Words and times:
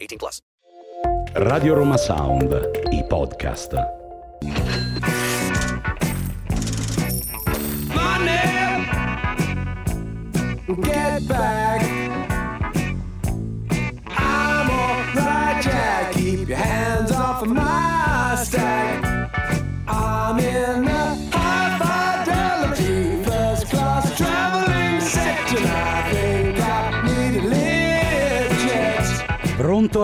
18 0.00 0.18
plus. 0.18 0.42
Radio 1.34 1.74
Roma 1.74 1.98
Sound, 1.98 2.52
i 2.92 3.02
podcast. 3.08 3.74
Get 10.82 11.26
back. 11.26 11.82
I'm 14.06 14.70
alright, 14.70 15.62
Jack. 15.62 16.12
Keep 16.12 16.48
your 16.48 16.58
hands 16.58 16.97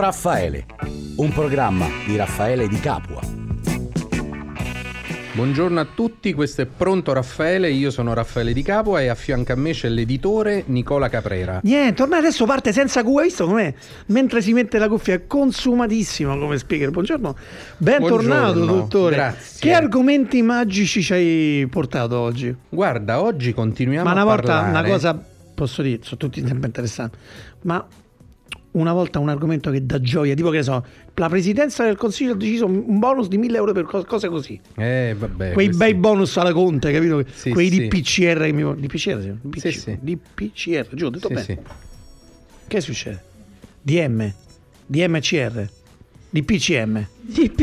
Raffaele, 0.04 0.66
un 1.16 1.32
programma 1.32 1.86
di 2.04 2.14
Raffaele 2.14 2.68
di 2.68 2.78
Capua. 2.78 3.22
Buongiorno 5.32 5.80
a 5.80 5.86
tutti, 5.94 6.34
questo 6.34 6.60
è 6.60 6.66
Pronto 6.66 7.14
Raffaele, 7.14 7.70
io 7.70 7.90
sono 7.90 8.12
Raffaele 8.12 8.52
Di 8.52 8.60
Capua 8.60 9.00
e 9.00 9.08
a 9.08 9.14
fianco 9.14 9.52
a 9.52 9.56
me 9.56 9.70
c'è 9.72 9.88
l'editore 9.88 10.64
Nicola 10.66 11.08
Caprera. 11.08 11.60
Niente, 11.62 12.02
ormai 12.02 12.18
adesso 12.18 12.44
parte 12.44 12.70
senza 12.74 13.02
cuffia, 13.02 13.20
hai 13.20 13.26
visto 13.28 13.46
com'è? 13.46 13.72
Mentre 14.08 14.42
si 14.42 14.52
mette 14.52 14.76
la 14.76 14.88
cuffia 14.90 15.14
è 15.14 15.26
consumatissimo 15.26 16.36
come 16.36 16.58
speaker. 16.58 16.90
Buongiorno, 16.90 17.34
bentornato 17.78 18.52
Buongiorno, 18.52 18.80
dottore. 18.82 19.14
grazie. 19.16 19.60
Che 19.60 19.72
argomenti 19.74 20.42
magici 20.42 21.02
ci 21.02 21.12
hai 21.14 21.66
portato 21.70 22.18
oggi? 22.18 22.54
Guarda, 22.68 23.22
oggi 23.22 23.54
continuiamo 23.54 24.04
Ma 24.04 24.12
una 24.12 24.20
a 24.20 24.24
volta 24.24 24.52
parlare... 24.60 24.68
una 24.68 24.82
cosa, 24.82 25.24
posso 25.54 25.80
dire, 25.80 26.00
sono 26.02 26.18
tutti 26.18 26.46
sempre 26.46 26.66
interessanti, 26.66 27.16
ma 27.62 27.82
una 28.74 28.92
volta 28.92 29.18
un 29.18 29.28
argomento 29.28 29.70
che 29.70 29.84
dà 29.86 30.00
gioia, 30.00 30.34
tipo 30.34 30.50
che 30.50 30.56
ne 30.58 30.62
so, 30.62 30.84
la 31.14 31.28
presidenza 31.28 31.84
del 31.84 31.96
consiglio 31.96 32.32
ha 32.32 32.36
deciso 32.36 32.66
un 32.66 32.98
bonus 32.98 33.28
di 33.28 33.38
1000 33.38 33.56
euro 33.56 33.72
per 33.72 33.84
co- 33.84 34.04
cose 34.04 34.28
così. 34.28 34.60
Eh, 34.76 35.14
vabbè. 35.16 35.52
Quei 35.52 35.66
questi- 35.68 35.76
bei 35.76 35.94
bonus 35.94 36.36
alla 36.36 36.52
Conte, 36.52 36.90
capito? 36.92 37.24
Sì, 37.32 37.50
Quei 37.50 37.70
sì. 37.70 37.86
DPCR 37.88 38.40
che 38.44 38.52
mi 38.52 38.62
DPCR, 38.76 39.20
sì? 39.20 39.32
DPC, 39.40 39.72
Sì. 39.72 39.98
DPCR, 40.00 40.88
giù, 40.94 41.06
ho 41.06 41.10
detto 41.10 41.28
Sì, 41.28 41.34
bene. 41.34 41.44
sì. 41.46 41.58
Che 42.66 42.80
succede? 42.80 43.22
DM, 43.82 44.32
DMCR, 44.86 45.68
DPCM. 46.30 47.06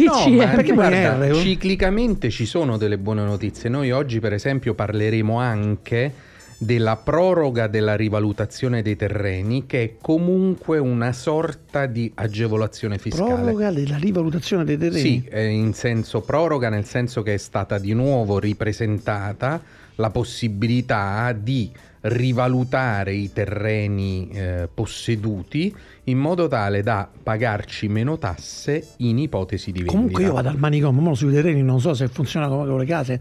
No, 0.05 0.27
ma 0.29 0.47
Perché 0.47 0.71
guarda, 0.73 1.17
R, 1.27 1.31
oh? 1.33 1.35
ciclicamente 1.41 2.29
ci 2.29 2.45
sono 2.45 2.77
delle 2.77 2.97
buone 2.97 3.23
notizie. 3.23 3.69
Noi 3.69 3.91
oggi, 3.91 4.19
per 4.19 4.31
esempio, 4.33 4.73
parleremo 4.73 5.37
anche 5.37 6.13
della 6.61 6.95
proroga 6.95 7.65
della 7.65 7.95
rivalutazione 7.95 8.83
dei 8.83 8.95
terreni, 8.95 9.65
che 9.65 9.83
è 9.83 9.95
comunque 9.99 10.77
una 10.77 11.11
sorta 11.11 11.87
di 11.87 12.11
agevolazione 12.13 12.99
fiscale. 12.99 13.33
Proroga 13.33 13.71
della 13.71 13.97
rivalutazione 13.97 14.63
dei 14.63 14.77
terreni. 14.77 14.99
Sì, 14.99 15.27
in 15.31 15.73
senso 15.73 16.21
proroga, 16.21 16.69
nel 16.69 16.85
senso 16.85 17.23
che 17.23 17.33
è 17.33 17.37
stata 17.37 17.79
di 17.79 17.93
nuovo 17.93 18.37
ripresentata 18.37 19.59
la 19.95 20.11
possibilità 20.11 21.31
di 21.33 21.71
rivalutare 22.01 23.13
i 23.13 23.31
terreni 23.31 24.29
eh, 24.31 24.69
posseduti 24.73 25.73
in 26.05 26.17
modo 26.17 26.47
tale 26.47 26.81
da 26.81 27.07
pagarci 27.21 27.87
meno 27.87 28.17
tasse 28.17 28.93
in 28.97 29.19
ipotesi 29.19 29.71
di 29.71 29.79
vendita. 29.79 29.95
Comunque 29.95 30.23
io 30.23 30.33
vado 30.33 30.49
al 30.49 30.57
manicomio, 30.57 31.13
sui 31.13 31.31
terreni 31.31 31.61
non 31.61 31.79
so 31.79 31.93
se 31.93 32.07
funziona 32.07 32.47
come 32.47 32.67
con 32.67 32.79
le 32.79 32.85
case, 32.85 33.19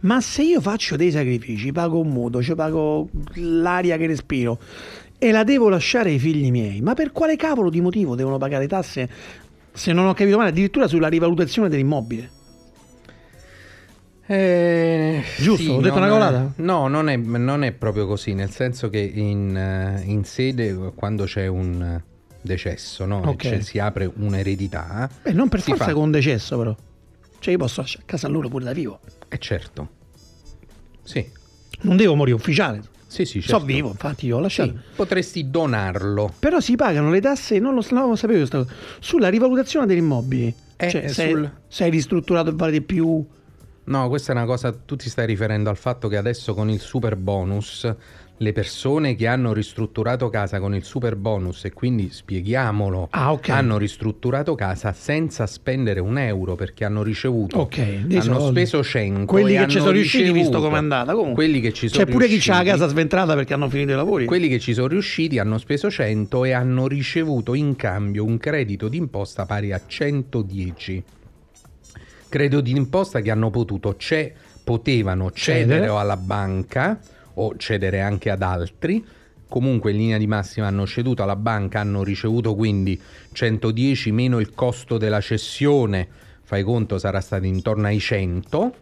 ma 0.00 0.20
se 0.20 0.42
io 0.42 0.60
faccio 0.60 0.96
dei 0.96 1.10
sacrifici, 1.10 1.72
pago 1.72 2.00
un 2.00 2.08
mutuo, 2.08 2.42
ci 2.42 2.54
pago 2.54 3.08
l'aria 3.34 3.96
che 3.96 4.06
respiro 4.06 4.58
e 5.18 5.30
la 5.30 5.44
devo 5.44 5.68
lasciare 5.68 6.10
ai 6.10 6.18
figli 6.18 6.50
miei, 6.50 6.80
ma 6.80 6.94
per 6.94 7.12
quale 7.12 7.36
cavolo 7.36 7.70
di 7.70 7.80
motivo 7.80 8.14
devono 8.14 8.38
pagare 8.38 8.66
tasse, 8.66 9.08
se 9.72 9.92
non 9.92 10.06
ho 10.06 10.14
capito 10.14 10.36
male, 10.36 10.48
addirittura 10.48 10.88
sulla 10.88 11.08
rivalutazione 11.08 11.68
dell'immobile? 11.68 12.40
Eh, 14.34 15.22
Giusto? 15.38 15.72
Ho 15.74 15.80
detto 15.82 15.96
una 15.98 16.06
cavolata? 16.06 16.52
No, 16.56 16.88
non 16.88 17.10
è, 17.10 17.16
non 17.16 17.62
è 17.64 17.72
proprio 17.72 18.06
così, 18.06 18.32
nel 18.32 18.50
senso 18.50 18.88
che 18.88 18.98
in, 18.98 19.54
eh, 19.54 20.02
in 20.06 20.24
sede, 20.24 20.92
quando 20.94 21.24
c'è 21.24 21.46
un 21.48 21.82
eh, 21.82 22.04
decesso, 22.40 23.04
no? 23.04 23.20
Ok. 23.26 23.42
Cioè, 23.42 23.60
si 23.60 23.78
apre 23.78 24.10
un'eredità. 24.16 25.10
Beh, 25.22 25.32
non 25.32 25.48
per 25.48 25.60
forza 25.60 25.84
fa- 25.84 25.92
con 25.92 26.04
un 26.04 26.10
decesso 26.12 26.56
però. 26.56 26.74
Cioè 27.40 27.52
io 27.52 27.58
posso 27.58 27.82
lasciare 27.82 28.04
a 28.04 28.06
casa 28.06 28.26
loro 28.28 28.48
pure 28.48 28.64
da 28.64 28.72
vivo. 28.72 29.00
Eh 29.28 29.38
certo. 29.38 29.88
Sì, 31.02 31.28
Non 31.82 31.96
devo 31.96 32.14
morire 32.14 32.36
ufficiale. 32.36 32.80
sì, 33.06 33.26
sì. 33.26 33.42
certo. 33.42 33.58
So 33.58 33.64
vivo, 33.66 33.88
infatti 33.88 34.24
io 34.26 34.38
ho 34.38 34.40
lasciato. 34.40 34.70
Sì, 34.70 34.78
potresti 34.96 35.50
donarlo. 35.50 36.32
Però 36.38 36.58
si 36.58 36.74
pagano 36.76 37.10
le 37.10 37.20
tasse, 37.20 37.58
non 37.58 37.74
lo, 37.74 37.84
non 37.90 38.08
lo 38.08 38.16
sapevo 38.16 38.66
sulla 38.98 39.28
rivalutazione 39.28 39.84
degli 39.84 39.98
immobili. 39.98 40.54
Eh, 40.76 40.88
cioè, 40.88 41.04
eh, 41.04 41.08
se, 41.08 41.28
sul- 41.28 41.50
se 41.68 41.84
hai 41.84 41.90
ristrutturato 41.90 42.48
e 42.48 42.52
vale 42.54 42.72
di 42.72 42.80
più. 42.80 43.26
No, 43.84 44.08
questa 44.08 44.32
è 44.32 44.36
una 44.36 44.44
cosa, 44.44 44.72
tu 44.72 44.94
ti 44.96 45.08
stai 45.08 45.26
riferendo 45.26 45.68
al 45.68 45.76
fatto 45.76 46.06
che 46.08 46.16
adesso 46.16 46.54
con 46.54 46.70
il 46.70 46.78
super 46.80 47.16
bonus 47.16 47.92
le 48.38 48.52
persone 48.52 49.14
che 49.14 49.28
hanno 49.28 49.52
ristrutturato 49.52 50.28
casa 50.28 50.58
con 50.58 50.74
il 50.74 50.82
super 50.82 51.14
bonus 51.14 51.64
e 51.64 51.72
quindi 51.72 52.08
spieghiamolo, 52.10 53.08
Ah, 53.10 53.30
ok. 53.32 53.48
hanno 53.50 53.78
ristrutturato 53.78 54.54
casa 54.56 54.92
senza 54.92 55.46
spendere 55.46 56.00
un 56.00 56.18
euro 56.18 56.56
perché 56.56 56.84
hanno 56.84 57.02
ricevuto, 57.04 57.58
Ok, 57.58 57.76
dei 58.06 58.18
hanno 58.18 58.38
soldi. 58.40 58.50
speso 58.66 58.82
100 58.82 59.26
Quelli 59.26 59.54
e 59.54 59.58
che 59.58 59.68
ci 59.68 59.78
sono 59.78 59.90
riusciti, 59.92 60.24
visto 60.24 60.38
ricevuto- 60.38 60.60
com'è 60.62 60.76
andata. 60.78 61.12
Comunque. 61.12 61.44
Quelli 61.44 61.60
che 61.60 61.72
ci 61.72 61.88
sono 61.88 62.04
C'è 62.04 62.10
pure 62.10 62.26
chi 62.26 62.38
c'ha 62.38 62.52
la 62.54 62.58
riusciti- 62.60 62.78
casa 62.80 62.90
sventrata 62.92 63.34
perché 63.34 63.54
hanno 63.54 63.68
finito 63.68 63.92
i 63.92 63.96
lavori. 63.96 64.24
quelli 64.26 64.48
che 64.48 64.58
ci 64.58 64.74
sono 64.74 64.86
riusciti 64.88 65.38
hanno 65.38 65.58
speso 65.58 65.88
100 65.90 66.44
e 66.44 66.50
hanno 66.52 66.88
ricevuto 66.88 67.54
in 67.54 67.76
cambio 67.76 68.24
un 68.24 68.38
credito 68.38 68.88
d'imposta 68.88 69.44
pari 69.46 69.72
a 69.72 69.80
110. 69.86 71.02
Credito 72.32 72.62
d'imposta 72.62 73.20
che 73.20 73.30
hanno 73.30 73.50
potuto 73.50 73.94
ce- 73.98 74.32
potevano 74.64 75.30
cedere 75.32 75.80
Cedere. 75.80 75.98
alla 75.98 76.16
banca 76.16 76.98
o 77.34 77.54
cedere 77.58 78.00
anche 78.00 78.30
ad 78.30 78.40
altri. 78.40 79.04
Comunque 79.46 79.90
in 79.90 79.98
linea 79.98 80.16
di 80.16 80.26
massima 80.26 80.66
hanno 80.66 80.86
ceduto 80.86 81.22
alla 81.22 81.36
banca, 81.36 81.80
hanno 81.80 82.02
ricevuto 82.02 82.54
quindi 82.54 82.98
110 83.32 84.12
meno 84.12 84.40
il 84.40 84.54
costo 84.54 84.96
della 84.96 85.20
cessione, 85.20 86.08
fai 86.42 86.62
conto 86.62 86.96
sarà 86.96 87.20
stato 87.20 87.44
intorno 87.44 87.86
ai 87.88 88.00
100 88.00 88.74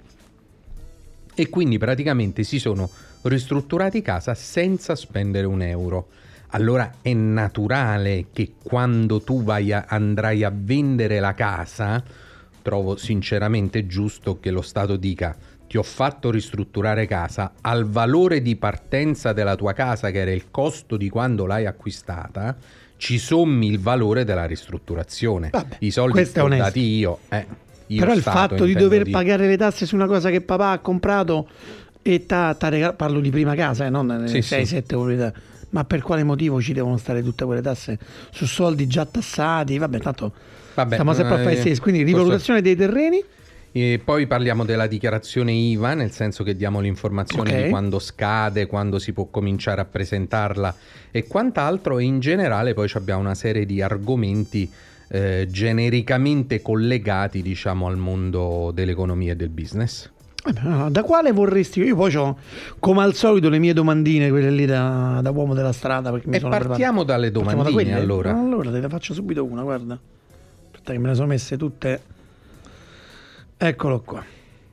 e 1.34 1.48
quindi 1.48 1.76
praticamente 1.76 2.44
si 2.44 2.60
sono 2.60 2.88
ristrutturati 3.22 4.00
casa 4.00 4.32
senza 4.34 4.94
spendere 4.94 5.48
un 5.48 5.60
euro. 5.62 6.06
Allora 6.50 6.98
è 7.02 7.12
naturale 7.12 8.26
che 8.32 8.52
quando 8.62 9.20
tu 9.22 9.42
vai 9.42 9.72
a- 9.72 9.86
andrai 9.88 10.44
a 10.44 10.52
vendere 10.54 11.18
la 11.18 11.34
casa, 11.34 12.28
trovo 12.62 12.96
sinceramente 12.96 13.86
giusto 13.86 14.38
che 14.40 14.50
lo 14.50 14.62
Stato 14.62 14.96
dica 14.96 15.36
ti 15.66 15.76
ho 15.76 15.82
fatto 15.84 16.30
ristrutturare 16.32 17.06
casa 17.06 17.52
al 17.60 17.84
valore 17.88 18.42
di 18.42 18.56
partenza 18.56 19.32
della 19.32 19.54
tua 19.54 19.72
casa 19.72 20.10
che 20.10 20.18
era 20.18 20.32
il 20.32 20.50
costo 20.50 20.96
di 20.96 21.08
quando 21.08 21.46
l'hai 21.46 21.64
acquistata, 21.66 22.56
ci 22.96 23.18
sommi 23.18 23.68
il 23.68 23.78
valore 23.78 24.24
della 24.24 24.46
ristrutturazione. 24.46 25.50
Vabbè, 25.52 25.76
I 25.78 25.90
soldi 25.92 26.18
onesto. 26.18 26.44
dati 26.64 26.80
io. 26.80 27.18
eh, 27.28 27.46
io 27.86 28.00
Però 28.00 28.12
il 28.14 28.20
Stato, 28.20 28.38
fatto 28.56 28.64
di 28.64 28.74
dover 28.74 29.04
dire. 29.04 29.10
pagare 29.16 29.46
le 29.46 29.56
tasse 29.56 29.86
su 29.86 29.94
una 29.94 30.06
cosa 30.06 30.30
che 30.30 30.40
papà 30.40 30.70
ha 30.72 30.78
comprato 30.80 31.48
e 32.02 32.26
t'ha 32.26 32.56
regalato, 32.62 32.96
parlo 32.96 33.20
di 33.20 33.30
prima 33.30 33.54
casa, 33.54 33.86
eh, 33.86 33.90
non 33.90 34.24
Sì, 34.26 34.38
6-7 34.38 34.82
proprietà. 34.86 35.32
Ma 35.70 35.84
per 35.84 36.02
quale 36.02 36.24
motivo 36.24 36.60
ci 36.60 36.72
devono 36.72 36.96
stare 36.96 37.22
tutte 37.22 37.44
quelle 37.44 37.62
tasse 37.62 37.96
su 38.32 38.44
soldi 38.44 38.88
già 38.88 39.06
tassati? 39.06 39.78
Vabbè, 39.78 40.00
tanto 40.00 40.32
Vabbè, 40.82 40.92
stiamo 40.92 41.12
sempre 41.14 41.34
a 41.34 41.38
fare 41.38 41.56
eh, 41.56 41.60
stessi. 41.60 41.80
Quindi 41.80 42.02
rivalutazione 42.02 42.60
dei 42.62 42.76
terreni. 42.76 43.22
E 43.72 44.00
poi 44.04 44.26
parliamo 44.26 44.64
della 44.64 44.88
dichiarazione 44.88 45.52
IVA, 45.52 45.94
nel 45.94 46.10
senso 46.10 46.42
che 46.42 46.56
diamo 46.56 46.80
l'informazione 46.80 47.52
Ok. 47.52 47.62
di 47.62 47.68
quando 47.70 48.00
scade, 48.00 48.66
quando 48.66 48.98
si 48.98 49.12
può 49.12 49.26
cominciare 49.26 49.80
a 49.80 49.84
presentarla 49.84 50.74
e 51.12 51.26
quant'altro. 51.26 51.98
E 52.00 52.04
in 52.04 52.18
generale 52.18 52.74
poi 52.74 52.90
abbiamo 52.94 53.20
una 53.20 53.36
serie 53.36 53.64
di 53.66 53.80
argomenti 53.80 54.68
eh, 55.12 55.46
genericamente 55.48 56.62
collegati, 56.62 57.42
diciamo, 57.42 57.86
al 57.86 57.96
mondo 57.96 58.72
dell'economia 58.74 59.32
e 59.32 59.36
del 59.36 59.50
business. 59.50 60.10
Eh 60.46 60.90
Da 60.90 61.02
quale 61.02 61.32
vorresti? 61.32 61.80
Io 61.80 61.94
poi 61.94 62.14
ho, 62.16 62.38
come 62.78 63.02
al 63.02 63.14
solito, 63.14 63.48
le 63.48 63.58
mie 63.58 63.72
domandine, 63.72 64.30
quelle 64.30 64.50
lì 64.50 64.66
da, 64.66 65.20
da 65.22 65.30
uomo 65.30 65.54
della 65.54 65.72
strada. 65.72 66.08
E 66.08 66.12
partiamo 66.12 66.48
preparato. 66.48 67.04
dalle 67.04 67.30
Partiamo 67.30 67.62
da 67.62 67.70
domandine, 67.70 67.94
allora. 67.94 68.36
Allora 68.36 68.70
te 68.70 68.80
ne 68.80 68.88
faccio 68.88 69.14
subito 69.14 69.44
una, 69.44 69.62
guarda. 69.62 69.98
Aspetta 70.80 70.92
che 70.92 70.98
me 70.98 71.08
le 71.08 71.14
sono 71.14 71.26
messe 71.26 71.56
tutte. 71.58 72.00
Eccolo 73.58 74.00
qua. 74.00 74.24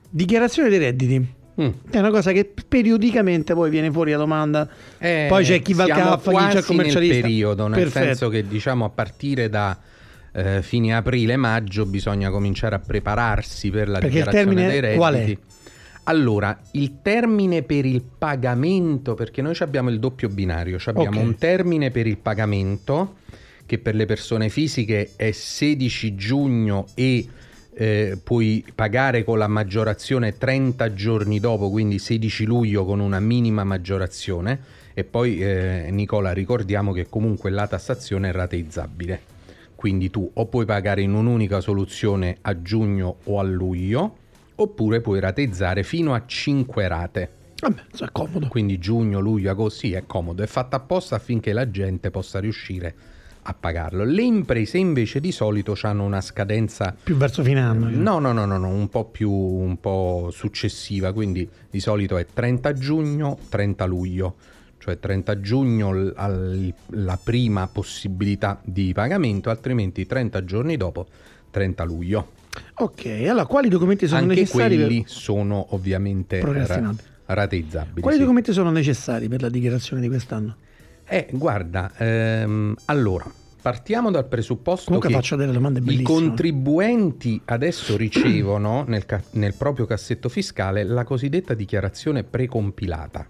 Dichiarazione 0.09 0.69
dei 0.69 0.80
redditi. 0.80 1.36
Mm. 1.62 1.69
È 1.89 1.98
una 2.00 2.12
cosa 2.12 2.31
che 2.31 2.50
periodicamente 2.68 3.54
poi 3.54 3.69
viene 3.69 3.92
fuori 3.92 4.12
la 4.12 4.18
domanda. 4.18 4.69
Eh, 5.00 5.25
poi 5.27 5.44
c'è 5.44 5.62
chi 5.62 5.74
va 5.74 5.83
al 5.83 5.89
caffè, 5.89 6.31
chi 6.31 6.38
c'è 6.48 6.57
il 6.59 6.65
commercialista. 6.65 7.13
nel 7.13 7.21
periodo, 7.21 7.68
nel 7.68 7.80
Perfetto. 7.81 8.06
senso 8.06 8.30
che 8.30 8.48
diciamo 8.48 8.86
a 8.86 8.89
partire 8.89 9.50
da 9.50 9.77
eh, 10.31 10.62
fine 10.62 10.95
aprile-maggio 10.95 11.86
bisogna 11.86 12.30
cominciare 12.30 12.75
a 12.75 12.80
prepararsi 12.80 13.69
per 13.69 13.89
la 13.89 14.00
Perché 14.00 14.24
dichiarazione 14.24 14.80
dei 14.80 14.95
qual 14.95 15.13
è? 15.13 15.18
redditi. 15.18 15.42
Allora, 16.04 16.57
il 16.71 17.00
termine 17.01 17.63
per 17.63 17.86
il 17.86 18.01
pagamento, 18.18 19.13
perché 19.13 19.42
noi 19.42 19.56
abbiamo 19.59 19.89
il 19.89 20.00
doppio 20.00 20.30
binario, 20.30 20.77
abbiamo 20.86 21.19
Ok. 21.19 21.25
un 21.25 21.36
termine 21.36 21.92
per 21.92 22.07
il 22.07 22.18
pagamento 22.18 23.15
che 23.68 23.78
per 23.78 23.94
le 23.94 24.06
persone 24.06 24.50
fisiche 24.50 25.12
è 25.16 25.30
16 25.30 26.16
giugno 26.16 26.88
e 26.96 27.28
eh, 27.75 28.18
puoi 28.24 28.66
pagare 28.74 29.24
con 29.24 29.38
la 29.38 29.48
maggiorazione 29.48 30.36
30 30.36 30.94
giorni 30.94 31.40
dopo, 31.40 31.69
quindi 31.69 32.00
16 32.00 32.46
luglio 32.46 32.86
con 32.86 33.00
una 33.00 33.19
minima 33.19 33.64
maggiorazione 33.64 34.60
e 34.96 35.04
poi 35.04 35.40
eh, 35.44 35.90
Nicola 35.92 36.31
ricordiamo 36.31 36.92
che 36.92 37.08
comunque 37.08 37.52
la 37.52 37.68
tassazione 37.68 38.30
è 38.30 38.31
rateizzabile. 38.31 39.36
Quindi 39.75 40.10
tu 40.10 40.28
o 40.34 40.48
puoi 40.48 40.66
pagare 40.66 41.04
in 41.04 41.14
un'unica 41.14 41.62
soluzione 41.62 42.38
a 42.42 42.64
giugno 42.64 43.18
o 43.25 43.40
a 43.40 43.44
luglio 43.44 44.18
oppure 44.56 45.02
puoi 45.02 45.19
rateizzare 45.19 45.84
fino 45.84 46.16
a 46.16 46.24
5 46.25 46.88
rate. 46.88 47.30
Vabbè, 47.60 47.81
insomma, 47.92 48.10
è 48.10 48.12
comodo. 48.12 48.48
Quindi 48.48 48.80
giugno, 48.80 49.19
luglio, 49.19 49.52
agosto, 49.52 49.80
sì, 49.81 49.94
è 49.94 50.04
comodo, 50.08 50.42
è 50.42 50.48
fatta 50.48 50.78
apposta 50.78 51.16
affinché 51.16 51.54
la 51.54 51.69
gente 51.69 52.10
possa 52.10 52.40
riuscire 52.40 52.88
a 52.88 52.94
pagarlo. 53.54 54.04
Le 54.04 54.22
imprese 54.24 54.78
invece 54.78 55.20
di 55.20 55.32
solito 55.32 55.78
hanno 55.82 56.04
una 56.04 56.22
scadenza 56.22 56.96
Più 57.02 57.16
verso 57.16 57.44
fine 57.44 57.62
anno. 57.62 57.90
No, 57.90 58.20
no, 58.20 58.32
no, 58.32 58.46
no, 58.46 58.58
no, 58.58 58.68
un 58.70 58.90
po' 58.90 59.06
più 59.06 59.32
un 59.32 59.80
po' 59.80 60.30
successiva, 60.32 61.14
quindi 61.14 61.48
di 61.70 61.80
solito 61.80 62.18
è 62.18 62.26
30 62.32 62.74
giugno, 62.74 63.38
30 63.50 63.86
luglio, 63.86 64.36
cioè 64.80 65.00
30 65.00 65.40
giugno 65.40 65.92
la 65.94 67.20
prima 67.24 67.68
possibilità 67.68 68.60
di 68.64 68.92
pagamento, 68.94 69.50
altrimenti 69.50 70.06
30 70.06 70.44
giorni 70.44 70.78
dopo 70.78 71.08
30 71.52 71.84
luglio. 71.84 72.32
Ok, 72.76 73.06
allora 73.28 73.46
quali 73.46 73.70
documenti 73.70 74.08
sono 74.08 74.22
Anche 74.22 74.36
necessari? 74.36 74.78
per- 74.78 74.86
quelli 74.86 75.04
sono 75.08 75.68
ovviamente 75.72 76.40
ra- 76.42 76.94
rateizzabili. 77.26 78.02
Quali 78.02 78.16
sì. 78.16 78.22
documenti 78.22 78.52
sono 78.54 78.72
necessari 78.72 79.28
per 79.28 79.42
la 79.42 79.50
dichiarazione 79.50 80.02
di 80.02 80.08
quest'anno? 80.08 80.56
Eh, 81.07 81.27
guarda, 81.31 81.92
ehm, 81.98 82.75
allora, 82.86 83.31
partiamo 83.62 84.12
dal 84.12 84.27
presupposto 84.27 84.86
Comunque 84.86 85.09
che 85.09 85.15
faccio 85.15 85.36
delle 85.38 85.54
domande 85.54 85.81
i 85.92 86.01
contribuenti 86.01 87.42
adesso 87.45 87.95
ricevono 87.98 88.83
nel, 88.88 89.06
ca- 89.06 89.24
nel 89.31 89.54
proprio 89.54 89.86
cassetto 89.86 90.27
fiscale 90.27 90.83
la 90.83 91.06
cosiddetta 91.06 91.54
dichiarazione 91.54 92.24
precompilata. 92.24 93.25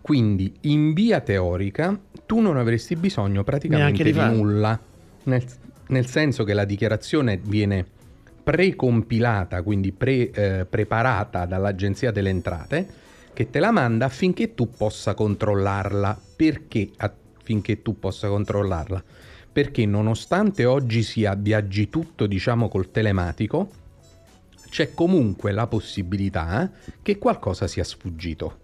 Quindi 0.00 0.54
in 0.62 0.92
via 0.92 1.20
teorica 1.20 1.98
tu 2.26 2.40
non 2.40 2.56
avresti 2.56 2.96
bisogno 2.96 3.44
praticamente 3.44 4.02
di 4.02 4.12
di 4.12 4.18
nulla, 4.18 4.78
nel, 5.24 5.44
nel 5.88 6.06
senso 6.06 6.44
che 6.44 6.54
la 6.54 6.64
dichiarazione 6.64 7.38
viene 7.42 7.84
precompilata, 8.42 9.62
quindi 9.62 9.92
pre- 9.92 10.30
eh, 10.30 10.64
preparata 10.64 11.44
dall'Agenzia 11.44 12.10
delle 12.10 12.30
Entrate, 12.30 12.86
che 13.38 13.50
te 13.50 13.60
la 13.60 13.70
manda 13.70 14.06
affinché 14.06 14.56
tu 14.56 14.68
possa 14.68 15.14
controllarla. 15.14 16.20
Perché 16.34 16.90
affinché 16.96 17.82
tu 17.82 17.96
possa 17.96 18.26
controllarla? 18.26 19.00
Perché 19.52 19.86
nonostante 19.86 20.64
oggi 20.64 21.04
sia 21.04 21.36
viaggi 21.36 21.88
tutto, 21.88 22.26
diciamo, 22.26 22.68
col 22.68 22.90
telematico, 22.90 23.70
c'è 24.68 24.92
comunque 24.92 25.52
la 25.52 25.68
possibilità 25.68 26.68
che 27.00 27.18
qualcosa 27.18 27.68
sia 27.68 27.84
sfuggito. 27.84 28.58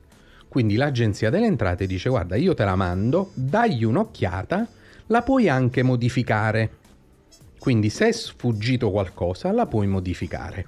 Quindi 0.49 0.75
l'Agenzia 0.75 1.31
delle 1.31 1.47
Entrate 1.47 1.87
dice 1.87 2.09
guarda 2.09 2.35
io 2.35 2.55
te 2.55 2.65
la 2.65 2.75
mando, 2.75 3.31
dagli 3.35 3.85
un'occhiata, 3.85 4.67
la 5.06 5.23
puoi 5.23 5.49
anche 5.49 5.85
modificare. 5.85 6.79
Quindi 7.61 7.91
se 7.91 8.09
è 8.09 8.12
sfuggito 8.12 8.91
qualcosa 8.91 9.53
la 9.53 9.67
puoi 9.67 9.87
modificare. 9.87 10.67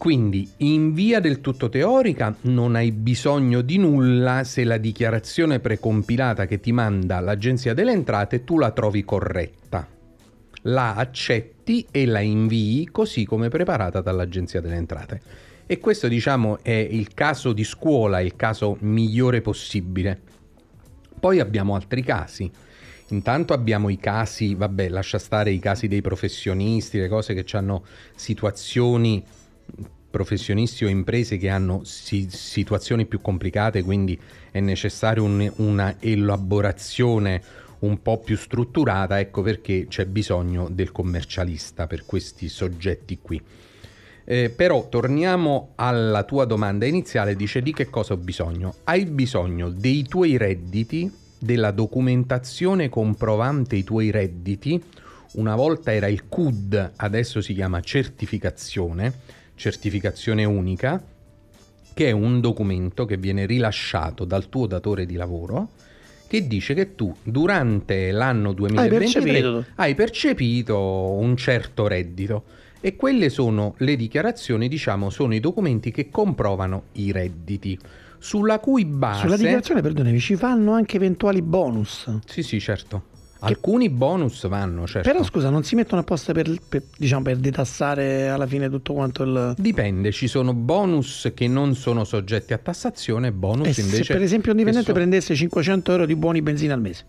Quindi 0.00 0.50
in 0.56 0.94
via 0.94 1.20
del 1.20 1.42
tutto 1.42 1.68
teorica 1.68 2.34
non 2.44 2.74
hai 2.74 2.90
bisogno 2.90 3.60
di 3.60 3.76
nulla 3.76 4.44
se 4.44 4.64
la 4.64 4.78
dichiarazione 4.78 5.60
precompilata 5.60 6.46
che 6.46 6.58
ti 6.58 6.72
manda 6.72 7.20
l'Agenzia 7.20 7.74
delle 7.74 7.92
Entrate 7.92 8.42
tu 8.42 8.56
la 8.56 8.70
trovi 8.70 9.04
corretta. 9.04 9.86
La 10.62 10.94
accetti 10.94 11.86
e 11.90 12.06
la 12.06 12.20
invii 12.20 12.86
così 12.86 13.26
come 13.26 13.50
preparata 13.50 14.00
dall'Agenzia 14.00 14.62
delle 14.62 14.76
Entrate. 14.76 15.20
E 15.66 15.78
questo 15.80 16.08
diciamo 16.08 16.60
è 16.62 16.70
il 16.70 17.12
caso 17.12 17.52
di 17.52 17.64
scuola, 17.64 18.20
il 18.20 18.36
caso 18.36 18.78
migliore 18.80 19.42
possibile. 19.42 20.18
Poi 21.20 21.40
abbiamo 21.40 21.74
altri 21.74 22.02
casi. 22.02 22.50
Intanto 23.08 23.52
abbiamo 23.52 23.90
i 23.90 23.98
casi, 23.98 24.54
vabbè, 24.54 24.88
lascia 24.88 25.18
stare 25.18 25.50
i 25.50 25.58
casi 25.58 25.88
dei 25.88 26.00
professionisti, 26.00 26.98
le 26.98 27.08
cose 27.08 27.34
che 27.34 27.44
hanno 27.54 27.84
situazioni 28.14 29.22
professionisti 30.10 30.84
o 30.84 30.88
imprese 30.88 31.36
che 31.36 31.48
hanno 31.48 31.82
si- 31.84 32.28
situazioni 32.30 33.06
più 33.06 33.20
complicate, 33.20 33.82
quindi 33.82 34.18
è 34.50 34.60
necessaria 34.60 35.22
un- 35.22 35.52
una 35.56 35.96
elaborazione 36.00 37.42
un 37.80 38.02
po' 38.02 38.18
più 38.18 38.36
strutturata, 38.36 39.18
ecco 39.20 39.42
perché 39.42 39.86
c'è 39.88 40.04
bisogno 40.06 40.68
del 40.70 40.92
commercialista 40.92 41.86
per 41.86 42.04
questi 42.04 42.48
soggetti 42.48 43.18
qui. 43.22 43.40
Eh, 44.24 44.50
però 44.50 44.88
torniamo 44.88 45.72
alla 45.76 46.24
tua 46.24 46.44
domanda 46.44 46.84
iniziale, 46.86 47.34
dice 47.36 47.62
di 47.62 47.72
che 47.72 47.88
cosa 47.88 48.12
ho 48.12 48.16
bisogno? 48.16 48.76
Hai 48.84 49.06
bisogno 49.06 49.70
dei 49.70 50.04
tuoi 50.06 50.36
redditi, 50.36 51.10
della 51.38 51.70
documentazione 51.70 52.90
comprovante 52.90 53.76
i 53.76 53.82
tuoi 53.82 54.10
redditi, 54.10 54.80
una 55.32 55.54
volta 55.54 55.92
era 55.92 56.06
il 56.06 56.28
CUD, 56.28 56.92
adesso 56.96 57.40
si 57.40 57.54
chiama 57.54 57.80
certificazione, 57.80 59.38
certificazione 59.60 60.44
unica, 60.44 61.02
che 61.92 62.08
è 62.08 62.12
un 62.12 62.40
documento 62.40 63.04
che 63.04 63.18
viene 63.18 63.44
rilasciato 63.44 64.24
dal 64.24 64.48
tuo 64.48 64.66
datore 64.66 65.04
di 65.04 65.16
lavoro 65.16 65.68
che 66.26 66.46
dice 66.46 66.72
che 66.74 66.94
tu 66.94 67.14
durante 67.22 68.10
l'anno 68.10 68.52
2023 68.52 68.98
percepito. 68.98 69.64
hai 69.74 69.94
percepito 69.94 70.78
un 70.78 71.36
certo 71.36 71.88
reddito 71.88 72.44
e 72.80 72.96
quelle 72.96 73.28
sono 73.28 73.74
le 73.78 73.96
dichiarazioni, 73.96 74.66
diciamo, 74.66 75.10
sono 75.10 75.34
i 75.34 75.40
documenti 75.40 75.90
che 75.90 76.08
comprovano 76.08 76.84
i 76.92 77.12
redditi, 77.12 77.78
sulla 78.18 78.60
cui 78.60 78.86
base... 78.86 79.22
Sulla 79.22 79.36
dichiarazione, 79.36 79.82
perdonami, 79.82 80.18
ci 80.20 80.36
fanno 80.36 80.72
anche 80.72 80.96
eventuali 80.96 81.42
bonus. 81.42 82.08
Sì, 82.24 82.42
sì, 82.42 82.58
certo. 82.60 83.09
Alcuni 83.42 83.88
bonus 83.88 84.46
vanno, 84.48 84.86
certo. 84.86 85.10
Però 85.10 85.22
scusa, 85.24 85.48
non 85.50 85.62
si 85.64 85.74
mettono 85.74 86.02
apposta 86.02 86.32
per, 86.32 86.50
per, 86.68 86.82
diciamo, 86.96 87.22
per 87.22 87.36
detassare 87.38 88.28
alla 88.28 88.46
fine 88.46 88.68
tutto 88.68 88.92
quanto 88.92 89.22
il... 89.22 89.54
Dipende, 89.56 90.12
ci 90.12 90.28
sono 90.28 90.52
bonus 90.52 91.30
che 91.34 91.48
non 91.48 91.74
sono 91.74 92.04
soggetti 92.04 92.52
a 92.52 92.58
tassazione 92.58 93.28
e 93.28 93.32
bonus 93.32 93.68
E 93.68 93.72
se 93.72 93.80
invece... 93.80 94.12
per 94.12 94.22
esempio 94.22 94.50
un 94.52 94.58
dipendente 94.58 94.88
so- 94.90 94.94
prendesse 94.94 95.34
500 95.34 95.90
euro 95.92 96.04
di 96.06 96.14
buoni 96.16 96.42
benzina 96.42 96.74
al 96.74 96.80
mese, 96.82 97.04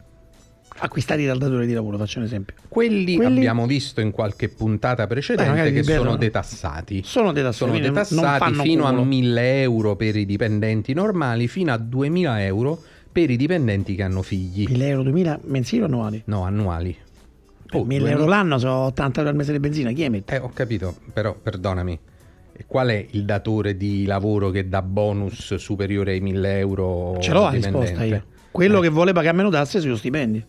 acquistati 0.78 1.26
dal 1.26 1.38
datore 1.38 1.66
di 1.66 1.74
lavoro, 1.74 1.98
faccio 1.98 2.20
un 2.20 2.26
esempio, 2.26 2.56
Quelli, 2.70 3.16
Quelli- 3.18 3.38
abbiamo 3.38 3.66
visto 3.68 4.00
in 4.00 4.12
qualche 4.12 4.48
puntata 4.48 5.06
precedente 5.08 5.50
magari 5.52 5.74
che 5.74 5.84
sono 5.84 6.16
detassati. 6.16 7.02
sono 7.04 7.34
detassati, 7.34 7.72
Sono 7.72 7.80
detassati 7.84 8.54
fino 8.54 8.84
cumulo. 8.86 9.02
a 9.02 9.06
1000 9.06 9.62
euro 9.62 9.96
per 9.98 10.16
i 10.16 10.26
dipendenti 10.26 10.94
normali, 10.94 11.50
fino 11.50 11.74
a 11.74 11.78
2000 11.78 12.44
euro 12.46 12.82
per 13.12 13.30
i 13.30 13.36
dipendenti 13.38 13.96
che 13.96 14.04
hanno 14.04 14.22
figli. 14.22 14.66
1000 14.68 14.88
euro, 14.88 15.04
2000 15.04 15.40
mensili 15.44 15.82
o 15.82 15.86
annuali? 15.86 16.22
No, 16.26 16.44
annuali. 16.44 16.96
Oh, 17.74 17.84
1000 17.86 18.00
2000 18.00 18.10
euro 18.12 18.26
l'anno 18.26 18.58
sono 18.58 18.78
80 18.86 19.20
euro 19.20 19.32
al 19.32 19.38
mese 19.38 19.52
di 19.52 19.60
benzina, 19.60 19.92
chi 19.92 20.04
emette? 20.04 20.36
Eh, 20.36 20.40
ho 20.40 20.52
capito, 20.54 20.96
però 21.14 21.34
perdonami. 21.34 22.00
Qual 22.68 22.90
è 22.90 23.06
il 23.12 23.26
datore 23.26 23.76
di 23.76 24.06
lavoro 24.06 24.50
che 24.52 24.68
dà 24.70 24.82
bonus 24.82 25.56
superiore 25.56 26.12
ai 26.12 26.20
1000 26.20 26.58
euro? 26.60 27.18
Ce 27.20 27.32
l'ho 27.32 27.44
la 27.44 27.50
risposta 27.50 28.04
io. 28.04 28.24
Quello 28.52 28.80
Eh. 28.80 28.82
che 28.82 28.90
vuole 28.90 29.14
pagare 29.14 29.36
meno 29.36 29.50
tasse 29.50 29.80
sugli 29.80 29.96
stipendi. 29.98 30.44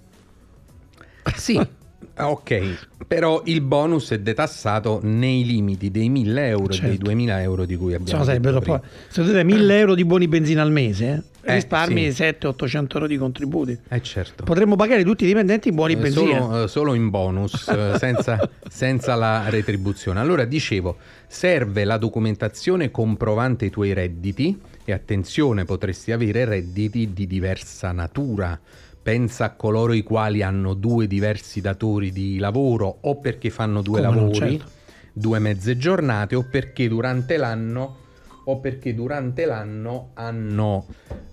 Sì, 1.37 1.55
ok, 2.19 2.89
però 3.07 3.43
il 3.47 3.61
bonus 3.63 4.11
è 4.11 4.19
detassato 4.19 5.01
nei 5.03 5.45
limiti 5.45 5.91
dei 5.91 6.09
1000 6.09 6.49
euro 6.49 6.65
e 6.65 6.69
dei 6.69 6.79
Certo. 6.79 7.05
2000 7.05 7.43
euro 7.43 7.65
di 7.65 7.77
cui 7.77 7.95
abbiamo 7.95 8.03
Insomma, 8.05 8.25
sarebbe 8.25 8.51
detto 8.51 8.61
troppo... 8.63 8.81
prima. 8.81 8.95
Se 9.09 9.23
tu 9.25 9.31
dai 9.33 9.45
1000 9.45 9.79
euro 9.79 9.95
di 9.95 10.05
buoni 10.05 10.29
benzina 10.29 10.63
al 10.63 10.71
mese, 10.73 11.23
Eh, 11.45 11.55
risparmi 11.55 12.13
sì. 12.13 12.23
700-800 12.23 12.87
euro 12.95 13.07
di 13.07 13.17
contributi. 13.17 13.79
Eh 13.89 14.03
certo. 14.03 14.45
Potremmo 14.45 14.77
pagare 14.77 15.03
tutti 15.05 15.25
i 15.25 15.27
dipendenti 15.27 15.73
buoni 15.73 15.95
Eh, 15.95 15.97
benzina. 15.97 16.41
Solo, 16.41 16.63
eh, 16.63 16.69
solo 16.69 16.95
in 16.95 17.11
bonus, 17.11 17.67
eh, 17.69 17.95
senza, 17.99 18.49
senza 18.69 19.15
la 19.15 19.49
retribuzione. 19.49 20.21
Allora 20.21 20.45
dicevo, 20.45 20.97
serve 21.27 21.85
la 21.85 21.97
documentazione 21.97 22.91
comprovante 22.91 23.65
i 23.65 23.71
tuoi 23.71 23.93
redditi 23.93 24.57
e 24.85 24.93
attenzione, 24.93 25.65
potresti 25.65 26.13
avere 26.13 26.45
redditi 26.45 27.13
di 27.13 27.27
diversa 27.27 27.91
natura. 27.93 28.59
Pensa 29.03 29.45
a 29.47 29.51
coloro 29.55 29.93
i 29.95 30.03
quali 30.03 30.43
hanno 30.43 30.75
due 30.75 31.07
diversi 31.07 31.61
datori 31.61 32.13
di 32.13 32.39
lavoro 32.39 32.99
o 33.01 33.19
perché 33.19 33.51
fanno 33.51 33.83
due 33.83 34.01
Come 34.01 34.15
lavori, 34.15 34.59
certo. 34.59 34.71
due 35.13 35.39
mezze 35.41 35.77
giornate 35.77 36.37
o 36.37 36.47
perché 36.49 36.87
durante 36.89 37.37
l'anno 37.37 37.97
o 38.45 38.59
perché 38.59 38.93
durante 38.95 39.45
l'anno 39.45 40.11
hanno 40.15 40.87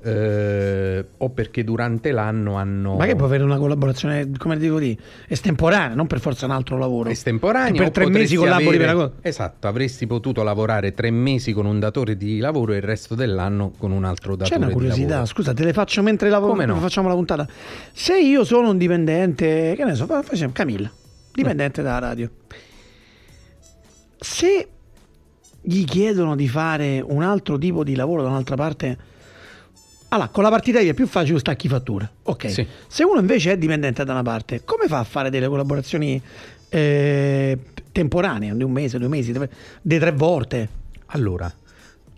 eh, 0.03 1.05
o 1.17 1.29
perché 1.31 1.63
durante 1.63 2.11
l'anno 2.11 2.55
hanno 2.55 2.95
Ma 2.95 3.05
che 3.05 3.15
può 3.15 3.25
avere 3.25 3.43
una 3.43 3.57
collaborazione, 3.57 4.29
come 4.37 4.57
devo 4.57 4.79
dire, 4.79 4.97
estemporanea, 5.27 5.95
non 5.95 6.07
per 6.07 6.19
forza 6.19 6.45
un 6.45 6.51
altro 6.51 6.77
lavoro. 6.77 7.09
estemporanea 7.09 7.71
Che 7.71 7.77
per 7.77 7.89
tre 7.91 8.09
mesi 8.09 8.35
collabori 8.35 8.75
avere- 8.75 8.85
per 8.85 8.95
una 8.95 9.05
cosa. 9.07 9.13
esatto 9.21 9.67
avresti 9.67 10.05
potuto 10.07 10.43
lavorare 10.43 10.93
tre 10.93 11.09
mesi 11.11 11.51
con 11.51 11.65
un 11.65 11.79
datore 11.79 12.15
di 12.15 12.37
lavoro 12.39 12.73
e 12.73 12.77
il 12.77 12.83
resto 12.83 13.15
dell'anno 13.15 13.71
con 13.77 13.91
un 13.91 14.05
altro 14.05 14.33
C'è 14.33 14.37
datore 14.43 14.57
una 14.57 14.67
di 14.67 14.73
curiosità, 14.73 15.07
lavoro 15.09 15.25
scusa, 15.25 15.53
te 15.53 15.63
le 15.63 15.73
faccio 15.73 16.01
mentre 16.03 16.29
lavoro, 16.29 16.51
Come 16.51 16.65
no? 16.65 16.75
facciamo 16.77 17.07
la 17.07 17.15
puntata. 17.15 17.47
Se 17.91 18.17
io 18.19 18.43
sono 18.43 18.69
un 18.69 18.77
dipendente, 18.77 19.73
che 19.75 19.83
ne 19.83 19.95
so, 19.95 20.05
fa- 20.05 20.21
facciamo 20.21 20.51
Camilla, 20.53 20.89
dipendente 21.33 21.81
dalla 21.81 21.99
radio. 21.99 22.29
Se 24.21 24.67
gli 25.61 25.83
chiedono 25.85 26.35
di 26.35 26.47
fare 26.47 27.03
un 27.05 27.23
altro 27.23 27.57
tipo 27.57 27.83
di 27.83 27.95
lavoro 27.95 28.21
da 28.21 28.29
un'altra 28.29 28.55
parte, 28.55 28.97
allora 30.09 30.29
con 30.29 30.43
la 30.43 30.49
partita 30.49 30.79
IVA 30.79 30.91
è 30.91 30.93
più 30.93 31.07
facile 31.07 31.39
stacchi 31.39 31.67
fattura. 31.67 32.09
Ok. 32.23 32.49
Sì. 32.49 32.65
Se 32.87 33.03
uno 33.03 33.19
invece 33.19 33.51
è 33.51 33.57
dipendente 33.57 34.03
da 34.03 34.13
una 34.13 34.23
parte, 34.23 34.63
come 34.63 34.87
fa 34.87 34.99
a 34.99 35.03
fare 35.03 35.29
delle 35.29 35.47
collaborazioni 35.47 36.21
eh, 36.69 37.57
temporanee, 37.91 38.55
di 38.55 38.63
un 38.63 38.71
mese, 38.71 38.97
due 38.97 39.07
mesi, 39.07 39.33
di 39.81 39.99
tre 39.99 40.11
volte? 40.11 40.77
allora 41.11 41.51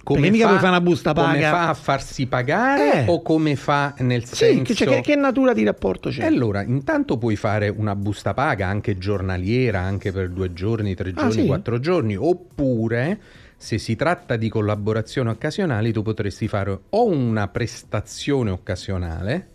Perché 0.03 0.29
mica 0.31 0.48
puoi 0.48 0.58
fare 0.58 0.70
una 0.70 0.81
busta 0.81 1.13
come 1.13 1.34
paga. 1.34 1.50
fa 1.51 1.70
a 1.70 1.74
farsi 1.74 2.25
pagare 2.25 3.03
Eh. 3.03 3.05
o 3.08 3.22
come 3.22 3.55
fa 3.55 3.93
nel 4.00 4.25
senso 4.25 4.63
che, 4.63 4.74
cioè, 4.74 4.88
che- 4.96 5.01
che 5.01 5.15
natura 5.15 5.53
di 5.53 5.63
rapporto 5.63 6.10
c'è? 6.10 6.25
Allora, 6.25 6.63
intanto 6.63 7.17
puoi 7.17 7.36
fare 7.36 7.70
una 7.70 7.96
busta 7.96 8.34
paga 8.34 8.67
anche 8.67 8.98
giornaliera, 8.98 9.79
anche 9.79 10.12
per 10.12 10.29
due 10.29 10.53
giorni, 10.53 10.96
tre 10.96 11.10
Ah, 11.10 11.13
giorni, 11.22 11.41
sì? 11.41 11.46
quattro 11.46 11.79
giorni, 11.79 12.15
oppure 12.15 13.20
se 13.58 13.77
si 13.77 13.96
tratta 13.96 14.38
di 14.38 14.50
collaborazioni 14.50 15.29
occasionali 15.29 15.91
tu 15.93 16.01
potresti 16.01 16.48
fare 16.48 16.79
o 16.89 17.08
una 17.08 17.48
prestazione 17.48 18.50
occasionale, 18.50 19.50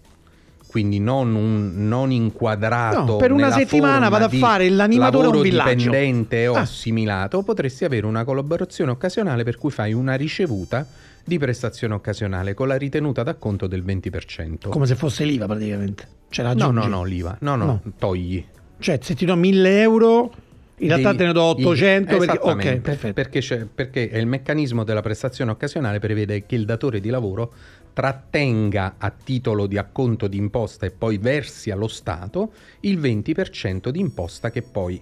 quindi 0.76 0.98
non, 1.00 1.34
un, 1.34 1.88
non 1.88 2.10
inquadrato 2.10 3.04
No, 3.12 3.16
per 3.16 3.32
una 3.32 3.50
settimana 3.50 4.10
vado 4.10 4.26
a 4.26 4.28
fare 4.28 4.68
l'animatore 4.68 5.28
un 5.28 5.40
villaggio. 5.40 5.74
dipendente 5.90 6.46
o 6.48 6.54
Ah. 6.54 6.60
assimilato, 6.60 7.42
potresti 7.42 7.86
avere 7.86 8.04
una 8.04 8.24
collaborazione 8.24 8.90
occasionale 8.90 9.42
per 9.42 9.56
cui 9.56 9.70
fai 9.70 9.94
una 9.94 10.16
ricevuta 10.16 10.86
di 11.24 11.38
prestazione 11.38 11.94
occasionale 11.94 12.52
con 12.52 12.68
la 12.68 12.76
ritenuta 12.76 13.22
d'acconto 13.22 13.66
del 13.66 13.82
20%. 13.84 14.68
Come 14.68 14.84
se 14.84 14.96
fosse 14.96 15.24
l'IVA 15.24 15.46
praticamente. 15.46 16.06
Cioè, 16.28 16.52
No, 16.54 16.70
no, 16.70 16.86
no, 16.86 17.04
l'IVA. 17.04 17.38
No, 17.40 17.56
no, 17.56 17.64
No. 17.64 17.80
togli. 17.98 18.44
Cioè, 18.78 18.98
se 19.00 19.14
ti 19.14 19.24
do 19.24 19.34
1000 19.34 19.80
euro, 19.80 20.30
in 20.78 20.88
realtà 20.88 21.14
te 21.14 21.24
ne 21.24 21.32
do 21.32 21.42
800 21.42 22.16
perché... 22.18 22.24
Ok, 22.24 22.30
Esattamente, 22.30 22.80
perfetto. 22.80 23.12
perché, 23.14 23.68
perché 23.72 24.00
il 24.00 24.26
meccanismo 24.26 24.84
della 24.84 25.00
prestazione 25.00 25.50
occasionale 25.50 25.98
prevede 25.98 26.44
che 26.44 26.54
il 26.54 26.64
datore 26.64 27.00
di 27.00 27.08
lavoro 27.08 27.52
trattenga 27.94 28.96
a 28.98 29.10
titolo 29.10 29.66
di 29.66 29.78
acconto 29.78 30.26
di 30.26 30.36
imposta 30.36 30.84
e 30.84 30.90
poi 30.90 31.16
versi 31.16 31.70
allo 31.70 31.88
Stato 31.88 32.52
il 32.80 32.98
20% 32.98 33.88
di 33.88 34.00
imposta 34.00 34.50
che 34.50 34.60
poi 34.60 35.00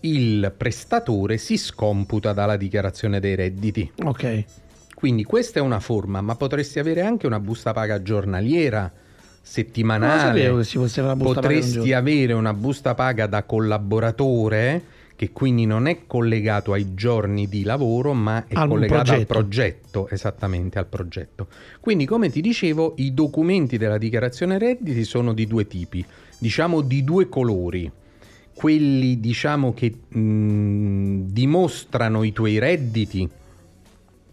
il 0.00 0.52
prestatore 0.56 1.36
si 1.36 1.58
scomputa 1.58 2.32
dalla 2.32 2.56
dichiarazione 2.56 3.20
dei 3.20 3.34
redditi. 3.34 3.92
Ok. 4.04 4.44
Quindi 4.94 5.24
questa 5.24 5.58
è 5.58 5.62
una 5.62 5.80
forma, 5.80 6.22
ma 6.22 6.34
potresti 6.34 6.78
avere 6.78 7.02
anche 7.02 7.26
una 7.26 7.40
busta 7.40 7.74
paga 7.74 8.00
giornaliera, 8.00 8.90
settimanale. 9.42 10.50
Potresti 11.18 11.92
avere 11.92 12.32
una 12.32 12.54
busta 12.54 12.94
paga 12.94 13.26
da 13.26 13.42
collaboratore 13.42 14.82
che 15.16 15.30
quindi 15.30 15.64
non 15.64 15.86
è 15.86 16.06
collegato 16.06 16.72
ai 16.72 16.94
giorni 16.94 17.48
di 17.48 17.62
lavoro, 17.62 18.14
ma 18.14 18.46
è 18.46 18.54
Al 18.54 18.68
collegato 18.68 18.98
al 18.98 19.04
progetto. 19.04 19.32
progetto, 19.32 20.08
esattamente 20.08 20.78
al 20.78 20.86
progetto. 20.86 21.46
Quindi, 21.80 22.04
come 22.04 22.30
ti 22.30 22.40
dicevo, 22.40 22.94
i 22.96 23.14
documenti 23.14 23.78
della 23.78 23.98
dichiarazione 23.98 24.58
redditi 24.58 25.04
sono 25.04 25.32
di 25.32 25.46
due 25.46 25.66
tipi, 25.66 26.04
diciamo 26.38 26.80
di 26.80 27.04
due 27.04 27.28
colori. 27.28 27.90
Quelli, 28.52 29.20
diciamo, 29.20 29.72
che 29.72 29.92
mh, 30.08 31.26
dimostrano 31.30 32.22
i 32.22 32.32
tuoi 32.32 32.58
redditi, 32.58 33.28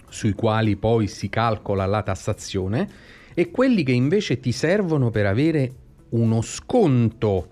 sui 0.09 0.33
quali 0.33 0.75
poi 0.75 1.07
si 1.07 1.29
calcola 1.29 1.85
la 1.85 2.01
tassazione, 2.03 2.89
e 3.33 3.49
quelli 3.49 3.83
che 3.83 3.93
invece 3.93 4.39
ti 4.39 4.51
servono 4.51 5.09
per 5.09 5.25
avere 5.25 5.71
uno 6.09 6.41
sconto 6.41 7.47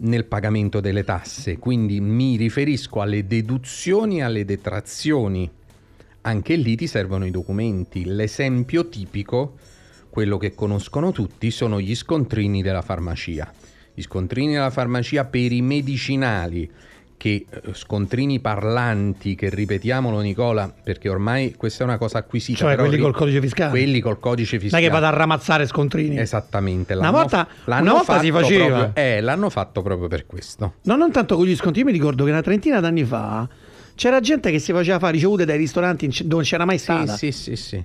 nel 0.00 0.24
pagamento 0.24 0.80
delle 0.80 1.04
tasse, 1.04 1.58
quindi 1.58 2.00
mi 2.00 2.36
riferisco 2.36 3.00
alle 3.00 3.26
deduzioni 3.26 4.18
e 4.18 4.22
alle 4.22 4.44
detrazioni. 4.44 5.50
Anche 6.22 6.56
lì 6.56 6.76
ti 6.76 6.86
servono 6.86 7.26
i 7.26 7.30
documenti. 7.30 8.04
L'esempio 8.04 8.88
tipico, 8.88 9.58
quello 10.10 10.36
che 10.36 10.54
conoscono 10.54 11.12
tutti, 11.12 11.50
sono 11.50 11.80
gli 11.80 11.94
scontrini 11.94 12.62
della 12.62 12.82
farmacia. 12.82 13.52
Gli 13.92 14.02
scontrini 14.02 14.52
della 14.52 14.70
farmacia 14.70 15.24
per 15.24 15.52
i 15.52 15.62
medicinali, 15.62 16.70
che 17.20 17.44
eh, 17.50 17.60
scontrini 17.74 18.40
parlanti, 18.40 19.34
che 19.34 19.50
ripetiamolo 19.50 20.20
Nicola, 20.20 20.72
perché 20.82 21.10
ormai 21.10 21.52
questa 21.54 21.84
è 21.84 21.86
una 21.86 21.98
cosa 21.98 22.16
acquisita. 22.16 22.60
Cioè, 22.60 22.76
quelli 22.76 22.96
ri- 22.96 23.02
col 23.02 23.14
codice 23.14 23.40
fiscale. 23.42 23.70
Quelli 23.70 24.00
col 24.00 24.18
codice 24.18 24.52
Non 24.56 24.60
è 24.60 24.62
fiscale. 24.62 24.84
che 24.84 24.90
vado 24.90 25.04
a 25.04 25.10
ramazzare 25.10 25.66
scontrini. 25.66 26.18
Esattamente. 26.18 26.94
Una 26.94 27.02
l'hanno- 27.02 27.16
volta- 27.18 27.46
l'hanno 27.66 27.82
una 27.82 27.92
volta 27.92 28.20
si 28.20 28.30
faceva. 28.30 28.66
proprio- 28.78 29.02
eh, 29.04 29.20
l'hanno 29.20 29.50
fatto 29.50 29.82
proprio 29.82 30.08
per 30.08 30.24
questo. 30.24 30.76
No, 30.84 30.96
non 30.96 31.12
tanto 31.12 31.36
con 31.36 31.44
gli 31.44 31.54
sconti. 31.54 31.80
Io 31.80 31.84
mi 31.84 31.92
ricordo 31.92 32.24
che 32.24 32.30
una 32.30 32.40
trentina 32.40 32.80
d'anni 32.80 33.04
fa 33.04 33.46
c'era 33.94 34.18
gente 34.20 34.50
che 34.50 34.58
si 34.58 34.72
faceva 34.72 34.98
fare 34.98 35.12
ricevute 35.12 35.44
dai 35.44 35.58
ristoranti 35.58 36.06
dove 36.22 36.26
non 36.36 36.42
c'era 36.42 36.64
mai 36.64 36.78
stata. 36.78 37.16
Sì, 37.16 37.32
sì, 37.32 37.54
sì, 37.54 37.62
sì. 37.62 37.84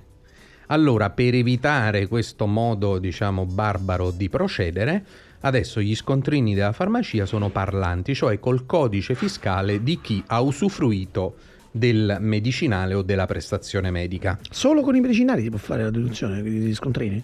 Allora, 0.68 1.10
per 1.10 1.34
evitare 1.34 2.08
questo 2.08 2.46
modo, 2.46 2.98
diciamo, 2.98 3.44
barbaro 3.44 4.10
di 4.10 4.28
procedere, 4.28 5.04
adesso 5.46 5.80
gli 5.80 5.94
scontrini 5.94 6.54
della 6.54 6.72
farmacia 6.72 7.24
sono 7.26 7.48
parlanti, 7.50 8.14
cioè 8.14 8.38
col 8.38 8.66
codice 8.66 9.14
fiscale 9.14 9.82
di 9.82 10.00
chi 10.00 10.22
ha 10.26 10.40
usufruito 10.40 11.36
del 11.70 12.16
medicinale 12.20 12.94
o 12.94 13.02
della 13.02 13.26
prestazione 13.26 13.90
medica. 13.90 14.38
Solo 14.50 14.82
con 14.82 14.96
i 14.96 15.00
medicinali 15.00 15.42
si 15.42 15.50
può 15.50 15.58
fare 15.58 15.84
la 15.84 15.90
deduzione 15.90 16.42
degli 16.42 16.74
scontrini? 16.74 17.22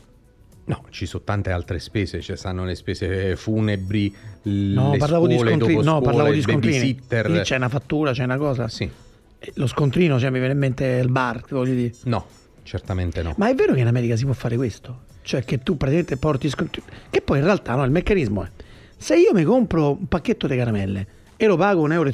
No, 0.65 0.85
ci 0.91 1.07
sono 1.07 1.25
tante 1.25 1.51
altre 1.51 1.81
spese, 1.81 2.21
ci 2.21 2.37
stanno 2.37 2.65
le 2.65 2.77
spese 2.77 3.35
funebri, 3.35 4.15
No, 4.43 4.93
le 4.93 4.99
parlavo 4.99 5.27
di 5.27 5.35
scuole, 5.35 5.51
scontrini. 5.51 5.83
No, 5.83 6.01
parlavo 6.01 6.31
di 6.31 6.41
scontrini. 6.41 7.01
Lì 7.09 7.41
c'è 7.41 7.57
una 7.57 7.69
fattura, 7.69 8.13
c'è 8.13 8.25
una 8.25 8.37
cosa. 8.37 8.69
Sì. 8.69 8.89
Eh, 9.39 9.53
Lo 9.55 9.67
scontrino, 9.67 10.21
cioè 10.21 10.31
mi 10.31 10.39
viene 10.39 10.53
in 10.53 10.59
mente 10.61 10.85
il 10.85 11.11
bar, 11.11 11.43
voglio 11.51 11.75
dire. 11.75 11.93
No, 12.05 12.27
certamente 12.63 13.23
no. 13.23 13.35
Ma 13.39 13.49
è 13.49 13.55
vero 13.55 13.75
che 13.75 13.81
in 13.81 13.89
America 13.89 14.15
si 14.15 14.25
può 14.25 14.35
fare 14.35 14.55
questo? 14.57 15.11
Cioè 15.23 15.45
che 15.45 15.63
tu 15.63 15.77
praticamente 15.77 16.17
porti 16.17 16.49
scontrini. 16.49 16.87
Che 17.11 17.21
poi 17.21 17.39
in 17.39 17.45
realtà 17.45 17.75
no, 17.75 17.85
il 17.85 17.91
meccanismo 17.91 18.43
è. 18.45 18.49
Se 18.97 19.17
io 19.17 19.33
mi 19.33 19.45
compro 19.45 19.91
un 19.93 20.07
pacchetto 20.07 20.47
di 20.47 20.57
caramelle 20.57 21.07
e 21.37 21.47
lo 21.47 21.57
pago 21.57 21.87
1,50 21.89 21.93
euro, 21.93 22.11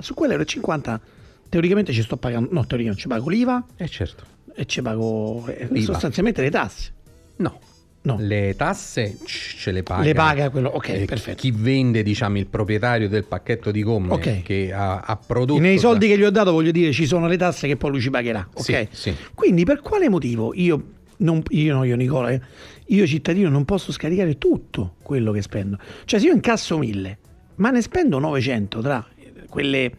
su 0.00 0.14
quell'euro 0.14 0.42
e 0.42 0.46
50 0.46 1.00
teoricamente 1.48 1.92
ci 1.92 2.02
sto 2.02 2.16
pagando. 2.16 2.48
No, 2.52 2.66
teoricamente 2.66 3.02
ci 3.02 3.08
pago 3.08 3.28
l'IVA 3.28 3.64
Eh 3.76 3.88
certo. 3.88 4.24
e 4.54 4.64
ci 4.66 4.80
pago 4.82 5.44
eh, 5.46 5.68
sostanzialmente 5.82 6.40
le 6.42 6.50
tasse. 6.50 6.92
No. 7.36 7.58
No. 8.02 8.16
Le 8.18 8.54
tasse 8.56 9.18
ce 9.26 9.70
le 9.72 9.82
paga. 9.82 10.02
Le 10.02 10.14
paga 10.14 10.48
quello- 10.48 10.70
ok, 10.70 10.88
eh, 10.88 11.04
perfetto. 11.04 11.36
Chi 11.42 11.50
vende, 11.50 12.02
diciamo, 12.02 12.38
il 12.38 12.46
proprietario 12.46 13.10
del 13.10 13.24
pacchetto 13.24 13.70
di 13.70 13.82
gomme 13.82 14.14
Ok. 14.14 14.42
che 14.42 14.72
ha, 14.72 15.00
ha 15.00 15.16
prodotto. 15.16 15.60
Nei 15.60 15.76
soldi 15.78 16.08
che 16.08 16.16
gli 16.16 16.22
ho 16.24 16.30
dato, 16.30 16.50
voglio 16.52 16.70
dire, 16.70 16.92
ci 16.92 17.04
sono 17.04 17.26
le 17.28 17.36
tasse 17.36 17.66
che 17.66 17.76
poi 17.76 17.90
lui 17.90 18.00
ci 18.00 18.08
pagherà. 18.08 18.48
Ok? 18.54 18.62
Sì, 18.62 18.88
sì. 18.92 19.14
Quindi 19.34 19.64
per 19.64 19.80
quale 19.82 20.08
motivo 20.08 20.52
io, 20.54 20.82
non, 21.20 21.42
io 21.48 21.74
no, 21.74 21.84
io 21.84 21.96
Nicola, 21.96 22.30
eh, 22.30 22.40
io 22.86 23.06
cittadino 23.06 23.48
non 23.48 23.64
posso 23.64 23.92
scaricare 23.92 24.36
tutto 24.38 24.96
quello 25.02 25.32
che 25.32 25.42
spendo? 25.42 25.78
Cioè 26.04 26.20
se 26.20 26.26
io 26.26 26.32
incasso 26.32 26.78
1000, 26.78 27.18
ma 27.56 27.70
ne 27.70 27.82
spendo 27.82 28.18
900 28.18 28.80
tra 28.80 29.06
quelle 29.48 29.92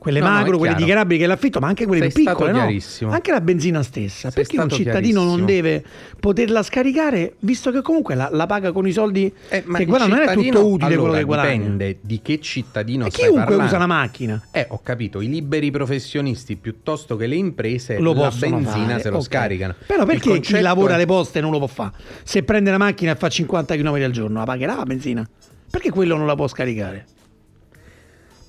quelle 0.00 0.20
No, 0.20 0.28
no, 0.28 0.32
macro, 0.32 0.54
è 0.54 0.58
quelle 0.58 0.74
dichiarabili 0.76 1.20
che 1.20 1.26
l'affitto, 1.26 1.60
ma 1.60 1.68
anche 1.68 1.84
quelle 1.84 2.10
Sei 2.10 2.12
più 2.12 2.24
piccole, 2.24 2.52
no? 2.52 3.12
Anche 3.12 3.30
la 3.30 3.40
benzina 3.42 3.82
stessa. 3.82 4.30
Sei 4.30 4.42
perché 4.44 4.58
un 4.58 4.70
cittadino 4.70 5.24
non 5.24 5.44
deve 5.44 5.84
poterla 6.18 6.62
scaricare, 6.62 7.34
visto 7.40 7.70
che 7.70 7.82
comunque 7.82 8.14
la, 8.14 8.30
la 8.32 8.46
paga 8.46 8.72
con 8.72 8.86
i 8.86 8.92
soldi 8.92 9.30
Eh, 9.50 9.62
che 9.62 9.84
guarda, 9.84 10.06
non 10.06 10.20
è 10.20 10.32
tutto 10.32 10.66
utile 10.66 10.86
quello 10.88 11.02
allora, 11.02 11.18
che 11.18 11.24
guadagna. 11.24 11.52
Dipende 11.52 11.98
di 12.00 12.20
che 12.22 12.40
cittadino 12.40 13.04
E 13.04 13.10
stai 13.10 13.24
chiunque 13.24 13.44
parlando. 13.44 13.66
usa 13.66 13.76
una 13.76 13.86
macchina. 13.86 14.42
Eh, 14.50 14.66
ho 14.70 14.80
capito, 14.82 15.20
i 15.20 15.28
liberi 15.28 15.70
professionisti 15.70 16.56
piuttosto 16.56 17.16
che 17.16 17.26
le 17.26 17.36
imprese 17.36 17.98
Lo 17.98 18.14
la 18.14 18.30
benzina 18.30 18.88
fare, 18.88 19.00
se 19.02 19.10
lo 19.10 19.18
ok. 19.18 19.22
scaricano. 19.22 19.74
Però 19.86 20.06
perché 20.06 20.40
chi 20.40 20.60
lavora 20.60 20.92
è- 20.92 20.94
alle 20.94 21.04
poste 21.06 21.42
non 21.42 21.50
lo 21.50 21.58
può 21.58 21.66
fare? 21.66 21.92
Se 22.22 22.42
prende 22.42 22.70
la 22.70 22.78
macchina 22.78 23.12
e 23.12 23.16
fa 23.16 23.28
50 23.28 23.76
km 23.76 23.94
al 24.02 24.10
giorno, 24.12 24.38
la 24.38 24.44
pagherà 24.46 24.76
la 24.76 24.84
benzina? 24.84 25.28
Perché 25.70 25.90
quello 25.90 26.16
non 26.16 26.26
la 26.26 26.34
può 26.34 26.48
scaricare? 26.48 27.04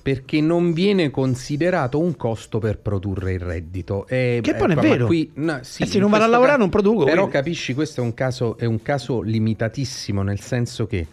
Perché 0.02 0.40
non 0.40 0.72
viene 0.72 1.10
considerato 1.10 2.00
un 2.00 2.16
costo 2.16 2.58
per 2.58 2.78
produrre 2.78 3.34
il 3.34 3.38
reddito. 3.38 4.06
E, 4.08 4.40
Che 4.42 4.54
poi 4.54 4.68
non 4.68 4.78
è 4.78 4.80
vero. 4.88 5.06
Qui, 5.06 5.30
no, 5.34 5.60
sì, 5.62 5.84
E 5.84 5.86
se 5.86 5.98
non 6.00 6.10
vado 6.10 6.24
a 6.24 6.26
lavorare 6.26 6.56
ca- 6.56 6.60
non 6.62 6.70
produco, 6.70 7.04
Però 7.04 7.14
quindi. 7.22 7.30
capisci, 7.32 7.72
questo 7.72 8.00
è 8.00 8.04
un 8.04 8.12
caso, 8.14 8.56
è 8.58 8.64
un 8.64 8.82
caso 8.82 9.20
limitatissimo, 9.20 10.22
nel 10.22 10.40
senso 10.40 10.86
che 10.88 11.06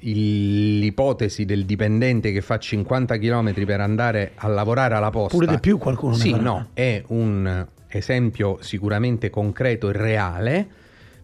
il- 0.00 0.78
l'ipotesi 0.80 1.44
del 1.44 1.64
dipendente 1.64 2.32
che 2.32 2.40
fa 2.40 2.58
50 2.58 3.16
km 3.18 3.64
per 3.64 3.80
andare 3.80 4.32
a 4.34 4.48
lavorare 4.48 4.94
alla 4.96 5.10
posta... 5.10 5.36
Pure 5.36 5.46
di 5.46 5.60
più 5.60 5.78
qualcuno 5.78 6.14
Sì, 6.14 6.32
no, 6.32 6.68
è 6.74 7.02
un 7.08 7.66
esempio 7.88 8.58
sicuramente 8.60 9.30
concreto 9.30 9.88
e 9.88 9.92
reale, 9.92 10.66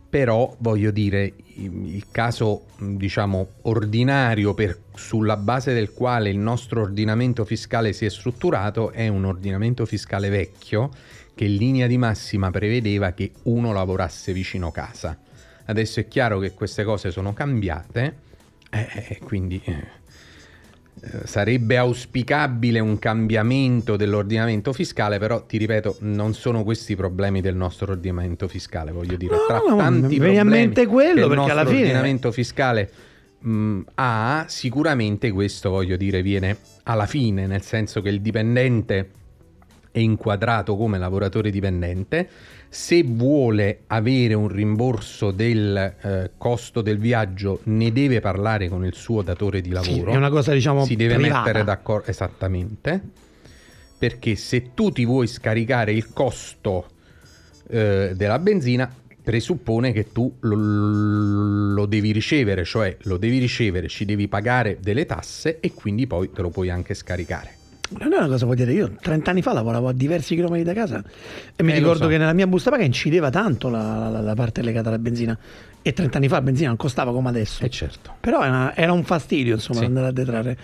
però 0.09 0.55
voglio 0.61 0.90
dire, 0.93 1.33
il 1.64 2.07
caso 2.11 2.67
diciamo 2.79 3.49
ordinario 3.62 4.55
per- 4.55 4.79
sulla 4.95 5.37
base 5.37 5.73
del 5.75 5.93
quale 5.93 6.31
il 6.31 6.38
nostro 6.38 6.83
ordinamento 6.83 7.45
fiscale 7.45 7.93
si 7.93 8.05
è 8.05 8.11
strutturato 8.11 8.90
è 8.90 9.09
un 9.09 9.25
ordinamento 9.25 9.85
fiscale 9.87 10.29
vecchio 10.29 10.90
che 11.35 11.45
in 11.45 11.57
linea 11.57 11.87
di 11.87 11.99
massima 11.99 12.50
prevedeva 12.50 13.12
che 13.12 13.33
uno 13.45 13.73
lavorasse 13.73 14.33
vicino 14.33 14.71
casa. 14.71 15.19
Adesso 15.67 16.00
è 16.00 16.09
chiaro 16.09 16.38
che 16.38 16.52
queste 16.52 16.85
cose 16.85 17.11
sono 17.11 17.33
cambiate 17.33 18.17
eh, 18.71 18.88
e 19.09 19.19
quindi 19.19 19.61
eh, 19.64 19.73
eh, 19.73 19.87
sarebbe 21.25 21.76
auspicabile 21.76 22.78
un 22.80 22.99
cambiamento 22.99 23.97
dell'ordinamento 23.97 24.73
fiscale, 24.73 25.19
però 25.19 25.45
ti 25.45 25.57
ripeto, 25.57 25.97
non 26.00 26.35
sono 26.35 26.62
questi 26.62 26.92
i 26.92 26.97
problemi 26.97 27.40
del 27.40 27.54
nostro 27.54 27.92
ordinamento 27.92 28.49
fiscale, 28.49 28.92
voglio 28.92 29.16
dire, 29.16 29.35
No, 29.35 29.45
tra 29.47 29.59
no, 29.59 29.76
tanti 29.76 30.16
a 30.16 30.19
problemi 30.19 30.45
mente 30.45 30.87
quello, 30.87 31.26
che 31.26 31.33
il 31.33 31.37
nostro 31.37 31.52
alla 31.59 31.66
fine- 31.66 31.80
ordinamento 31.83 32.33
fiscale 32.33 32.90
mh, 33.38 33.80
ha, 33.95 34.45
sicuramente 34.49 35.30
questo, 35.30 35.71
voglio 35.71 35.97
dire, 35.97 36.23
viene 36.23 36.57
alla 36.85 37.07
fine, 37.07 37.47
nel 37.47 37.62
senso 37.62 38.02
che 38.02 38.09
il 38.09 38.21
dipendente 38.21 39.11
è 39.92 39.99
inquadrato 39.99 40.76
come 40.76 40.99
lavoratore 40.99 41.50
dipendente, 41.50 42.28
se 42.68 43.02
vuole 43.02 43.80
avere 43.88 44.35
un 44.35 44.49
rimborso 44.49 45.30
del 45.32 45.94
eh, 46.00 46.30
costo 46.38 46.80
del 46.80 46.99
viaggio 46.99 47.61
ne 47.64 47.92
deve 47.92 48.20
parlare 48.20 48.68
con 48.68 48.85
il 48.85 48.94
suo 48.94 49.23
datore 49.23 49.61
di 49.61 49.68
Sì, 49.68 49.75
lavoro. 49.75 50.12
è 50.12 50.16
una 50.16 50.30
cosa, 50.30 50.52
diciamo, 50.52 50.85
si 50.85 50.94
deve 50.97 51.14
privata. 51.16 51.40
mettere 51.47 51.64
d'accordo 51.64 52.09
esattamente 52.11 53.00
perché 53.99 54.35
se 54.37 54.73
tu 54.75 54.90
ti 54.90 55.04
vuoi 55.04 55.26
scaricare 55.26 55.92
il 55.92 56.12
costo 56.12 56.87
eh, 57.68 58.12
della 58.14 58.38
benzina 58.38 58.90
presuppone 59.23 59.92
che 59.92 60.11
tu 60.12 60.35
lo, 60.40 60.54
lo 61.75 61.87
devi 61.87 62.11
ricevere, 62.11 62.64
cioè 62.64 62.97
lo 63.02 63.18
devi 63.18 63.38
ricevere, 63.38 63.88
ci 63.88 64.04
devi 64.06 64.26
pagare 64.28 64.78
delle 64.80 65.04
tasse 65.06 65.61
e 65.61 65.73
quindi 65.75 66.06
poi 66.06 66.30
te 66.32 66.40
lo 66.40 66.49
puoi 66.50 66.70
anche 66.70 66.94
scaricare. 66.94 67.59
Non 67.99 68.12
è 68.12 68.16
una 68.18 68.28
cosa, 68.28 68.44
vuol 68.44 68.56
dire, 68.56 68.73
io 68.73 68.92
30 69.00 69.30
anni 69.30 69.42
fa 69.42 69.52
lavoravo 69.52 69.88
a 69.88 69.92
diversi 69.92 70.37
chilometri 70.37 70.62
da 70.64 70.73
casa 70.75 71.02
e 71.56 71.62
mi 71.64 71.73
Eh, 71.73 71.75
ricordo 71.78 72.04
so. 72.04 72.09
che 72.09 72.18
nella 72.18 72.32
mia 72.32 72.47
busta 72.47 72.70
paga 72.70 72.85
incideva 72.85 73.30
tanto 73.30 73.68
la, 73.68 74.09
la- 74.09 74.20
la 74.20 74.35
parte 74.35 74.62
legata 74.62 74.88
alla 74.90 74.99
benzina 74.99 75.37
e 75.82 75.92
30 75.92 76.18
anni 76.18 76.28
fa 76.28 76.35
la 76.37 76.42
benzina 76.42 76.68
non 76.68 76.76
costava 76.76 77.11
come 77.11 77.30
adesso. 77.30 77.64
E 77.64 77.68
certo. 77.68 78.14
Però 78.20 78.44
era, 78.44 78.76
era 78.76 78.92
un 78.92 79.02
fastidio, 79.02 79.54
insomma, 79.54 79.80
Sì. 79.80 79.85
andare 79.87 80.06
a 80.06 80.12
detrarre. 80.12 80.56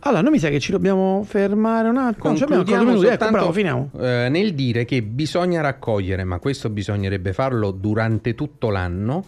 Allora, 0.00 0.22
noi 0.22 0.32
mi 0.32 0.38
sa 0.40 0.48
che 0.48 0.58
ci 0.58 0.72
dobbiamo 0.72 1.22
fermare 1.24 1.88
un 1.88 1.98
attimo. 1.98 2.34
Concludiamo 2.34 2.84
minuti. 2.84 3.06
Ecco, 3.06 3.30
bravo, 3.30 3.52
finiamo. 3.52 3.90
eh, 4.00 4.26
nel 4.28 4.52
dire 4.54 4.84
che 4.84 5.02
bisogna 5.02 5.60
raccogliere, 5.60 6.24
ma 6.24 6.38
questo 6.38 6.68
bisognerebbe 6.68 7.32
farlo 7.32 7.70
durante 7.70 8.34
tutto 8.34 8.70
l'anno, 8.70 9.24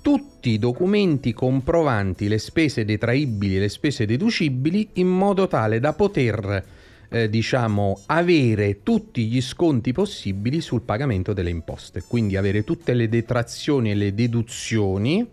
tutti 0.00 0.50
i 0.50 0.58
documenti 0.60 1.32
comprovanti 1.32 2.28
le 2.28 2.38
spese 2.38 2.84
detraibili 2.84 3.56
e 3.56 3.60
le 3.60 3.68
spese 3.68 4.04
deducibili 4.06 4.90
in 4.94 5.08
modo 5.08 5.48
tale 5.48 5.80
da 5.80 5.92
poter 5.94 6.64
eh, 7.14 7.30
diciamo 7.30 8.00
avere 8.06 8.82
tutti 8.82 9.26
gli 9.26 9.40
sconti 9.40 9.92
possibili 9.92 10.60
sul 10.60 10.82
pagamento 10.82 11.32
delle 11.32 11.50
imposte, 11.50 12.02
quindi 12.08 12.36
avere 12.36 12.64
tutte 12.64 12.92
le 12.92 13.08
detrazioni 13.08 13.92
e 13.92 13.94
le 13.94 14.14
deduzioni 14.14 15.24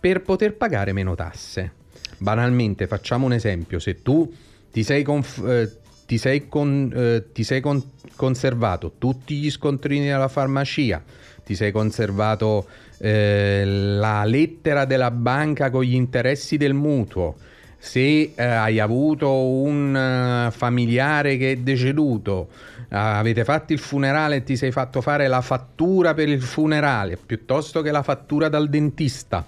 per 0.00 0.22
poter 0.22 0.54
pagare 0.54 0.92
meno 0.92 1.14
tasse. 1.14 1.74
Banalmente, 2.18 2.88
facciamo 2.88 3.26
un 3.26 3.34
esempio, 3.34 3.78
se 3.78 4.02
tu 4.02 4.32
ti 4.72 4.82
sei, 4.82 5.04
conf- 5.04 5.46
eh, 5.46 5.70
ti 6.06 6.18
sei 6.18 6.48
con- 6.48 6.92
eh, 6.92 7.26
ti 7.32 7.44
sei 7.44 7.60
con- 7.60 7.80
conservato 8.16 8.94
tutti 8.98 9.36
gli 9.36 9.50
scontrini 9.50 10.06
della 10.06 10.26
farmacia, 10.26 11.04
ti 11.44 11.54
sei 11.54 11.70
conservato 11.70 12.66
eh, 12.98 13.62
la 13.64 14.24
lettera 14.24 14.84
della 14.86 15.12
banca 15.12 15.70
con 15.70 15.84
gli 15.84 15.94
interessi 15.94 16.56
del 16.56 16.74
mutuo, 16.74 17.36
se 17.84 18.30
eh, 18.36 18.44
hai 18.44 18.78
avuto 18.78 19.28
un 19.28 19.96
eh, 19.96 20.52
familiare 20.52 21.36
che 21.36 21.50
è 21.50 21.56
deceduto, 21.56 22.50
eh, 22.88 22.96
avete 22.96 23.42
fatto 23.42 23.72
il 23.72 23.80
funerale 23.80 24.36
e 24.36 24.42
ti 24.44 24.56
sei 24.56 24.70
fatto 24.70 25.00
fare 25.00 25.26
la 25.26 25.40
fattura 25.40 26.14
per 26.14 26.28
il 26.28 26.40
funerale 26.40 27.16
piuttosto 27.16 27.82
che 27.82 27.90
la 27.90 28.04
fattura 28.04 28.48
dal 28.48 28.68
dentista, 28.68 29.44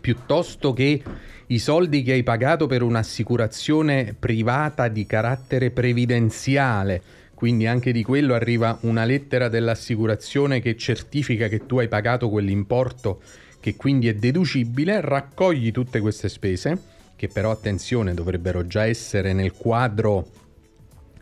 piuttosto 0.00 0.72
che 0.72 1.00
i 1.46 1.58
soldi 1.60 2.02
che 2.02 2.14
hai 2.14 2.24
pagato 2.24 2.66
per 2.66 2.82
un'assicurazione 2.82 4.16
privata 4.18 4.88
di 4.88 5.06
carattere 5.06 5.70
previdenziale, 5.70 7.00
quindi 7.32 7.68
anche 7.68 7.92
di 7.92 8.02
quello 8.02 8.34
arriva 8.34 8.76
una 8.80 9.04
lettera 9.04 9.48
dell'assicurazione 9.48 10.60
che 10.60 10.76
certifica 10.76 11.46
che 11.46 11.64
tu 11.64 11.78
hai 11.78 11.86
pagato 11.86 12.28
quell'importo 12.28 13.20
che 13.60 13.76
quindi 13.76 14.08
è 14.08 14.14
deducibile, 14.14 15.00
raccogli 15.00 15.70
tutte 15.70 16.00
queste 16.00 16.28
spese, 16.28 16.94
che 17.16 17.28
però 17.28 17.50
attenzione 17.50 18.12
dovrebbero 18.14 18.66
già 18.66 18.84
essere 18.84 19.32
nel 19.32 19.52
quadro 19.52 20.26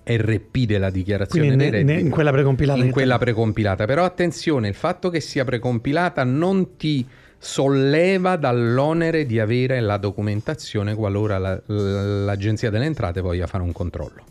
RP 0.04 0.64
della 0.66 0.90
dichiarazione 0.90 1.54
ne- 1.54 1.82
ne- 1.82 2.00
in 2.00 2.10
quella 2.10 2.30
precompilata 2.32 2.78
In 2.84 2.90
quella 2.90 3.16
precompilata. 3.16 3.86
Però 3.86 4.04
attenzione, 4.04 4.68
il 4.68 4.74
fatto 4.74 5.08
che 5.08 5.20
sia 5.20 5.44
precompilata 5.44 6.24
non 6.24 6.76
ti 6.76 7.06
solleva 7.38 8.36
dall'onere 8.36 9.24
di 9.24 9.38
avere 9.38 9.80
la 9.80 9.96
documentazione 9.96 10.94
qualora 10.94 11.38
la- 11.38 11.62
l'Agenzia 11.66 12.70
delle 12.70 12.86
Entrate 12.86 13.20
voglia 13.20 13.46
fare 13.46 13.62
un 13.62 13.72
controllo. 13.72 14.22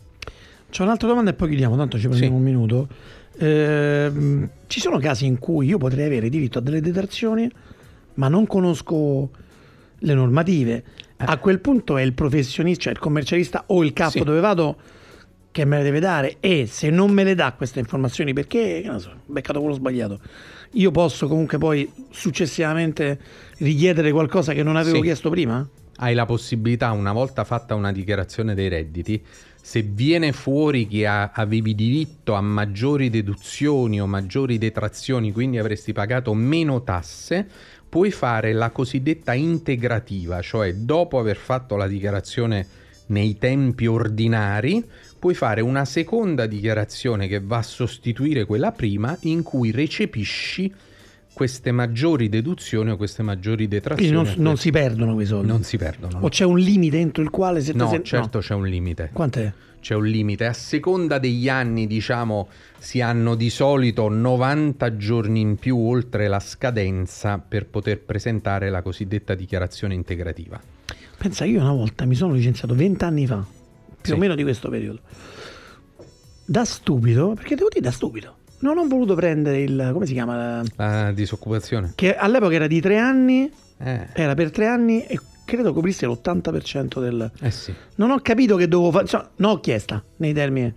C'è 0.70 0.82
un'altra 0.82 1.08
domanda 1.08 1.30
e 1.30 1.34
poi 1.34 1.48
chiudiamo, 1.48 1.76
tanto 1.76 1.98
ci 1.98 2.08
prendiamo 2.08 2.34
Sì. 2.34 2.40
un 2.40 2.44
minuto. 2.44 2.88
Ehm, 3.38 4.48
ci 4.66 4.80
sono 4.80 4.98
casi 4.98 5.26
in 5.26 5.38
cui 5.38 5.66
io 5.66 5.78
potrei 5.78 6.06
avere 6.06 6.28
diritto 6.28 6.58
a 6.58 6.60
delle 6.60 6.80
detrazioni, 6.80 7.48
ma 8.14 8.28
non 8.28 8.46
conosco 8.46 9.30
le 9.98 10.14
normative. 10.14 10.82
Eh. 11.28 11.32
A 11.32 11.38
quel 11.38 11.60
punto 11.60 11.96
è 11.96 12.02
il 12.02 12.12
professionista, 12.12 12.82
cioè 12.84 12.92
il 12.92 12.98
commercialista 12.98 13.64
o 13.68 13.82
il 13.84 13.92
capo 13.92 14.10
Sì. 14.10 14.22
dove 14.24 14.40
vado 14.40 14.76
che 15.50 15.64
me 15.64 15.76
le 15.78 15.82
deve 15.84 16.00
dare 16.00 16.36
e 16.40 16.66
se 16.66 16.90
non 16.90 17.12
me 17.12 17.22
le 17.22 17.34
dà 17.36 17.52
queste 17.52 17.78
informazioni 17.78 18.32
perché, 18.32 18.82
che 18.84 18.98
so, 18.98 19.12
beccato 19.26 19.60
quello 19.60 19.74
sbagliato, 19.74 20.18
io 20.72 20.90
posso 20.90 21.28
comunque 21.28 21.58
poi 21.58 21.88
successivamente 22.10 23.18
richiedere 23.58 24.10
qualcosa 24.10 24.52
che 24.52 24.62
non 24.62 24.76
avevo 24.76 24.96
Sì. 24.96 25.02
chiesto 25.02 25.30
prima? 25.30 25.66
Hai 25.96 26.14
la 26.14 26.26
possibilità, 26.26 26.90
una 26.90 27.12
volta 27.12 27.44
fatta 27.44 27.76
una 27.76 27.92
dichiarazione 27.92 28.54
dei 28.54 28.68
redditi, 28.68 29.22
se 29.62 29.82
viene 29.82 30.32
fuori 30.32 30.86
che 30.88 31.06
ha- 31.06 31.30
avevi 31.32 31.74
diritto 31.74 32.34
a 32.34 32.40
maggiori 32.40 33.08
deduzioni 33.08 34.00
o 34.00 34.06
maggiori 34.06 34.58
detrazioni, 34.58 35.32
quindi 35.32 35.58
avresti 35.58 35.92
pagato 35.92 36.34
meno 36.34 36.82
tasse, 36.82 37.46
puoi 37.94 38.10
fare 38.10 38.52
la 38.52 38.70
cosiddetta 38.70 39.34
integrativa, 39.34 40.40
cioè 40.40 40.74
dopo 40.74 41.16
aver 41.20 41.36
fatto 41.36 41.76
la 41.76 41.86
dichiarazione 41.86 42.66
nei 43.06 43.38
tempi 43.38 43.86
ordinari, 43.86 44.84
puoi 45.16 45.34
fare 45.34 45.60
una 45.60 45.84
seconda 45.84 46.46
dichiarazione 46.46 47.28
che 47.28 47.38
va 47.38 47.58
a 47.58 47.62
sostituire 47.62 48.46
quella 48.46 48.72
prima 48.72 49.16
in 49.20 49.44
cui 49.44 49.70
recepisci 49.70 50.74
queste 51.32 51.70
maggiori 51.70 52.28
deduzioni 52.28 52.90
o 52.90 52.96
queste 52.96 53.22
maggiori 53.22 53.68
detrazioni. 53.68 54.10
Quindi 54.10 54.34
non, 54.34 54.44
non 54.44 54.56
si 54.56 54.72
perdono 54.72 55.14
quei 55.14 55.26
soldi. 55.26 55.46
Non 55.46 55.62
si 55.62 55.76
perdono. 55.76 56.18
O 56.20 56.28
c'è 56.28 56.44
un 56.44 56.58
limite 56.58 56.98
entro 56.98 57.22
il 57.22 57.30
quale 57.30 57.60
se 57.60 57.74
No, 57.74 57.88
se- 57.88 58.02
certo 58.02 58.40
c'è 58.40 58.54
un 58.54 58.66
limite. 58.66 59.10
Quant'è? 59.12 59.52
C'è 59.84 59.94
un 59.94 60.06
limite. 60.06 60.46
A 60.46 60.54
seconda 60.54 61.18
degli 61.18 61.46
anni, 61.46 61.86
diciamo, 61.86 62.48
si 62.78 63.02
hanno 63.02 63.34
di 63.34 63.50
solito 63.50 64.08
90 64.08 64.96
giorni 64.96 65.40
in 65.42 65.56
più 65.56 65.76
oltre 65.78 66.26
la 66.26 66.40
scadenza 66.40 67.36
per 67.36 67.66
poter 67.66 68.00
presentare 68.00 68.70
la 68.70 68.80
cosiddetta 68.80 69.34
dichiarazione 69.34 69.92
integrativa. 69.92 70.58
Pensa, 71.18 71.44
io 71.44 71.60
una 71.60 71.72
volta 71.72 72.06
mi 72.06 72.14
sono 72.14 72.32
licenziato 72.32 72.74
20 72.74 73.04
anni 73.04 73.26
fa, 73.26 73.44
più 74.00 74.00
Sì. 74.00 74.12
o 74.12 74.16
meno 74.16 74.34
di 74.34 74.42
questo 74.42 74.70
periodo. 74.70 75.00
da 76.46 76.64
stupido, 76.64 77.34
perché 77.34 77.54
devo 77.54 77.68
dire 77.68 77.82
da 77.82 77.90
stupido, 77.90 78.36
non 78.60 78.78
ho 78.78 78.86
voluto 78.86 79.14
prendere 79.14 79.60
il, 79.60 79.90
come 79.92 80.06
si 80.06 80.14
chiama, 80.14 80.62
La 80.76 81.12
disoccupazione. 81.12 81.92
che 81.94 82.16
all'epoca 82.16 82.54
era 82.54 82.66
di 82.66 82.80
tre 82.80 82.96
anni, 82.96 83.50
Eh, 83.78 84.06
era 84.14 84.34
per 84.34 84.50
tre 84.50 84.66
anni 84.66 85.04
e 85.04 85.18
credo 85.44 85.72
coprisse 85.72 86.06
l'80% 86.06 87.00
del... 87.00 87.30
eh 87.40 87.50
sì. 87.50 87.72
Non 87.96 88.10
ho 88.10 88.18
capito 88.20 88.56
che 88.56 88.66
dovevo 88.68 88.90
fare, 88.90 89.02
insomma, 89.04 89.28
non 89.36 89.50
ho 89.52 89.60
chiesta 89.60 90.02
nei 90.16 90.32
termini. 90.32 90.72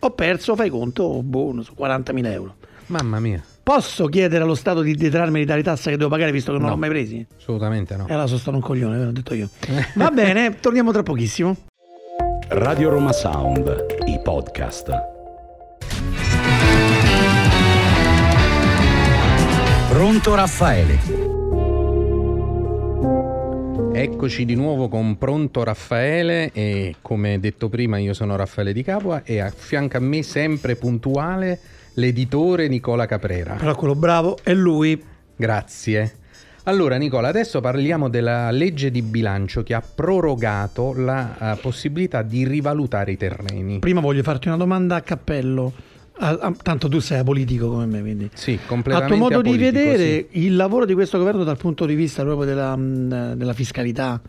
Ho 0.00 0.10
perso, 0.10 0.54
fai 0.54 0.70
conto, 0.70 1.22
boh, 1.22 1.52
non 1.52 1.64
so, 1.64 1.72
40.000 1.78 2.26
euro. 2.32 2.54
Mamma 2.86 3.20
mia, 3.20 3.42
Posso 3.62 4.06
chiedere 4.06 4.42
allo 4.44 4.54
Stato 4.54 4.80
di 4.80 4.94
detrarmi 4.94 5.44
dalle 5.44 5.62
tasse 5.62 5.90
che 5.90 5.98
devo 5.98 6.08
pagare 6.08 6.32
visto 6.32 6.52
che 6.52 6.56
non 6.58 6.68
No. 6.68 6.72
l'ho 6.72 6.78
mai 6.80 6.88
presi? 6.88 7.26
assolutamente 7.36 7.96
no. 7.96 8.06
E 8.08 8.12
allora 8.12 8.26
sono 8.26 8.38
stato 8.38 8.56
un 8.56 8.62
coglione, 8.62 8.96
ve 8.96 9.04
l'ho 9.04 9.12
detto 9.12 9.34
io. 9.34 9.50
Va 9.96 10.10
bene, 10.10 10.56
torniamo 10.58 10.90
tra 10.90 11.02
pochissimo. 11.02 11.54
Radio 12.48 12.88
Roma 12.88 13.12
Sound, 13.12 13.84
i 14.06 14.18
podcast. 14.22 14.90
Pronto 19.90 20.34
Raffaele. 20.34 21.17
Eccoci 24.00 24.44
di 24.44 24.54
nuovo 24.54 24.86
con 24.86 25.18
Pronto 25.18 25.64
Raffaele 25.64 26.52
e 26.52 26.94
come 27.02 27.40
detto 27.40 27.68
prima 27.68 27.98
io 27.98 28.14
sono 28.14 28.36
Raffaele 28.36 28.72
Di 28.72 28.84
Capua 28.84 29.24
e 29.24 29.40
a 29.40 29.50
fianco 29.50 29.96
a 29.96 30.00
me 30.00 30.22
sempre 30.22 30.76
puntuale 30.76 31.58
l'editore 31.94 32.68
Nicola 32.68 33.06
Caprera. 33.06 33.54
Però 33.54 33.74
quello 33.74 33.96
bravo 33.96 34.38
è 34.44 34.54
lui. 34.54 35.02
Grazie. 35.34 36.12
Allora 36.62 36.94
Nicola, 36.96 37.26
adesso 37.26 37.60
parliamo 37.60 38.08
della 38.08 38.52
legge 38.52 38.92
di 38.92 39.02
bilancio 39.02 39.64
che 39.64 39.74
ha 39.74 39.82
prorogato 39.82 40.92
la 40.94 41.54
eh, 41.54 41.60
possibilità 41.60 42.22
di 42.22 42.46
rivalutare 42.46 43.10
i 43.10 43.16
terreni. 43.16 43.80
Prima 43.80 44.00
voglio 44.00 44.22
farti 44.22 44.46
una 44.46 44.58
domanda 44.58 44.94
a 44.94 45.00
cappello. 45.00 45.72
Ah, 46.20 46.36
ah, 46.40 46.54
tanto 46.62 46.88
tu 46.88 46.98
sei 46.98 47.18
apolitico 47.20 47.68
come 47.70 47.86
me, 47.86 48.00
quindi. 48.00 48.28
Sì, 48.34 48.58
A 48.60 48.66
completamente 48.66 49.14
tuo 49.14 49.16
modo 49.16 49.40
di 49.40 49.56
vedere 49.56 50.26
sì. 50.30 50.44
il 50.44 50.56
lavoro 50.56 50.84
di 50.84 50.94
questo 50.94 51.18
governo 51.18 51.44
dal 51.44 51.56
punto 51.56 51.86
di 51.86 51.94
vista 51.94 52.22
proprio 52.24 52.46
della, 52.46 52.74
mh, 52.76 53.34
della 53.34 53.52
fiscalità 53.52 54.20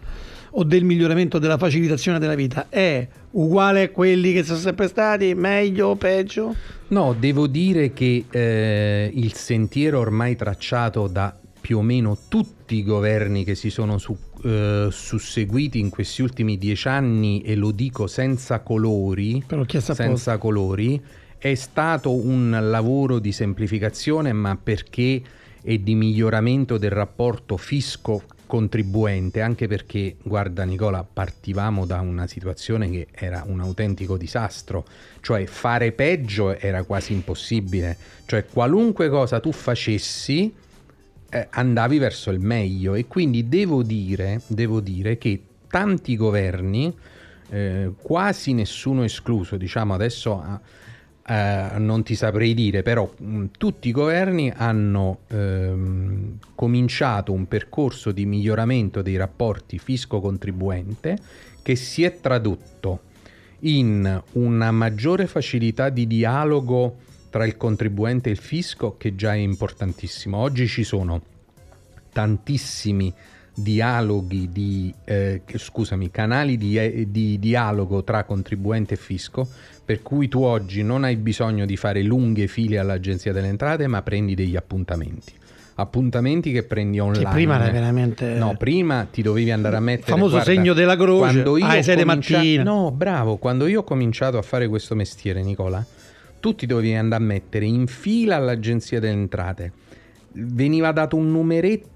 o 0.51 0.63
del 0.63 0.83
miglioramento 0.83 1.37
della 1.39 1.57
facilitazione 1.57 2.17
della 2.19 2.35
vita 2.35 2.67
è 2.69 3.07
uguale 3.31 3.83
a 3.83 3.89
quelli 3.89 4.33
che 4.33 4.43
sono 4.43 4.57
sempre 4.59 4.87
stati, 4.87 5.33
meglio 5.35 5.87
o 5.89 5.95
peggio? 5.95 6.55
No, 6.89 7.15
devo 7.17 7.47
dire 7.47 7.93
che 7.93 8.25
eh, 8.29 9.11
il 9.13 9.33
sentiero 9.33 9.99
ormai 9.99 10.35
tracciato 10.35 11.07
da 11.07 11.35
più 11.61 11.79
o 11.79 11.81
meno 11.81 12.17
tutti 12.27 12.75
i 12.75 12.83
governi 12.83 13.43
che 13.43 13.53
si 13.53 13.69
sono 13.69 13.97
su- 13.97 14.17
eh, 14.43 14.87
susseguiti 14.89 15.79
in 15.79 15.89
questi 15.89 16.21
ultimi 16.21 16.57
dieci 16.57 16.87
anni, 16.87 17.41
e 17.41 17.55
lo 17.55 17.71
dico 17.71 18.07
senza 18.07 18.61
colori, 18.61 19.43
senza 19.69 20.37
colori, 20.37 20.99
è 21.39 21.55
stato 21.55 22.13
un 22.13 22.55
lavoro 22.61 23.17
di 23.19 23.31
semplificazione, 23.31 24.33
ma 24.33 24.57
perché 24.61 25.21
è 25.61 25.77
di 25.77 25.95
miglioramento 25.95 26.77
del 26.77 26.91
rapporto 26.91 27.55
fisco-contribuente, 27.55 29.41
anche 29.41 29.67
perché, 29.67 30.17
guarda 30.21 30.65
Nicola, 30.65 31.03
partivamo 31.03 31.85
da 31.85 32.01
una 32.01 32.27
situazione 32.27 32.89
che 32.89 33.07
era 33.11 33.43
un 33.47 33.61
autentico 33.61 34.17
disastro, 34.17 34.85
cioè 35.21 35.45
fare 35.45 35.93
peggio 35.93 36.57
era 36.57 36.83
quasi 36.83 37.13
impossibile, 37.13 37.97
cioè 38.25 38.45
qualunque 38.45 39.09
cosa 39.09 39.39
tu 39.39 39.53
facessi 39.53 40.53
eh, 41.29 41.47
andavi 41.49 41.97
verso 41.99 42.31
il 42.31 42.39
meglio. 42.39 42.95
E 42.95 43.07
quindi 43.07 43.47
devo 43.47 43.81
dire, 43.81 44.41
devo 44.47 44.81
dire 44.81 45.17
che 45.17 45.41
tanti 45.69 46.17
governi, 46.17 46.93
eh, 47.49 47.91
quasi 48.01 48.53
nessuno 48.53 49.03
escluso, 49.03 49.55
diciamo 49.55 49.93
adesso 49.93 50.39
ah, 50.39 50.59
eh, 51.29 51.77
non 51.77 52.01
ti 52.01 52.15
saprei 52.15 52.55
dire, 52.55 52.81
però 52.81 53.07
mh, 53.15 53.45
tutti 53.55 53.89
i 53.89 53.91
governi 53.91 54.51
hanno 54.55 55.19
ehm, 55.27 56.39
cominciato 56.55 57.31
un 57.33 57.47
percorso 57.47 58.11
di 58.11 58.25
miglioramento 58.25 59.03
dei 59.03 59.15
rapporti 59.15 59.77
fisco-contribuente 59.77 61.17
che 61.61 61.75
si 61.75 62.03
è 62.03 62.19
tradotto 62.19 63.01
in 63.59 64.23
una 64.33 64.71
maggiore 64.71 65.27
facilità 65.27 65.89
di 65.89 66.07
dialogo 66.07 66.97
tra 67.29 67.45
il 67.45 67.57
contribuente 67.57 68.29
e 68.29 68.31
il 68.31 68.39
fisco 68.39 68.97
che 68.97 69.13
già 69.13 69.33
è 69.33 69.37
importantissimo. 69.37 70.37
Oggi 70.37 70.67
ci 70.67 70.83
sono 70.83 71.21
tantissimi 72.11 73.13
dialoghi 73.61 74.49
di 74.51 74.93
eh, 75.05 75.41
scusami, 75.55 76.11
canali 76.11 76.57
di, 76.57 76.77
eh, 76.77 77.07
di 77.09 77.37
dialogo 77.39 78.03
tra 78.03 78.23
contribuente 78.23 78.93
e 78.95 78.97
fisco, 78.97 79.47
per 79.83 80.01
cui 80.01 80.27
tu 80.27 80.41
oggi 80.41 80.83
non 80.83 81.03
hai 81.03 81.15
bisogno 81.15 81.65
di 81.65 81.75
fare 81.77 82.01
lunghe 82.03 82.47
file 82.47 82.77
all'Agenzia 82.79 83.31
delle 83.33 83.47
Entrate, 83.47 83.87
ma 83.87 84.01
prendi 84.01 84.35
degli 84.35 84.55
appuntamenti. 84.55 85.33
Appuntamenti 85.75 86.51
che 86.51 86.63
prendi 86.63 86.99
online. 86.99 87.23
Che 87.23 87.31
prima 87.31 87.55
era 87.61 87.71
veramente- 87.71 88.33
No, 88.33 88.55
prima 88.57 89.07
ti 89.09 89.21
dovevi 89.21 89.49
andare 89.51 89.77
a 89.77 89.79
mettere 89.79 90.11
famoso 90.11 90.31
guarda, 90.35 90.51
segno 90.51 90.73
della 90.73 90.95
croce. 90.97 91.17
Quando 91.19 91.57
io 91.57 91.65
Ah, 91.65 91.69
alle 91.69 91.83
sei 91.83 91.95
di 91.95 92.03
comincia- 92.03 92.35
mattina. 92.37 92.63
No, 92.63 92.91
bravo, 92.91 93.37
quando 93.37 93.65
io 93.65 93.79
ho 93.79 93.83
cominciato 93.83 94.37
a 94.37 94.41
fare 94.41 94.67
questo 94.67 94.93
mestiere, 94.95 95.41
Nicola, 95.41 95.83
tu 96.41 96.53
ti 96.53 96.65
dovevi 96.65 96.93
andare 96.95 97.23
a 97.23 97.25
mettere 97.25 97.65
in 97.65 97.87
fila 97.87 98.35
all'Agenzia 98.35 98.99
delle 98.99 99.13
Entrate. 99.13 99.71
Veniva 100.33 100.91
dato 100.91 101.15
un 101.15 101.31
numeretto 101.31 101.87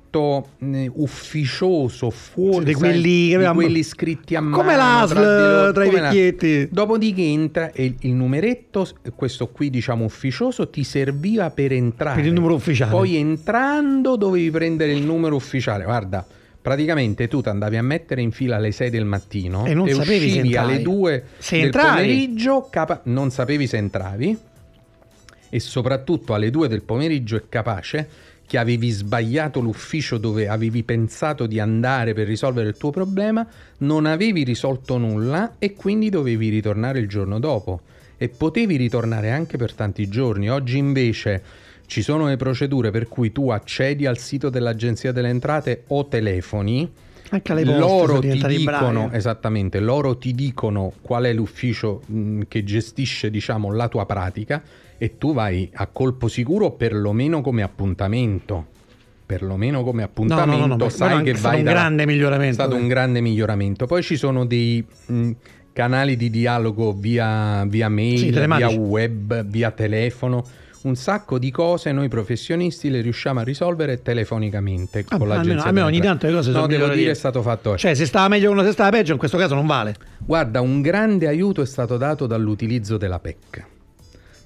eh, 0.59 0.91
ufficioso 0.93 2.09
fuori 2.09 2.65
Di 2.65 2.71
sai, 2.73 2.79
quelli 2.81 3.29
che 3.29 3.37
di 3.37 3.45
quelli 3.53 3.83
scritti 3.83 4.35
a 4.35 4.41
mano 4.41 4.57
Come 4.57 4.75
l'ASL 4.75 5.13
tra 5.13 5.71
tra 5.73 5.83
i 5.83 5.87
come 5.87 5.99
la- 6.01 6.09
vecchietti. 6.09 6.67
Dopodiché 6.71 7.21
entra 7.23 7.71
e 7.71 7.85
il, 7.85 7.95
il 8.01 8.11
numeretto, 8.13 8.87
questo 9.15 9.47
qui 9.47 9.69
diciamo 9.69 10.05
ufficioso, 10.05 10.69
ti 10.69 10.83
serviva 10.83 11.49
per 11.49 11.71
entrare. 11.71 12.15
Per 12.17 12.25
il 12.27 12.33
numero 12.33 12.53
ufficiale. 12.55 12.91
Poi 12.91 13.15
entrando 13.15 14.15
dovevi 14.15 14.51
prendere 14.51 14.91
il 14.93 15.03
numero 15.03 15.35
ufficiale. 15.35 15.83
Guarda, 15.85 16.25
praticamente 16.61 17.27
tu 17.27 17.41
ti 17.41 17.49
andavi 17.49 17.77
a 17.77 17.83
mettere 17.83 18.21
in 18.21 18.31
fila 18.31 18.55
alle 18.57 18.71
6 18.71 18.89
del 18.89 19.05
mattino 19.05 19.65
E 19.65 19.73
non 19.73 19.89
sapevi 19.89 20.29
se 20.29 20.39
alle 20.39 20.75
entravi. 20.75 20.81
2 20.83 21.23
Se 21.37 21.55
del 21.57 21.65
entravi. 21.65 21.89
pomeriggio, 21.89 22.67
capa- 22.69 23.01
non 23.05 23.29
sapevi 23.31 23.67
se 23.67 23.77
entravi 23.77 24.37
e 25.49 25.59
soprattutto 25.59 26.33
alle 26.33 26.49
2 26.49 26.67
del 26.67 26.81
pomeriggio 26.83 27.35
è 27.35 27.43
capace 27.49 28.07
che 28.53 28.59
avevi 28.59 28.91
sbagliato 28.91 29.59
l'ufficio 29.61 30.19
dove 30.19 30.47
avevi 30.47 30.83
pensato 30.83 31.47
di 31.47 31.59
andare 31.59 32.13
per 32.13 32.27
risolvere 32.27 32.69
il 32.69 32.77
tuo 32.77 32.91
problema, 32.91 33.43
non 33.79 34.05
avevi 34.05 34.43
risolto 34.43 34.99
nulla 34.99 35.55
e 35.57 35.73
quindi 35.73 36.11
dovevi 36.11 36.49
ritornare 36.49 36.99
il 36.99 37.07
giorno 37.07 37.39
dopo. 37.39 37.81
E 38.15 38.29
potevi 38.29 38.75
ritornare 38.75 39.31
anche 39.31 39.57
per 39.57 39.73
tanti 39.73 40.07
giorni. 40.07 40.51
Oggi 40.51 40.77
invece 40.77 41.41
ci 41.87 42.03
sono 42.03 42.27
le 42.27 42.37
procedure 42.37 42.91
per 42.91 43.07
cui 43.07 43.31
tu 43.31 43.49
accedi 43.49 44.05
al 44.05 44.19
sito 44.19 44.51
dell'Agenzia 44.51 45.11
delle 45.11 45.29
Entrate 45.29 45.85
o 45.87 46.07
telefoni. 46.07 46.87
Anche 47.29 47.51
alle 47.53 47.63
loro 47.63 48.19
ti 48.19 48.39
dicono 48.45 49.09
esattamente, 49.11 49.79
loro 49.79 50.15
ti 50.19 50.31
dicono 50.35 50.93
qual 51.01 51.23
è 51.23 51.33
l'ufficio 51.33 52.03
mh, 52.05 52.41
che 52.47 52.63
gestisce, 52.63 53.31
diciamo, 53.31 53.71
la 53.71 53.87
tua 53.87 54.05
pratica 54.05 54.61
e 55.03 55.17
tu 55.17 55.33
vai 55.33 55.69
a 55.73 55.87
colpo 55.87 56.29
sicuro 56.29 56.71
perlomeno 56.71 57.41
come 57.41 57.61
appuntamento. 57.61 58.67
Perlomeno 59.25 59.83
come 59.83 60.01
appuntamento, 60.01 60.65
no, 60.65 60.65
no, 60.65 60.77
ma- 60.77 60.89
sai 60.89 61.23
che 61.23 61.33
vai 61.33 61.57
un 61.57 61.63
da- 61.65 61.71
grande 61.71 62.05
miglioramento, 62.05 62.51
È 62.51 62.53
stato 62.53 62.77
eh. 62.77 62.79
un 62.79 62.87
grande 62.87 63.19
miglioramento. 63.19 63.85
Poi 63.85 64.01
ci 64.01 64.15
sono 64.15 64.45
dei 64.45 64.81
mh, 65.07 65.31
canali 65.73 66.15
di 66.15 66.29
dialogo 66.29 66.93
via, 66.93 67.65
via 67.67 67.89
mail, 67.89 68.17
Sì, 68.17 68.29
via 68.31 68.69
web, 68.69 69.43
via 69.45 69.71
telefono. 69.71 70.45
Un 70.83 70.95
sacco 70.95 71.37
di 71.37 71.51
cose 71.51 71.91
noi 71.91 72.07
professionisti 72.07 72.89
le 72.89 73.01
riusciamo 73.01 73.41
a 73.41 73.43
risolvere 73.43 74.01
telefonicamente 74.01 74.99
Ah, 74.99 75.03
con 75.17 75.21
almeno- 75.23 75.33
l'agenzia. 75.35 75.67
almeno 75.67 75.85
delle 75.87 75.97
ogni 75.97 76.05
tanto 76.07 76.27
le 76.27 76.31
cose 76.33 76.51
sono 76.51 76.61
No, 76.61 76.67
devo 76.67 76.87
dire 76.89 77.11
è 77.11 77.15
stato 77.15 77.41
fatto 77.41 77.69
oggi. 77.71 77.79
Cioè, 77.79 77.93
se 77.93 78.05
stava 78.05 78.29
meglio 78.29 78.51
uno, 78.51 78.63
se 78.63 78.71
stava 78.71 78.89
peggio, 78.89 79.11
in 79.11 79.17
questo 79.17 79.37
caso 79.37 79.53
non 79.55 79.65
vale. 79.65 79.95
Guarda, 80.19 80.61
un 80.61 80.81
grande 80.81 81.27
aiuto 81.27 81.61
è 81.61 81.65
stato 81.65 81.97
dato 81.97 82.25
dall'utilizzo 82.25 82.95
della 82.95 83.19
PEC. 83.19 83.65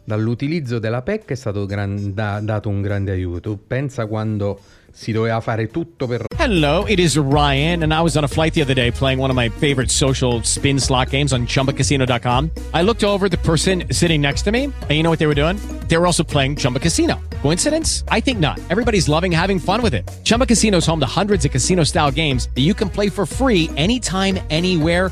Dall'utilizzo 0.08 0.80
della 0.80 1.02
PEC 1.02 1.32
è 1.32 1.36
stato 1.36 1.66
gran- 1.66 2.14
da- 2.14 2.40
dato 2.40 2.70
un 2.70 2.82
grande 2.82 3.12
aiuto. 3.12 3.60
Pensa 3.68 4.06
quando 4.06 4.58
si 4.94 5.12
doveva 5.12 5.42
fare 5.42 5.68
tutto 5.68 6.08
per 6.08 6.24
Hello, 6.38 6.86
it 6.88 6.98
is 6.98 7.18
Ryan, 7.18 7.84
and 7.84 7.92
I 7.92 8.00
was 8.00 8.16
on 8.16 8.24
a 8.24 8.28
flight 8.28 8.54
the 8.54 8.62
other 8.62 8.74
day 8.74 8.90
playing 8.90 9.20
one 9.20 9.30
of 9.30 9.36
my 9.36 9.50
favorite 9.50 9.92
social 9.92 10.40
spin 10.44 10.80
slot 10.80 11.10
games 11.10 11.34
on 11.34 11.46
chumbacasino.com. 11.46 12.50
I 12.74 12.84
looked 12.84 13.04
over 13.04 13.28
the 13.28 13.38
person 13.40 13.84
sitting 13.92 14.22
next 14.22 14.44
to 14.44 14.52
me, 14.52 14.72
and 14.72 14.92
you 14.92 15.04
know 15.04 15.10
what 15.10 15.20
they 15.20 15.28
were 15.28 15.36
doing? 15.36 15.58
They 15.90 15.98
were 15.98 16.06
also 16.06 16.24
playing 16.24 16.56
Chumba 16.56 16.80
Casino. 16.80 17.20
Coincidence? 17.42 18.06
I 18.08 18.22
think 18.22 18.40
not. 18.40 18.60
Everybody's 18.70 19.10
loving 19.10 19.34
having 19.34 19.60
fun 19.60 19.82
with 19.82 19.94
it. 19.94 20.10
Chumba 20.24 20.46
Casino 20.46 20.78
is 20.78 20.86
home 20.86 21.02
to 21.02 21.06
hundreds 21.06 21.44
of 21.44 21.52
casino 21.52 21.84
style 21.84 22.12
games 22.12 22.48
that 22.56 22.62
you 22.62 22.74
can 22.74 22.90
play 22.90 23.10
for 23.10 23.26
free 23.26 23.70
anytime, 23.76 24.40
anywhere, 24.50 25.12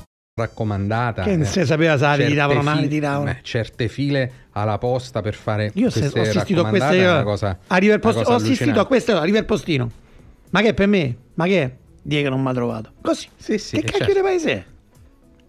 Raccomandata. 0.41 1.23
Che 1.23 1.31
non 1.31 1.41
eh, 1.41 1.45
si 1.45 1.65
sapeva 1.65 1.97
se 1.97 2.03
ma 2.03 2.73
la 2.73 2.81
fi- 2.81 2.87
tiravano. 2.87 3.29
eh, 3.29 3.37
certe 3.41 3.87
file 3.87 4.31
alla 4.51 4.77
posta 4.77 5.21
per 5.21 5.33
fare 5.33 5.71
Io 5.75 5.89
se- 5.89 6.11
ho 6.13 6.21
assistito 6.21 6.65
a 6.65 6.69
una 6.69 6.91
io- 6.91 7.23
cosa, 7.23 7.57
a 7.67 7.77
River 7.77 7.99
Post- 7.99 8.27
ho 8.27 8.33
assistito 8.35 8.79
a 8.79 8.85
queste 8.85 9.11
a 9.13 9.23
River 9.23 9.45
Postino. 9.45 9.89
Ma 10.49 10.61
che 10.61 10.69
è 10.69 10.73
per 10.73 10.87
me? 10.87 11.15
Ma 11.35 11.45
che 11.45 11.61
è? 11.63 11.71
Die 12.03 12.21
che 12.23 12.29
non 12.29 12.41
mi 12.41 12.49
ha 12.49 12.53
trovato. 12.53 12.91
Così. 13.01 13.27
Sì, 13.37 13.57
sì, 13.57 13.77
che 13.77 13.83
cacchio 13.83 13.97
certo. 14.05 14.13
di 14.13 14.21
paese 14.21 14.51
è? 14.51 14.63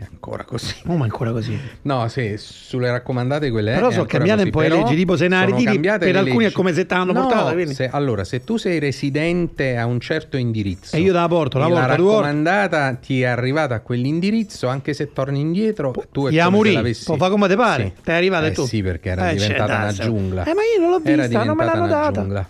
È 0.03 0.09
ancora 0.11 0.45
così. 0.45 0.75
Oh, 0.87 0.97
ma 0.97 1.05
ancora 1.05 1.31
così. 1.33 1.59
No, 1.83 2.09
sì, 2.09 2.35
sulle 2.37 2.91
raccomandate 2.91 3.51
quelle 3.51 3.73
Però 3.73 3.89
è 3.89 3.93
sono 3.93 4.05
cambiate 4.07 4.43
un 4.43 4.51
po' 4.51 4.61
le 4.61 4.69
leggi, 4.69 4.95
tipo 4.97 5.17
se 5.17 5.29
ne 5.29 5.37
sono 5.37 5.47
ritiri, 5.51 5.65
cambiate 5.73 5.99
per 6.05 6.13
le 6.15 6.19
alcuni 6.19 6.39
è 6.39 6.43
leggi. 6.45 6.55
come 6.55 6.73
se 6.73 6.87
te 6.87 6.95
l'hanno 6.95 7.13
No, 7.13 7.21
portata, 7.21 7.53
quindi. 7.53 7.75
se- 7.75 7.89
allora, 7.91 8.25
se 8.25 8.45
tu 8.45 8.57
sei 8.57 8.79
residente 8.79 9.77
a 9.77 9.87
un 9.87 10.01
certo 10.01 10.37
indirizzo 10.37 10.97
E 10.97 11.01
io 11.01 11.13
te 11.13 11.19
la 11.19 11.29
porto, 11.29 11.59
la 11.59 11.67
porto, 11.67 11.81
la 11.81 11.87
raccomandata 11.87 12.95
ti 12.95 13.23
è 13.23 13.27
arrivata 13.27 13.75
a 13.77 13.81
quell'indirizzo, 13.81 14.67
anche 14.69 14.95
se 14.95 15.13
torni 15.13 15.41
indietro, 15.41 15.93
tu 16.11 16.27
è 16.27 16.43
come 16.45 16.63
se 16.69 16.73
l'avessi... 16.73 17.05
può 17.05 17.17
fare 17.17 17.31
come 17.31 17.49
te 17.49 17.57
pare. 17.57 17.93
Sì. 17.97 18.03
Te 18.03 18.13
è 18.13 18.15
arrivata 18.17 18.47
eh 18.47 18.51
e 18.51 18.53
tu. 18.53 18.67
sì, 18.67 18.83
perché 18.83 19.11
era 19.11 19.31
Eh, 19.31 19.35
diventata 19.35 19.77
una 19.77 19.93
giungla. 19.93 20.45
Eh, 20.45 20.55
ma 20.55 20.61
io 20.75 20.81
non 20.81 20.91
l'ho 20.91 21.01
Era 21.05 21.23
vista, 21.27 21.45
non 21.45 21.57
me 21.57 21.65
l'hanno 21.65 21.85
una 21.85 21.93
data. 21.93 22.21
giungla. 22.21 22.49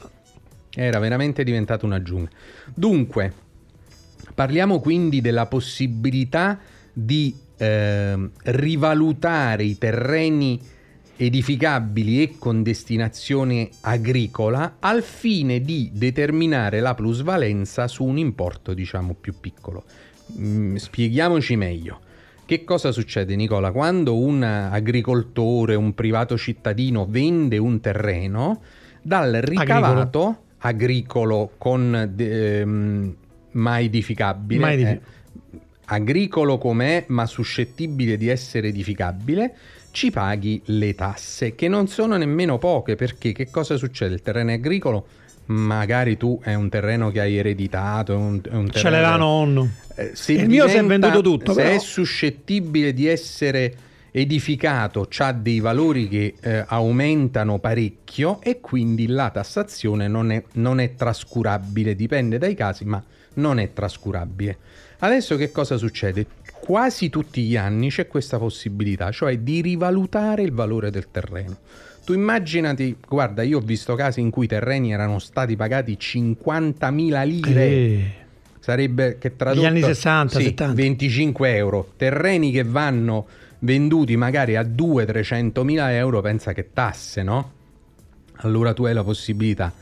Era 0.74 0.98
veramente 1.00 1.44
diventata 1.44 1.84
una 1.84 2.02
giungla. 2.02 2.30
Dunque, 2.74 3.32
parliamo 4.34 4.80
quindi 4.80 5.20
della 5.20 5.44
possibilità 5.46 6.58
di 6.92 7.34
ehm, 7.56 8.30
rivalutare 8.44 9.64
i 9.64 9.78
terreni 9.78 10.60
edificabili 11.16 12.22
e 12.22 12.34
con 12.38 12.62
destinazione 12.62 13.68
agricola 13.82 14.76
al 14.80 15.02
fine 15.02 15.60
di 15.60 15.90
determinare 15.92 16.80
la 16.80 16.94
plusvalenza 16.94 17.86
su 17.86 18.04
un 18.04 18.18
importo 18.18 18.74
diciamo 18.74 19.14
più 19.14 19.34
piccolo. 19.38 19.84
Mm, 20.38 20.76
spieghiamoci 20.76 21.56
meglio. 21.56 22.00
Che 22.44 22.64
cosa 22.64 22.90
succede 22.90 23.36
Nicola? 23.36 23.70
Quando 23.70 24.18
un 24.18 24.42
agricoltore, 24.42 25.74
un 25.74 25.94
privato 25.94 26.36
cittadino 26.36 27.06
vende 27.08 27.56
un 27.56 27.80
terreno, 27.80 28.60
dal 29.00 29.32
ricavato 29.32 30.44
agricolo, 30.58 31.52
con 31.56 32.14
ehm, 32.16 33.16
mai 33.52 33.86
edificabile, 33.86 34.60
Mai 34.60 34.74
edifi- 34.74 34.90
eh, 34.90 35.00
agricolo 35.92 36.58
com'è 36.58 37.04
ma 37.08 37.26
suscettibile 37.26 38.16
di 38.16 38.28
essere 38.28 38.68
edificabile, 38.68 39.54
ci 39.90 40.10
paghi 40.10 40.60
le 40.66 40.94
tasse, 40.94 41.54
che 41.54 41.68
non 41.68 41.86
sono 41.86 42.16
nemmeno 42.16 42.58
poche, 42.58 42.96
perché 42.96 43.32
che 43.32 43.50
cosa 43.50 43.76
succede? 43.76 44.14
Il 44.14 44.22
terreno 44.22 44.50
è 44.50 44.54
agricolo, 44.54 45.06
magari 45.46 46.16
tu 46.16 46.40
è 46.42 46.54
un 46.54 46.68
terreno 46.68 47.10
che 47.10 47.20
hai 47.20 47.36
ereditato, 47.36 48.12
è 48.12 48.16
un, 48.16 48.40
è 48.42 48.54
un 48.54 48.66
Ce 48.70 48.82
terreno... 48.82 48.90
l'aveva 49.02 49.16
nonno. 49.16 49.70
Eh, 49.94 50.12
se 50.14 50.32
Il 50.32 50.48
mio 50.48 50.66
si 50.68 50.76
è 50.76 50.80
diventa- 50.80 51.08
venduto 51.08 51.30
tutto, 51.30 51.52
Se 51.52 51.62
però. 51.62 51.74
è 51.74 51.78
suscettibile 51.78 52.94
di 52.94 53.06
essere 53.06 53.74
edificato, 54.12 55.08
ha 55.18 55.32
dei 55.32 55.60
valori 55.60 56.08
che 56.08 56.34
eh, 56.40 56.64
aumentano 56.68 57.58
parecchio 57.58 58.40
e 58.42 58.60
quindi 58.60 59.06
la 59.06 59.30
tassazione 59.30 60.06
non 60.08 60.30
è, 60.30 60.42
non 60.54 60.80
è 60.80 60.94
trascurabile, 60.94 61.94
dipende 61.94 62.38
dai 62.38 62.54
casi, 62.54 62.84
ma 62.84 63.02
non 63.34 63.58
è 63.58 63.72
trascurabile. 63.72 64.58
Adesso 65.04 65.36
che 65.36 65.50
cosa 65.50 65.76
succede? 65.76 66.26
Quasi 66.60 67.08
tutti 67.10 67.42
gli 67.42 67.56
anni 67.56 67.90
c'è 67.90 68.06
questa 68.06 68.38
possibilità, 68.38 69.10
cioè 69.10 69.36
di 69.40 69.60
rivalutare 69.60 70.42
il 70.42 70.52
valore 70.52 70.90
del 70.90 71.08
terreno. 71.10 71.58
Tu 72.04 72.12
immaginati, 72.12 72.96
guarda, 73.08 73.42
io 73.42 73.58
ho 73.58 73.60
visto 73.60 73.96
casi 73.96 74.20
in 74.20 74.30
cui 74.30 74.44
i 74.44 74.48
terreni 74.48 74.92
erano 74.92 75.18
stati 75.18 75.56
pagati 75.56 75.96
50.000 76.00 77.26
lire 77.26 77.64
Eh. 77.64 78.12
sarebbe 78.60 79.18
che 79.18 79.34
tradotto 79.34 79.62
Gli 79.62 79.68
anni 79.68 79.82
60, 79.82 80.38
sì, 80.38 80.44
70. 80.44 80.74
25 80.74 81.54
euro 81.56 81.92
terreni 81.96 82.52
che 82.52 82.62
vanno 82.62 83.26
venduti 83.60 84.16
magari 84.16 84.54
a 84.56 84.62
200-300 84.62 85.62
mila 85.62 85.92
euro 85.92 86.20
pensa 86.20 86.52
che 86.52 86.70
tasse 86.72 87.22
no? 87.22 87.52
allora 88.36 88.72
tu 88.72 88.84
hai 88.84 88.94
la 88.94 89.04
possibilità 89.04 89.72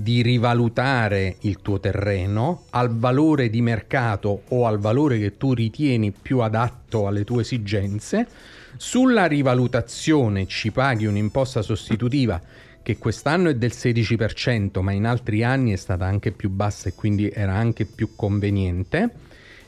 di 0.00 0.22
rivalutare 0.22 1.38
il 1.40 1.60
tuo 1.60 1.80
terreno 1.80 2.66
al 2.70 2.96
valore 2.96 3.50
di 3.50 3.60
mercato 3.60 4.42
o 4.50 4.64
al 4.64 4.78
valore 4.78 5.18
che 5.18 5.36
tu 5.36 5.54
ritieni 5.54 6.12
più 6.12 6.38
adatto 6.38 7.08
alle 7.08 7.24
tue 7.24 7.40
esigenze 7.40 8.28
sulla 8.76 9.26
rivalutazione 9.26 10.46
ci 10.46 10.70
paghi 10.70 11.06
un'imposta 11.06 11.62
sostitutiva 11.62 12.40
che 12.80 12.96
quest'anno 12.96 13.48
è 13.48 13.56
del 13.56 13.72
16%, 13.74 14.80
ma 14.82 14.92
in 14.92 15.04
altri 15.04 15.42
anni 15.42 15.72
è 15.72 15.76
stata 15.76 16.06
anche 16.06 16.30
più 16.30 16.48
bassa 16.48 16.88
e 16.88 16.94
quindi 16.94 17.28
era 17.28 17.54
anche 17.54 17.84
più 17.84 18.14
conveniente. 18.14 19.10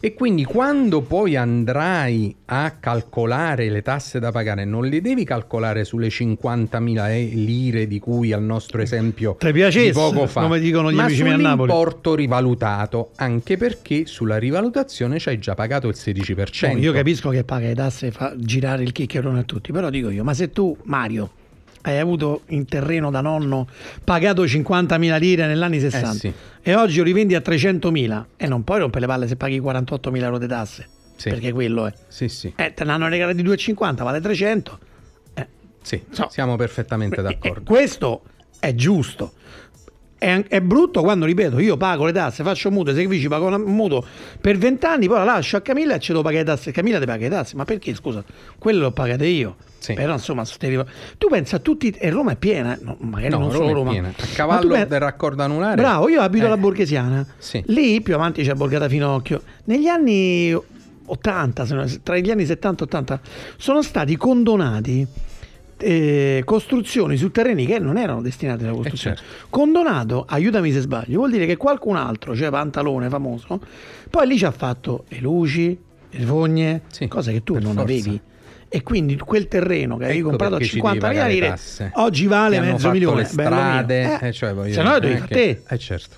E 0.02 0.14
quindi 0.14 0.44
quando 0.44 1.02
poi 1.02 1.36
andrai 1.36 2.34
a 2.46 2.74
calcolare 2.80 3.68
le 3.68 3.82
tasse 3.82 4.18
da 4.18 4.30
pagare, 4.32 4.64
non 4.64 4.86
le 4.86 5.02
devi 5.02 5.24
calcolare 5.24 5.84
sulle 5.84 6.08
50.000 6.08 7.10
e- 7.10 7.24
lire 7.34 7.86
di 7.86 7.98
cui 7.98 8.32
al 8.32 8.42
nostro 8.42 8.80
esempio 8.80 9.36
Te 9.38 9.52
piacesse, 9.52 9.92
poco 9.92 10.26
fa, 10.26 10.40
come 10.40 10.58
dicono 10.58 10.90
gli 10.90 10.94
ma 10.96 11.04
amici 11.04 11.22
miei 11.22 11.34
a 11.34 11.36
Napoli. 11.36 11.70
sull'importo 11.70 12.14
rivalutato, 12.14 13.10
anche 13.16 13.58
perché 13.58 14.06
sulla 14.06 14.38
rivalutazione 14.38 15.18
ci 15.18 15.28
hai 15.28 15.38
già 15.38 15.54
pagato 15.54 15.88
il 15.88 15.96
16%. 15.98 16.72
No, 16.72 16.78
io 16.78 16.92
capisco 16.92 17.28
che 17.28 17.44
paga 17.44 17.66
le 17.66 17.74
tasse 17.74 18.06
e 18.06 18.10
fa 18.10 18.32
girare 18.38 18.82
il 18.82 18.92
chiccherone 18.92 19.40
a 19.40 19.42
tutti, 19.42 19.70
però 19.70 19.90
dico 19.90 20.08
io, 20.08 20.24
ma 20.24 20.32
se 20.32 20.50
tu, 20.50 20.74
Mario, 20.84 21.30
hai 21.82 21.98
avuto 21.98 22.42
in 22.48 22.66
terreno 22.66 23.10
da 23.10 23.20
nonno 23.20 23.66
pagato 24.04 24.44
50.000 24.44 25.18
lire 25.18 25.46
negli 25.46 25.62
anni 25.62 25.80
60 25.80 26.10
Eh 26.10 26.14
sì. 26.14 26.32
e 26.62 26.74
oggi 26.74 26.98
lo 26.98 27.04
rivendi 27.04 27.34
a 27.34 27.40
300.000 27.40 28.24
e 28.36 28.46
non 28.46 28.64
puoi 28.64 28.80
rompere 28.80 29.00
le 29.00 29.06
palle 29.06 29.26
se 29.28 29.36
paghi 29.36 29.60
48.000 29.60 30.22
euro 30.22 30.38
di 30.38 30.46
tasse, 30.46 30.88
Sì. 31.16 31.30
perché 31.30 31.52
quello 31.52 31.86
è. 31.86 31.92
Sì, 32.08 32.28
sì, 32.28 32.52
Eh, 32.56 32.74
te 32.74 32.84
ne 32.84 32.92
hanno 32.92 33.08
regalati 33.08 33.42
2,50, 33.42 34.02
vale 34.02 34.20
300. 34.20 34.78
Eh, 35.34 35.46
sì, 35.82 36.02
So. 36.10 36.28
siamo 36.30 36.56
perfettamente 36.56 37.20
eh, 37.20 37.22
d'accordo. 37.22 37.62
questo 37.70 38.22
è 38.58 38.74
giusto. 38.74 39.32
È, 40.20 40.44
è 40.48 40.60
brutto 40.60 41.00
quando, 41.00 41.24
ripeto, 41.24 41.58
io 41.60 41.78
pago 41.78 42.04
le 42.04 42.12
tasse, 42.12 42.42
faccio 42.44 42.70
mutuo, 42.70 42.92
i 42.92 42.94
sacrifici, 42.94 43.26
pago 43.26 43.46
un 43.46 43.54
mutuo 43.62 44.04
per 44.38 44.58
20 44.58 44.84
anni, 44.84 45.06
poi 45.06 45.16
la 45.16 45.24
lascio 45.24 45.56
a 45.56 45.62
Camilla 45.62 45.94
e 45.94 45.98
ce 45.98 46.12
devo 46.12 46.22
pagare 46.22 46.44
le 46.44 46.50
tasse. 46.50 46.72
Camilla 46.72 46.98
ti 46.98 47.06
paga 47.06 47.22
le 47.22 47.30
tasse, 47.30 47.56
ma 47.56 47.64
perché, 47.64 47.94
scusa? 47.94 48.22
Quello 48.58 48.80
l'ho 48.80 48.90
pagate 48.90 49.24
io. 49.24 49.56
Sì. 49.78 49.94
Però 49.94 50.12
insomma, 50.12 50.44
tu 51.16 51.28
pensa 51.30 51.56
a 51.56 51.58
tutti, 51.60 51.88
e 51.88 52.10
Roma 52.10 52.32
è 52.32 52.36
piena, 52.36 52.78
no, 52.82 52.98
magari 53.00 53.30
No, 53.30 53.38
non 53.38 53.50
Roma 53.50 53.66
solo 53.68 53.82
piena. 53.84 54.08
A 54.08 54.12
Ma 54.18 54.26
cavallo 54.34 54.74
pen- 54.74 54.88
del 54.88 55.00
raccordo 55.00 55.42
anulare. 55.42 55.76
Bravo, 55.76 56.10
io 56.10 56.20
abito 56.20 56.44
Eh. 56.44 56.48
alla 56.48 56.58
Borghesiana. 56.58 57.26
Sì. 57.38 57.62
Lì 57.68 58.02
più 58.02 58.12
avanti 58.14 58.42
c'è 58.42 58.52
Borgata 58.52 58.90
Finocchio. 58.90 59.40
Negli 59.64 59.86
anni 59.86 60.54
80, 61.06 61.64
se 61.64 61.74
non- 61.74 62.00
tra 62.02 62.18
gli 62.18 62.30
anni 62.30 62.44
70 62.44 62.82
e 62.82 62.86
80, 62.86 63.20
sono 63.56 63.80
stati 63.80 64.18
condonati 64.18 65.06
eh, 65.80 66.42
costruzioni 66.44 67.16
su 67.16 67.30
terreni 67.30 67.66
che 67.66 67.78
non 67.78 67.96
erano 67.98 68.20
destinati 68.22 68.64
alla 68.64 68.72
costruzione. 68.74 69.16
certo. 69.16 69.46
Condonato, 69.50 70.24
aiutami 70.28 70.72
se 70.72 70.80
sbaglio, 70.80 71.18
vuol 71.18 71.30
dire 71.30 71.46
che 71.46 71.56
qualcun 71.56 71.96
altro, 71.96 72.34
cioè 72.36 72.50
Pantalone 72.50 73.08
famoso, 73.08 73.60
poi 74.08 74.26
lì 74.26 74.38
ci 74.38 74.44
ha 74.44 74.50
fatto 74.50 75.04
le 75.08 75.18
luci, 75.20 75.78
le 76.10 76.24
fogne, 76.24 76.82
Sì, 76.88 77.06
cose 77.08 77.32
che 77.32 77.42
tu 77.42 77.54
non 77.54 77.62
forza. 77.74 77.80
avevi. 77.82 78.20
E 78.72 78.82
quindi 78.84 79.16
quel 79.18 79.48
terreno 79.48 79.96
che 79.96 80.04
avevi 80.04 80.18
Ecco 80.20 80.28
comprato 80.28 80.54
a 80.54 80.58
perché 80.58 80.72
ci 80.74 80.80
devi 80.80 80.96
50.000 80.96 81.00
pagare 81.00 81.32
lire 81.32 81.58
oggi 81.94 82.26
vale 82.26 82.60
mezzo 82.60 82.90
milione. 82.90 83.16
le 83.22 83.24
strade, 83.24 84.18
Eh, 84.20 84.28
eh, 84.28 84.32
cioè, 84.32 84.54
se 84.72 84.82
no 84.82 84.98
devi 85.00 85.16
fare 85.16 85.26
te. 85.34 85.62
Eh 85.68 85.78
certo. 85.78 86.16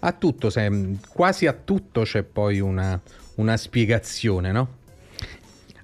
A 0.00 0.12
tutto, 0.12 0.50
se- 0.50 0.96
quasi 1.08 1.46
a 1.46 1.52
tutto 1.52 2.02
c'è 2.02 2.22
poi 2.22 2.60
una, 2.60 2.98
una 3.36 3.56
spiegazione, 3.56 4.50
no? 4.52 4.68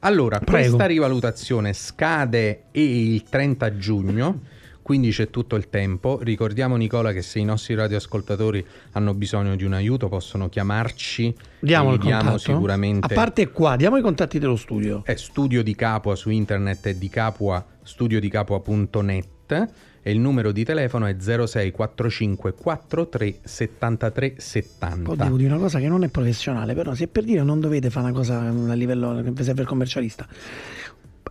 Allora, 0.01 0.39
Prego. 0.39 0.69
questa 0.69 0.87
rivalutazione 0.87 1.73
scade 1.73 2.65
il 2.73 3.23
30 3.25 3.77
giugno, 3.77 4.41
quindi 4.83 5.11
c'è 5.11 5.29
tutto 5.29 5.57
il 5.57 5.69
tempo. 5.69 6.19
Ricordiamo 6.23 6.77
Nicola 6.77 7.13
che 7.13 7.23
se 7.23 7.39
i 7.39 7.45
nostri 7.45 7.75
radioascoltatori 7.75 8.65
hanno 8.93 9.13
bisogno 9.15 9.57
di 9.57 9.65
un 9.65 9.75
aiuto 9.75 10.09
possono 10.09 10.49
chiamarci. 10.49 11.35
Diamo 11.61 11.91
e 11.91 11.95
il 11.95 12.01
diamo 12.01 12.23
contatto. 12.23 12.39
sicuramente 12.39 13.13
A 13.13 13.15
parte 13.15 13.51
qua, 13.51 13.77
diamo 13.77 13.97
i 13.97 14.03
contatti 14.03 14.39
dello 14.39 14.57
studio. 14.57 15.03
è 15.05 15.15
studio 15.17 15.63
di 15.63 15.75
Capua 15.75 16.15
su 16.15 16.31
internet 16.31 16.87
è 16.87 16.95
di 16.95 17.09
Capua 17.09 17.65
studiodicapua.net 17.83 19.69
e 20.03 20.11
il 20.11 20.19
numero 20.21 20.53
di 20.53 20.65
telefono 20.65 21.07
è 21.07 21.17
0645 21.19 22.55
43 22.55 23.39
73 23.43 24.29
Poi 24.31 24.41
70 24.41 25.15
devo 25.15 25.37
dire 25.37 25.51
una 25.53 25.61
cosa 25.61 25.79
che 25.79 25.89
non 25.89 26.05
è 26.05 26.09
professionale, 26.09 26.75
però 26.75 26.95
se 26.95 27.09
per 27.09 27.25
dire 27.25 27.43
non 27.43 27.61
dovete 27.61 27.91
fare 27.91 28.07
una 28.07 28.15
cosa 28.15 28.41
a 28.41 28.73
livello 28.75 29.23
che 29.35 29.43
serve 29.45 29.63
il 29.63 29.67
commercialista. 29.69 30.27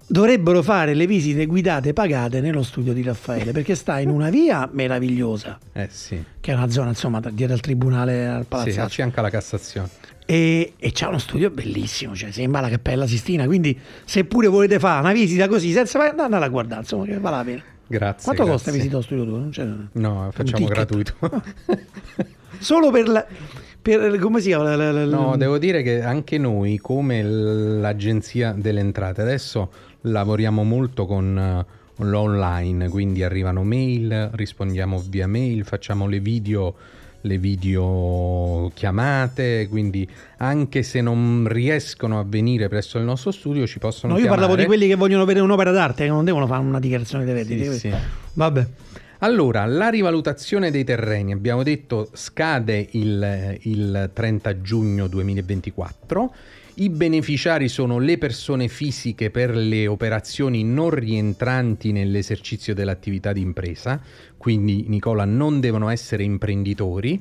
dovrebbero 0.10 0.62
fare 0.62 0.94
le 0.94 1.06
visite 1.06 1.46
guidate 1.46 1.92
pagate 1.94 2.40
nello 2.40 2.64
studio 2.64 2.94
di 2.94 3.02
Raffaele 3.04 3.52
perché 3.52 3.76
sta 3.76 4.00
in 4.00 4.10
una 4.10 4.30
via 4.30 4.70
meravigliosa. 4.72 5.58
Eh 5.78 5.90
sì, 5.92 6.24
che 6.40 6.52
è 6.52 6.56
una 6.56 6.70
zona 6.70 6.90
insomma 6.90 7.20
dietro 7.32 7.54
al 7.54 7.60
tribunale 7.62 8.26
al 8.28 8.42
sì 8.44 8.48
palazzo. 8.48 8.82
a 8.82 8.88
fianco 8.90 9.20
alla 9.20 9.30
Cassazione. 9.30 9.90
e, 10.26 10.74
e 10.78 10.92
c'è 10.92 11.06
uno 11.08 11.20
studio 11.20 11.50
bellissimo 11.52 12.16
cioè 12.16 12.32
sembra 12.32 12.62
la 12.62 12.70
Cappella 12.70 13.06
Sistina 13.06 13.46
quindi 13.46 13.78
se 14.06 14.24
pure 14.26 14.48
volete 14.48 14.80
fare 14.80 15.02
una 15.02 15.14
visita 15.14 15.48
così 15.48 15.72
senza 15.72 16.00
andare 16.10 16.44
a 16.44 16.48
guardare 16.50 16.82
insomma 16.82 17.06
che 17.06 17.20
vale 17.20 17.36
la 17.36 17.44
pena 17.44 17.64
Grazie. 17.88 18.24
quanto 18.24 18.44
grazie. 18.44 18.52
costa 18.52 18.72
visita 18.72 18.94
allo 18.96 19.04
studio 19.04 19.24
tuo? 19.26 19.38
Non 19.38 19.50
c'è- 19.50 19.68
No, 19.94 20.30
facciamo 20.32 20.66
gratuito. 20.68 21.14
solo 22.60 22.92
per 22.92 23.08
la 23.08 23.26
per, 23.82 24.18
come 24.20 24.42
si 24.42 24.48
chiama 24.48 24.76
La- 24.76 24.92
la- 24.92 25.06
la- 25.06 25.16
No, 25.16 25.38
devo 25.38 25.58
dire 25.58 25.82
che 25.82 26.02
anche 26.02 26.38
noi, 26.38 26.78
come 26.78 27.24
l'agenzia 27.24 28.52
delle 28.52 28.82
entrate, 28.82 29.22
adesso 29.22 29.72
lavoriamo 30.02 30.64
molto 30.64 31.06
con 31.06 31.38
eh, 31.40 32.04
l'online, 32.04 32.90
quindi 32.90 33.24
arrivano 33.24 33.64
mail, 33.64 34.30
rispondiamo 34.34 35.02
via 35.08 35.26
mail, 35.28 35.64
facciamo 35.64 36.06
le 36.08 36.20
video, 36.20 36.76
le 37.28 37.38
video 37.38 38.72
chiamate, 38.74 39.68
quindi 39.70 40.08
anche 40.38 40.82
se 40.84 41.02
non 41.02 41.46
riescono 41.48 42.20
a 42.20 42.24
venire 42.28 42.68
presso 42.70 42.98
il 42.98 43.04
nostro 43.04 43.32
studio 43.32 43.68
ci 43.68 43.78
possono 43.80 44.14
No, 44.14 44.18
io 44.20 44.26
chiamare. 44.26 44.42
parlavo 44.48 44.62
di 44.62 44.68
quelli 44.68 44.88
che 44.88 44.96
vogliono 44.96 45.26
vedere 45.26 45.44
un'opera 45.46 45.72
d'arte 45.72 46.04
che 46.06 46.10
non 46.10 46.26
devono 46.26 46.48
fare 46.48 46.62
una 46.62 46.80
dichiarazione 46.80 47.26
dei 47.26 47.34
redditi 47.34 47.64
Sì, 47.74 47.78
sì. 47.80 47.94
vabbè 48.34 48.66
Allora, 49.20 49.66
la 49.66 49.90
rivalutazione 49.90 50.70
dei 50.72 50.84
terreni, 50.84 51.32
abbiamo 51.34 51.64
detto, 51.64 52.10
scade 52.14 52.88
il, 52.92 53.58
il 53.62 54.10
30 54.14 54.62
giugno 54.62 55.08
2024. 55.08 56.34
I 56.80 56.90
beneficiari 56.92 57.70
sono 57.70 57.98
le 57.98 58.20
persone 58.20 58.68
fisiche 58.68 59.32
per 59.32 59.56
le 59.56 59.88
operazioni 59.88 60.64
non 60.64 60.92
rientranti 60.92 61.92
nell'esercizio 61.92 62.76
dell'attività 62.76 63.34
di 63.34 63.42
impresa, 63.42 64.00
quindi 64.38 64.86
Nicola 64.88 65.26
non 65.26 65.60
devono 65.60 65.90
essere 65.90 66.22
imprenditori. 66.22 67.20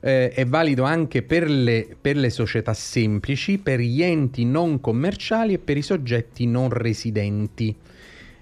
Eh, 0.00 0.28
è 0.28 0.44
valido 0.44 0.82
anche 0.82 1.22
per 1.22 1.48
le, 1.48 1.96
per 1.98 2.16
le 2.16 2.28
società 2.28 2.74
semplici, 2.74 3.56
per 3.56 3.80
gli 3.80 4.02
enti 4.02 4.44
non 4.44 4.78
commerciali 4.78 5.54
e 5.54 5.58
per 5.58 5.78
i 5.78 5.82
soggetti 5.82 6.44
non 6.44 6.68
residenti. 6.68 7.74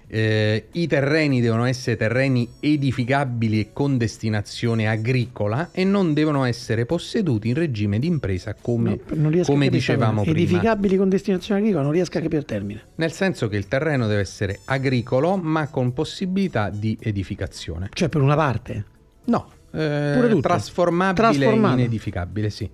Eh, 0.09 0.67
I 0.71 0.87
terreni 0.87 1.41
devono 1.41 1.65
essere 1.65 1.97
terreni 1.97 2.47
edificabili 2.61 3.59
e 3.59 3.69
con 3.73 3.97
destinazione 3.97 4.87
agricola 4.87 5.69
e 5.73 5.83
non 5.83 6.13
devono 6.13 6.45
essere 6.45 6.85
posseduti 6.85 7.49
in 7.49 7.55
regime 7.55 7.99
di 7.99 8.07
impresa 8.07 8.55
come, 8.59 8.99
No, 9.15 9.41
come 9.43 9.67
dicevamo 9.69 10.21
prima. 10.21 10.37
edificabili 10.37 10.95
con 10.95 11.09
destinazione 11.09 11.59
agricola 11.59 11.83
non 11.83 11.91
riesco 11.91 12.17
a 12.17 12.21
capire 12.21 12.39
il 12.39 12.45
termine 12.45 12.81
Nel 12.95 13.11
senso 13.11 13.49
che 13.49 13.57
il 13.57 13.67
terreno 13.67 14.07
deve 14.07 14.21
essere 14.21 14.59
agricolo 14.65 15.35
ma 15.35 15.67
con 15.67 15.91
possibilità 15.91 16.69
di 16.69 16.97
edificazione. 17.01 17.89
cioè 17.91 18.07
per 18.07 18.21
una 18.21 18.35
parte 18.35 18.85
No, 19.25 19.49
eh, 19.73 20.37
trasformabile 20.39 21.45
in 21.53 21.79
edificabile, 21.79 22.49
sì. 22.49 22.69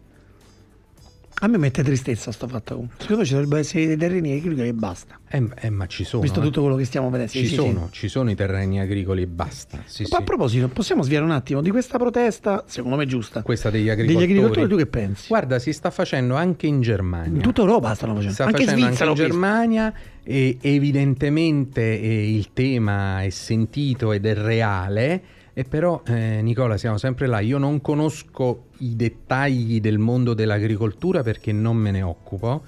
A 1.44 1.48
me 1.48 1.58
mette 1.58 1.84
tristezza 1.84 2.32
sto 2.32 2.48
fatto 2.48 2.88
secondo 2.98 3.18
me 3.22 3.26
ci 3.26 3.34
dovrebbero 3.34 3.60
essere 3.60 3.86
dei 3.88 3.98
terreni 3.98 4.32
agricoli 4.38 4.70
e 4.70 4.74
basta 4.74 5.20
Eh, 5.28 5.44
eh, 5.60 5.70
ma 5.70 5.88
ci 5.88 6.06
sono. 6.06 6.22
visto 6.22 6.40
eh. 6.40 6.44
tutto 6.44 6.62
quello 6.62 6.78
che 6.78 6.86
stiamo 6.86 7.10
vedendo 7.10 7.32
Ci 7.34 7.48
sì, 7.48 7.54
sono, 7.56 7.90
sì. 7.92 8.00
ci 8.00 8.08
sono 8.08 8.32
i 8.32 8.36
terreni 8.36 8.80
agricoli 8.80 9.24
e 9.24 9.28
basta. 9.28 9.82
Sì, 9.86 10.06
Ma 10.10 10.20
a 10.20 10.22
proposito 10.22 10.70
possiamo 10.70 11.02
sviare 11.04 11.26
un 11.26 11.32
attimo 11.32 11.62
di 11.62 11.70
questa 11.70 11.98
protesta 11.98 12.64
secondo 12.68 12.96
me 12.96 13.06
giusta 13.06 13.42
Questa 13.42 13.70
degli 13.70 13.82
degli 13.84 13.90
agricoltori. 13.90 14.24
agricoltori 14.24 14.68
tu 14.70 14.76
che 14.78 14.86
pensi? 14.88 15.28
Guarda, 15.28 15.60
si 15.60 15.74
sta 15.74 15.90
facendo 15.92 16.36
anche 16.36 16.66
in 16.68 16.80
Germania. 16.82 17.36
in 17.36 17.42
tutta 17.42 17.60
Europa 17.62 17.94
stanno 17.94 18.14
facendo 18.14 18.34
sta 18.34 18.46
anche 18.46 18.62
in 18.62 18.68
facendo 18.70 18.86
Svizzera 18.88 19.10
anche 19.10 19.22
in. 19.22 19.30
Germania 19.30 19.94
e 20.24 20.58
evidentemente 20.62 21.82
eh, 22.00 22.34
il 22.36 22.54
tema 22.54 23.22
è 23.24 23.30
sentito 23.30 24.14
ed 24.14 24.26
è 24.26 24.34
reale 24.34 25.22
e 25.56 25.64
però 25.66 26.02
eh, 26.06 26.40
Nicola 26.42 26.78
siamo 26.78 26.98
sempre 26.98 27.28
là 27.28 27.40
io 27.40 27.58
non 27.60 27.80
conosco 27.82 28.66
i 28.80 28.96
dettagli 28.96 29.80
del 29.80 30.00
mondo 30.00 30.34
dell'agricoltura 30.34 31.22
perché 31.22 31.52
non 31.52 31.76
me 31.78 31.92
ne 31.92 32.02
occupo 32.02 32.64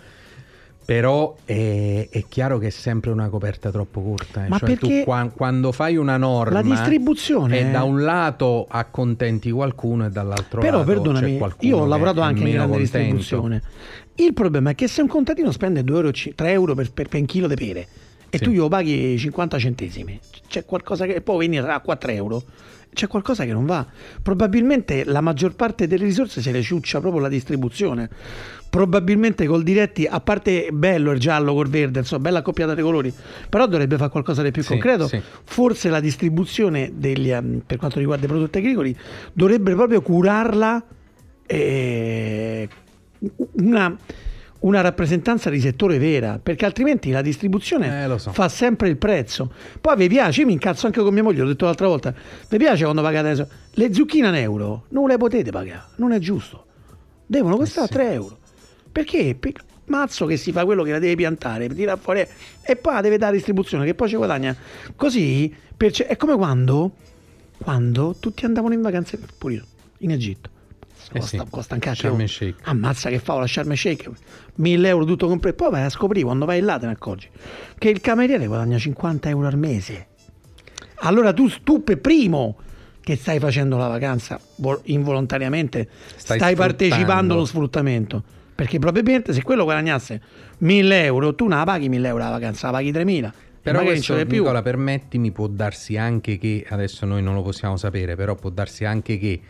però 0.85 1.35
è, 1.45 2.07
è 2.11 2.25
chiaro 2.29 2.59
che 2.59 2.67
è 2.67 2.69
sempre 2.69 3.09
una 3.09 3.27
coperta 3.29 3.71
troppo 3.71 4.01
corta 4.03 4.45
eh. 4.45 4.49
Ma 4.49 4.59
cioè 4.59 4.77
tu 4.77 5.01
qua- 5.03 5.31
quando 5.35 5.71
fai 5.71 5.95
una 5.97 6.17
norma 6.17 6.61
la 6.61 6.61
distribuzione 6.61 7.59
e 7.59 7.71
da 7.71 7.81
un 7.81 8.03
lato 8.03 8.67
accontenti 8.69 9.49
qualcuno 9.49 10.05
e 10.05 10.09
dall'altro 10.11 10.59
però 10.61 10.77
lato 10.77 10.89
c'è 10.89 10.93
perdonami 10.95 11.37
qualcuno 11.39 11.69
io 11.75 11.77
ho 11.81 11.85
lavorato 11.87 12.21
anche 12.21 12.41
in 12.43 12.51
grande 12.51 12.77
contento. 12.77 12.99
distribuzione 13.15 13.61
il 14.17 14.33
problema 14.33 14.69
è 14.69 14.75
che 14.75 14.87
se 14.87 15.01
un 15.01 15.07
contadino 15.07 15.51
spende 15.51 15.83
2 15.83 15.95
euro, 15.95 16.11
3 16.11 16.51
euro 16.51 16.75
per, 16.75 16.91
per- 16.91 17.07
per 17.09 17.19
un 17.19 17.25
chilo 17.25 17.47
di 17.47 17.55
pere 17.55 17.87
e 18.29 18.37
Sì. 18.37 18.43
tu 18.43 18.51
glielo 18.51 18.67
paghi 18.67 19.17
50 19.17 19.57
centesimi 19.57 20.19
c'è 20.47 20.65
qualcosa 20.65 21.05
che 21.07 21.21
può 21.21 21.37
venire 21.37 21.67
a 21.71 21.79
4 21.79 22.11
euro 22.11 22.43
c'è 22.95 23.07
qualcosa 23.07 23.45
che 23.45 23.53
non 23.53 23.67
va. 23.67 23.85
Probabilmente 24.23 25.03
la 25.03 25.21
maggior 25.21 25.53
parte 25.55 25.85
delle 25.85 26.05
risorse 26.05 26.41
se 26.41 26.51
le 26.51 26.63
ciuccia 26.63 26.99
proprio 26.99 27.21
la 27.21 27.27
distribuzione. 27.27 28.09
Probabilmente 28.67 29.45
col 29.45 29.63
diretti 29.63 30.05
a 30.05 30.19
parte 30.19 30.69
bello 30.73 31.11
il 31.11 31.19
giallo 31.19 31.53
col 31.53 31.69
verde 31.69 31.99
insomma 31.99 32.23
bella 32.23 32.39
accoppiata 32.39 32.73
dei 32.73 32.83
colori 32.83 33.13
però 33.47 33.67
dovrebbe 33.67 33.95
fare 33.95 34.09
qualcosa 34.09 34.41
di 34.41 34.51
più 34.51 34.63
Sì, 34.63 34.69
concreto. 34.69 35.07
sì. 35.07 35.21
forse 35.45 35.89
la 35.89 36.01
distribuzione 36.01 36.91
degli, 36.93 37.31
ehm, 37.31 37.61
per 37.65 37.77
quanto 37.77 37.99
riguarda 37.99 38.25
i 38.25 38.27
prodotti 38.27 38.57
agricoli 38.57 38.93
dovrebbe 39.31 39.73
proprio 39.75 40.01
curarla 40.01 40.83
eh, 41.45 42.67
una, 43.53 43.95
una 44.65 44.81
rappresentanza 44.81 45.49
di 45.49 45.59
settore 45.59 45.97
vera 45.99 46.39
perché 46.41 46.65
altrimenti 46.65 47.11
la 47.11 47.21
distribuzione 47.21 48.05
Eh, 48.05 48.17
so. 48.19 48.31
fa 48.31 48.49
sempre 48.49 48.89
il 48.89 48.97
prezzo. 48.97 49.51
Poi 49.79 49.95
vi 49.95 50.07
piace 50.07 50.41
io 50.41 50.47
mi 50.47 50.53
incazzo 50.53 50.87
anche 50.87 51.01
con 51.01 51.13
mia 51.13 51.21
moglie 51.23 51.41
l'ho 51.41 51.47
detto 51.49 51.65
l'altra 51.65 51.87
volta 51.87 52.13
vi 52.49 52.57
piace 52.57 52.83
quando 52.83 53.01
pagate 53.03 53.27
adesso 53.27 53.47
le 53.71 53.93
zucchine 53.93 54.27
a 54.27 54.37
euro 54.37 54.85
non 54.89 55.07
le 55.07 55.17
potete 55.17 55.51
pagare 55.51 55.83
non 55.97 56.11
è 56.11 56.19
giusto. 56.19 56.65
Devono 57.27 57.57
costare 57.57 57.87
sì. 57.87 57.93
3 57.93 58.11
euro. 58.13 58.37
Perché 58.91 59.35
Per- 59.39 59.63
mazzo 59.87 60.25
che 60.25 60.35
si 60.37 60.51
fa 60.51 60.65
quello 60.65 60.81
che 60.81 60.91
la 60.91 60.99
deve 60.99 61.15
piantare 61.15 61.67
tira 61.69 61.95
fuori 61.95 62.25
e 62.61 62.75
poi 62.75 62.93
la 62.95 63.01
deve 63.01 63.17
dare 63.19 63.35
distribuzione 63.35 63.85
che 63.85 63.93
poi 63.93 64.09
ci 64.09 64.15
guadagna. 64.15 64.55
Così 64.95 65.53
per 65.77 65.91
ce- 65.91 66.07
è 66.07 66.17
come 66.17 66.35
quando 66.35 66.91
quando 67.57 68.15
tutti 68.19 68.45
andavano 68.45 68.73
in 68.73 68.81
vacanze 68.81 69.19
pure 69.37 69.53
io 69.53 69.65
in 69.99 70.11
Egitto 70.11 70.49
Eh 71.11 71.19
costa, 71.19 71.43
sì, 71.43 71.49
costa 71.49 71.73
un 71.75 71.79
cacchio 71.79 72.09
Sharm 72.09 72.21
el 72.21 72.29
Sheikh. 72.29 72.59
ammazza 72.63 73.09
che 73.09 73.19
fa 73.19 73.35
la 73.35 73.45
Sharm 73.47 73.73
Sheikh 73.73 74.09
1000 74.55 74.87
euro 74.87 75.05
tutto 75.05 75.27
compreso 75.27 75.55
poi 75.55 75.69
vai 75.71 75.83
a 75.83 75.89
scoprire 75.89 76.25
quando 76.25 76.45
vai 76.45 76.61
là 76.61 76.79
te 76.79 76.87
ne 76.87 76.93
accorgi 76.93 77.29
che 77.77 77.89
il 77.89 78.01
cameriere 78.01 78.47
guadagna 78.47 78.77
50 78.77 79.29
euro 79.29 79.47
al 79.47 79.57
mese. 79.57 80.07
Allora 80.99 81.33
tu, 81.33 81.49
tu 81.63 81.83
per 81.83 81.99
primo 81.99 82.57
che 83.01 83.15
stai 83.15 83.37
facendo 83.39 83.77
la 83.77 83.87
vacanza 83.87 84.39
vol- 84.55 84.81
involontariamente 84.85 85.87
Stai 86.15 86.39
stai, 86.39 86.55
partecipando 86.55 87.33
allo 87.33 87.45
sfruttamento. 87.45 88.23
Perché 88.55 88.79
probabilmente 88.79 89.33
se 89.33 89.43
quello 89.43 89.63
guadagnasse 89.65 90.21
1000 90.59 91.03
euro 91.03 91.35
tu 91.35 91.45
non 91.45 91.59
la 91.59 91.65
paghi 91.65 91.89
1000 91.89 92.07
euro 92.07 92.23
la 92.23 92.29
vacanza 92.29 92.67
la 92.67 92.73
paghi 92.73 92.91
3000 92.91 93.33
Però 93.61 93.83
questo, 93.83 94.23
Nicola, 94.23 94.61
permettimi, 94.61 95.31
può 95.31 95.47
darsi 95.47 95.97
anche 95.97 96.37
che, 96.37 96.65
adesso 96.69 97.05
noi 97.05 97.21
non 97.21 97.33
lo 97.35 97.41
possiamo 97.41 97.77
sapere, 97.77 98.15
però 98.15 98.35
può 98.35 98.49
darsi 98.49 98.85
anche 98.85 99.17
che 99.19 99.41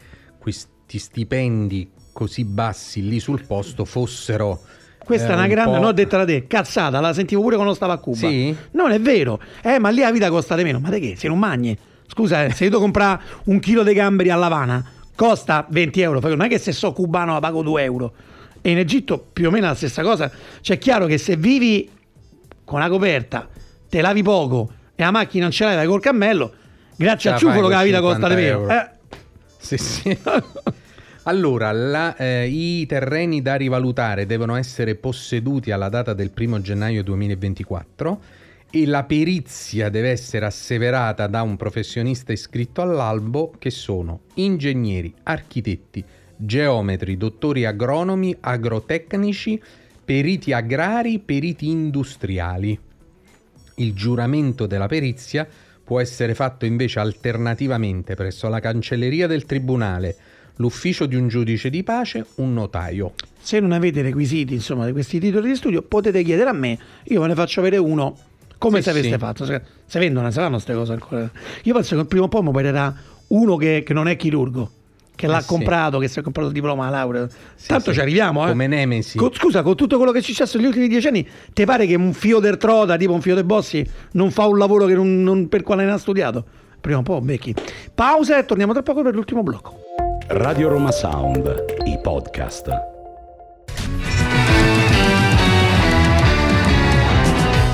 questi 0.85 0.99
stipendi 0.99 1.89
così 2.11 2.45
bassi 2.45 3.07
lì 3.07 3.19
sul 3.19 3.43
posto 3.45 3.85
fossero... 3.85 4.61
Questa 5.03 5.27
eh, 5.27 5.31
è 5.31 5.33
una 5.33 5.43
un 5.43 5.49
grande, 5.49 5.71
po'- 5.71 5.77
non 5.77 5.87
ho 5.87 5.91
detto 5.91 6.17
da 6.17 6.25
te, 6.25 6.47
cazzata, 6.47 6.99
la 6.99 7.13
sentivo 7.13 7.41
pure 7.41 7.55
quando 7.55 7.73
stavo 7.73 7.91
a 7.91 7.97
Cuba. 7.97 8.17
Sì? 8.17 8.55
Non 8.71 8.91
è 8.91 8.99
vero. 8.99 9.39
Eh, 9.61 9.77
ma 9.77 9.89
lì 9.89 10.01
la 10.01 10.11
vita 10.11 10.29
costa 10.29 10.55
di 10.55 10.63
meno. 10.63 10.79
Ma 10.79 10.89
te 10.89 10.99
che? 10.99 11.15
Se 11.15 11.27
non 11.27 11.37
mangi? 11.37 11.77
Scusa, 12.07 12.45
eh, 12.45 12.51
se 12.51 12.63
io 12.63 12.69
devo 12.71 12.81
comprare 12.81 13.21
un 13.45 13.59
chilo 13.59 13.83
di 13.83 13.93
gamberi 13.93 14.29
all'Havana, 14.31 14.83
costa 15.15 15.67
20 15.69 16.01
euro. 16.01 16.19
Non 16.29 16.41
è 16.41 16.47
che 16.47 16.57
se 16.57 16.71
so 16.71 16.91
cubano 16.91 17.33
la 17.33 17.39
pago 17.39 17.61
2 17.61 17.83
euro. 17.83 18.13
E 18.61 18.71
in 18.71 18.79
Egitto 18.79 19.23
più 19.31 19.47
o 19.47 19.51
meno 19.51 19.67
la 19.67 19.75
stessa 19.75 20.01
cosa. 20.01 20.31
Cioè, 20.61 20.77
è 20.77 20.79
chiaro 20.79 21.05
che 21.05 21.19
se 21.19 21.35
vivi 21.35 21.87
con 22.63 22.79
una 22.79 22.89
coperta, 22.89 23.47
te 23.87 24.01
lavi 24.01 24.23
poco 24.23 24.71
e 24.95 25.03
la 25.03 25.11
macchina 25.11 25.43
non 25.43 25.51
ce 25.51 25.65
l'hai, 25.65 25.75
vai 25.75 25.85
col 25.85 26.01
cammello, 26.01 26.51
grazie 26.95 27.29
al 27.29 27.35
la 27.35 27.41
ciufolo 27.41 27.67
fai 27.67 27.69
che 27.69 27.75
la 27.75 27.83
vita 27.83 28.01
costa 28.01 28.27
di 28.27 28.41
50 28.41 28.57
meno. 28.57 28.71
Eh, 28.71 28.94
Sì, 29.65 29.77
sì. 29.77 30.17
Allora, 31.23 31.71
la- 31.71 32.15
eh, 32.15 32.47
i 32.47 32.85
terreni 32.85 33.41
da 33.41 33.55
rivalutare 33.55 34.27
devono 34.27 34.55
essere 34.55 34.93
posseduti 34.93 35.71
alla 35.71 35.89
data 35.89 36.13
del 36.13 36.31
1 36.37 36.61
gennaio 36.61 37.01
2024 37.01 38.21
e 38.69 38.85
la 38.85 39.03
perizia 39.05 39.89
deve 39.89 40.11
essere 40.11 40.45
asseverata 40.45 41.25
da 41.25 41.41
un 41.41 41.57
professionista 41.57 42.31
iscritto 42.31 42.83
all'albo 42.83 43.53
che 43.57 43.71
sono 43.71 44.19
ingegneri, 44.35 45.11
architetti, 45.23 46.03
geometri, 46.35 47.17
dottori 47.17 47.65
agronomi, 47.65 48.35
agrotecnici, 48.39 49.59
periti 50.05 50.53
agrari, 50.53 51.17
periti 51.17 51.69
industriali. 51.69 52.77
Il 53.77 53.93
giuramento 53.93 54.67
della 54.67 54.87
perizia 54.87 55.47
può 55.85 56.01
essere 56.01 56.33
fatto 56.35 56.65
invece 56.65 56.99
alternativamente 56.99 58.15
presso 58.15 58.49
la 58.49 58.59
cancelleria 58.59 59.27
del 59.27 59.45
tribunale, 59.45 60.15
l'ufficio 60.55 61.05
di 61.05 61.15
un 61.15 61.27
giudice 61.29 61.69
di 61.69 61.83
pace, 61.83 62.25
un 62.35 62.53
notaio. 62.53 63.13
se 63.39 63.59
non 63.59 63.71
avete 63.71 64.01
requisiti 64.01 64.55
insomma 64.55 64.85
di 64.87 64.91
questi 64.91 65.19
titoli 65.19 65.49
di 65.49 65.55
studio 65.55 65.83
potete 65.83 66.23
chiedere 66.23 66.49
a 66.49 66.53
me 66.53 66.77
io 67.03 67.21
ve 67.21 67.27
ne 67.27 67.35
faccio 67.35 67.59
avere 67.59 67.77
uno 67.77 68.17
Come 68.57 68.77
Sì, 68.77 68.83
se 68.83 68.89
aveste 68.91 69.11
sì. 69.11 69.17
fatto? 69.17 69.45
Se, 69.45 69.99
vendono, 69.99 70.31
se 70.31 70.39
fanno 70.39 70.51
queste 70.53 70.73
cose 70.73 70.93
ancora. 70.93 71.29
Io 71.63 71.73
penso 71.73 71.97
che 71.97 72.05
prima 72.05 72.23
o 72.23 72.27
poi 72.29 72.41
mi 72.41 72.47
opererà 72.47 72.95
uno 73.27 73.57
che, 73.57 73.83
che 73.85 73.93
non 73.93 74.07
è 74.07 74.15
chirurgo, 74.15 74.71
che 75.15 75.27
l'ha 75.27 75.37
Eh 75.37 75.41
sì. 75.41 75.47
comprato, 75.47 75.97
che 75.99 76.07
si 76.07 76.19
è 76.19 76.21
comprato 76.21 76.47
il 76.49 76.53
diploma, 76.53 76.85
la 76.85 76.97
laurea. 76.97 77.27
Tanto 77.67 77.89
sì. 77.89 77.93
ci 77.93 77.99
arriviamo, 78.01 78.43
eh. 78.45 78.49
Come 78.49 78.67
Nemesi. 78.67 79.17
Co- 79.17 79.31
scusa, 79.33 79.61
con 79.63 79.75
tutto 79.75 79.97
quello 79.97 80.11
che 80.11 80.19
è 80.19 80.21
successo 80.21 80.57
negli 80.57 80.67
ultimi 80.67 80.87
dieci 80.87 81.07
anni, 81.07 81.27
ti 81.53 81.65
pare 81.65 81.85
che 81.85 81.95
un 81.95 82.13
fio 82.13 82.39
del 82.39 82.57
trota, 82.57 82.97
tipo 82.97 83.13
un 83.13 83.21
fio 83.21 83.33
dei 83.33 83.43
bossi, 83.43 83.85
non 84.11 84.31
fa 84.31 84.45
un 84.45 84.57
lavoro 84.57 84.85
che 84.85 84.93
non, 84.93 85.23
non- 85.23 85.47
per 85.49 85.63
quale 85.63 85.85
ne 85.85 85.91
ha 85.91 85.97
studiato? 85.97 86.43
Prima 86.81 86.99
o 86.99 87.01
poi, 87.01 87.21
becchi. 87.21 87.55
Pausa 87.93 88.37
e 88.37 88.45
torniamo 88.45 88.73
tra 88.73 88.83
poco 88.83 89.01
per 89.01 89.15
l'ultimo 89.15 89.41
blocco. 89.41 89.79
Radio 90.27 90.69
Roma 90.69 90.91
Sound, 90.91 91.65
i 91.85 91.97
podcast. 92.01 92.69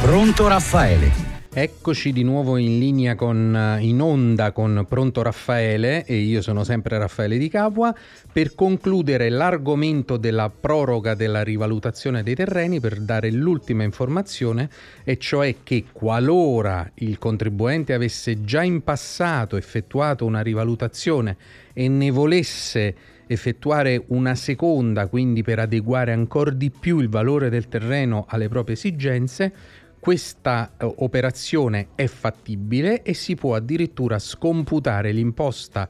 Pronto 0.01 0.47
Raffaele. 0.47 1.30
Eccoci 1.53 2.13
di 2.13 2.23
nuovo 2.23 2.55
in 2.55 2.79
linea 2.79 3.15
con, 3.15 3.53
eh, 3.53 3.83
in 3.83 4.01
onda 4.01 4.53
con 4.53 4.85
Pronto 4.87 5.21
Raffaele 5.21 6.05
e 6.05 6.15
io 6.15 6.41
sono 6.41 6.63
sempre 6.63 6.97
Raffaele 6.97 7.37
Di 7.37 7.49
Capua. 7.49 7.93
Per 8.31 8.55
concludere 8.55 9.27
l'argomento 9.27 10.15
della 10.15 10.49
proroga 10.49 11.13
della 11.13 11.43
rivalutazione 11.43 12.23
dei 12.23 12.35
terreni 12.35 12.79
per 12.79 13.01
dare 13.01 13.29
l'ultima 13.31 13.83
informazione 13.83 14.69
e 15.03 15.17
cioè 15.17 15.57
che 15.61 15.83
qualora 15.91 16.89
il 16.95 17.17
contribuente 17.17 17.93
avesse 17.93 18.45
già 18.45 18.63
in 18.63 18.81
passato 18.81 19.57
effettuato 19.57 20.25
una 20.25 20.39
rivalutazione 20.39 21.35
e 21.73 21.89
ne 21.89 22.11
volesse 22.11 22.95
effettuare 23.27 24.03
una 24.07 24.35
seconda, 24.35 25.07
quindi 25.07 25.41
per 25.41 25.59
adeguare 25.59 26.11
ancora 26.11 26.51
di 26.51 26.69
più 26.69 26.99
il 26.99 27.09
valore 27.09 27.49
del 27.49 27.67
terreno 27.67 28.25
alle 28.27 28.49
proprie 28.49 28.75
esigenze, 28.75 29.53
questa 30.01 30.71
eh, 30.77 30.91
operazione 30.97 31.89
è 31.93 32.07
fattibile 32.07 33.03
e 33.03 33.13
si 33.13 33.35
può 33.35 33.53
addirittura 33.53 34.17
scomputare 34.17 35.11
l'imposta 35.11 35.87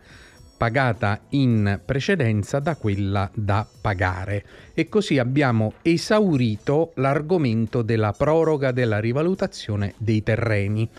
pagata 0.58 1.22
in 1.30 1.80
precedenza 1.86 2.60
da 2.60 2.76
quella 2.76 3.32
da 3.34 3.66
pagare. 3.80 4.46
E 4.74 4.90
così 4.90 5.18
abbiamo 5.18 5.76
esaurito 5.82 6.92
l'argomento 6.96 7.82
della 7.82 8.12
proroga 8.12 8.72
della 8.72 9.00
rivalutazione 9.00 9.94
dei 9.98 10.22
terreni. 10.22 10.90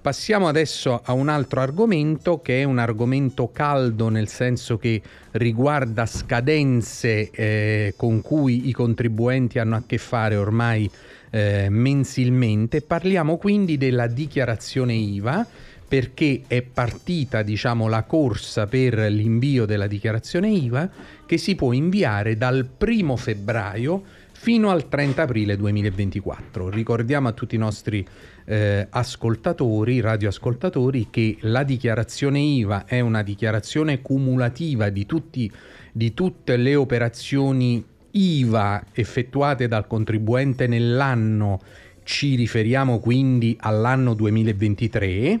Passiamo 0.00 0.46
adesso 0.46 1.02
a 1.04 1.12
un 1.12 1.28
altro 1.28 1.60
argomento 1.60 2.40
che 2.40 2.60
è 2.60 2.64
un 2.64 2.78
argomento 2.78 3.50
caldo 3.50 4.08
nel 4.08 4.28
senso 4.28 4.78
che 4.78 5.02
riguarda 5.32 6.06
scadenze 6.06 7.30
eh, 7.30 7.94
con 7.96 8.22
cui 8.22 8.68
i 8.68 8.72
contribuenti 8.72 9.58
hanno 9.58 9.76
a 9.76 9.82
che 9.84 9.98
fare 9.98 10.36
ormai 10.36 10.90
eh, 11.30 11.68
mensilmente. 11.70 12.82
Parliamo 12.82 13.36
quindi 13.36 13.76
della 13.78 14.06
dichiarazione 14.06 14.94
IVA 14.94 15.46
perché 15.90 16.42
è 16.46 16.62
partita 16.62 17.42
diciamo 17.42 17.88
la 17.88 18.04
corsa 18.04 18.66
per 18.66 18.94
l'invio 19.10 19.66
della 19.66 19.88
dichiarazione 19.88 20.48
IVA 20.48 20.88
che 21.26 21.36
si 21.36 21.56
può 21.56 21.72
inviare 21.72 22.36
dal 22.36 22.68
1 22.78 23.16
febbraio 23.16 24.04
fino 24.40 24.70
al 24.70 24.88
30 24.88 25.22
aprile 25.22 25.56
2024. 25.56 26.70
Ricordiamo 26.70 27.28
a 27.28 27.32
tutti 27.32 27.56
i 27.56 27.58
nostri 27.58 28.06
eh, 28.46 28.86
ascoltatori, 28.88 30.00
radioascoltatori, 30.00 31.08
che 31.10 31.36
la 31.40 31.62
dichiarazione 31.62 32.38
IVA 32.38 32.86
è 32.86 33.00
una 33.00 33.22
dichiarazione 33.22 34.00
cumulativa 34.00 34.88
di, 34.88 35.04
tutti, 35.04 35.50
di 35.92 36.14
tutte 36.14 36.56
le 36.56 36.74
operazioni 36.74 37.84
IVA 38.12 38.84
effettuate 38.92 39.68
dal 39.68 39.86
contribuente 39.86 40.66
nell'anno, 40.66 41.60
ci 42.02 42.34
riferiamo 42.34 42.98
quindi 42.98 43.56
all'anno 43.60 44.14
2023 44.14 45.40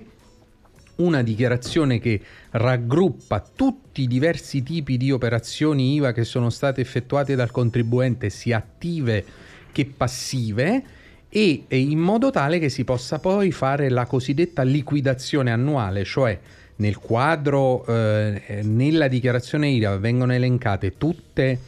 una 0.96 1.22
dichiarazione 1.22 1.98
che 1.98 2.20
raggruppa 2.50 3.42
tutti 3.54 4.02
i 4.02 4.06
diversi 4.06 4.62
tipi 4.62 4.96
di 4.96 5.10
operazioni 5.10 5.94
IVA 5.94 6.12
che 6.12 6.24
sono 6.24 6.50
state 6.50 6.80
effettuate 6.80 7.34
dal 7.34 7.50
contribuente, 7.50 8.30
sia 8.30 8.58
attive 8.58 9.24
che 9.72 9.86
passive, 9.86 10.82
e, 11.28 11.64
in 11.68 11.98
modo 11.98 12.30
tale 12.30 12.58
che 12.58 12.68
si 12.68 12.84
possa 12.84 13.18
poi 13.18 13.50
fare 13.52 13.88
la 13.88 14.04
cosiddetta 14.04 14.62
liquidazione 14.62 15.50
annuale, 15.50 16.04
cioè 16.04 16.38
nel 16.76 16.98
quadro, 16.98 17.84
eh, 17.86 18.60
nella 18.62 19.08
dichiarazione 19.08 19.68
IVA 19.68 19.96
vengono 19.98 20.32
elencate 20.32 20.96
tutte 20.96 21.58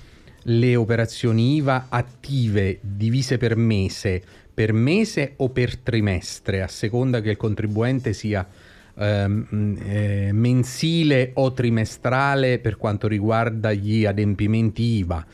le 0.45 0.77
operazioni 0.77 1.57
IVA 1.57 1.87
attive 1.89 2.79
divise 2.81 3.39
per 3.39 3.57
mese, 3.57 4.23
per 4.53 4.73
mese 4.73 5.35
o 5.37 5.51
per 5.51 5.77
trimestre, 5.77 6.63
a 6.63 6.69
seconda 6.69 7.21
che 7.21 7.31
il 7.31 7.37
contribuente 7.37 8.13
sia 8.13 8.47
ehm, 8.95 9.79
eh, 9.85 10.31
mensile 10.33 11.31
o 11.35 11.53
trimestrale 11.53 12.59
per 12.59 12.77
quanto 12.77 13.09
riguarda 13.09 13.73
gli 13.73 14.05
adempimenti 14.05 14.83
IVA. 14.83 15.27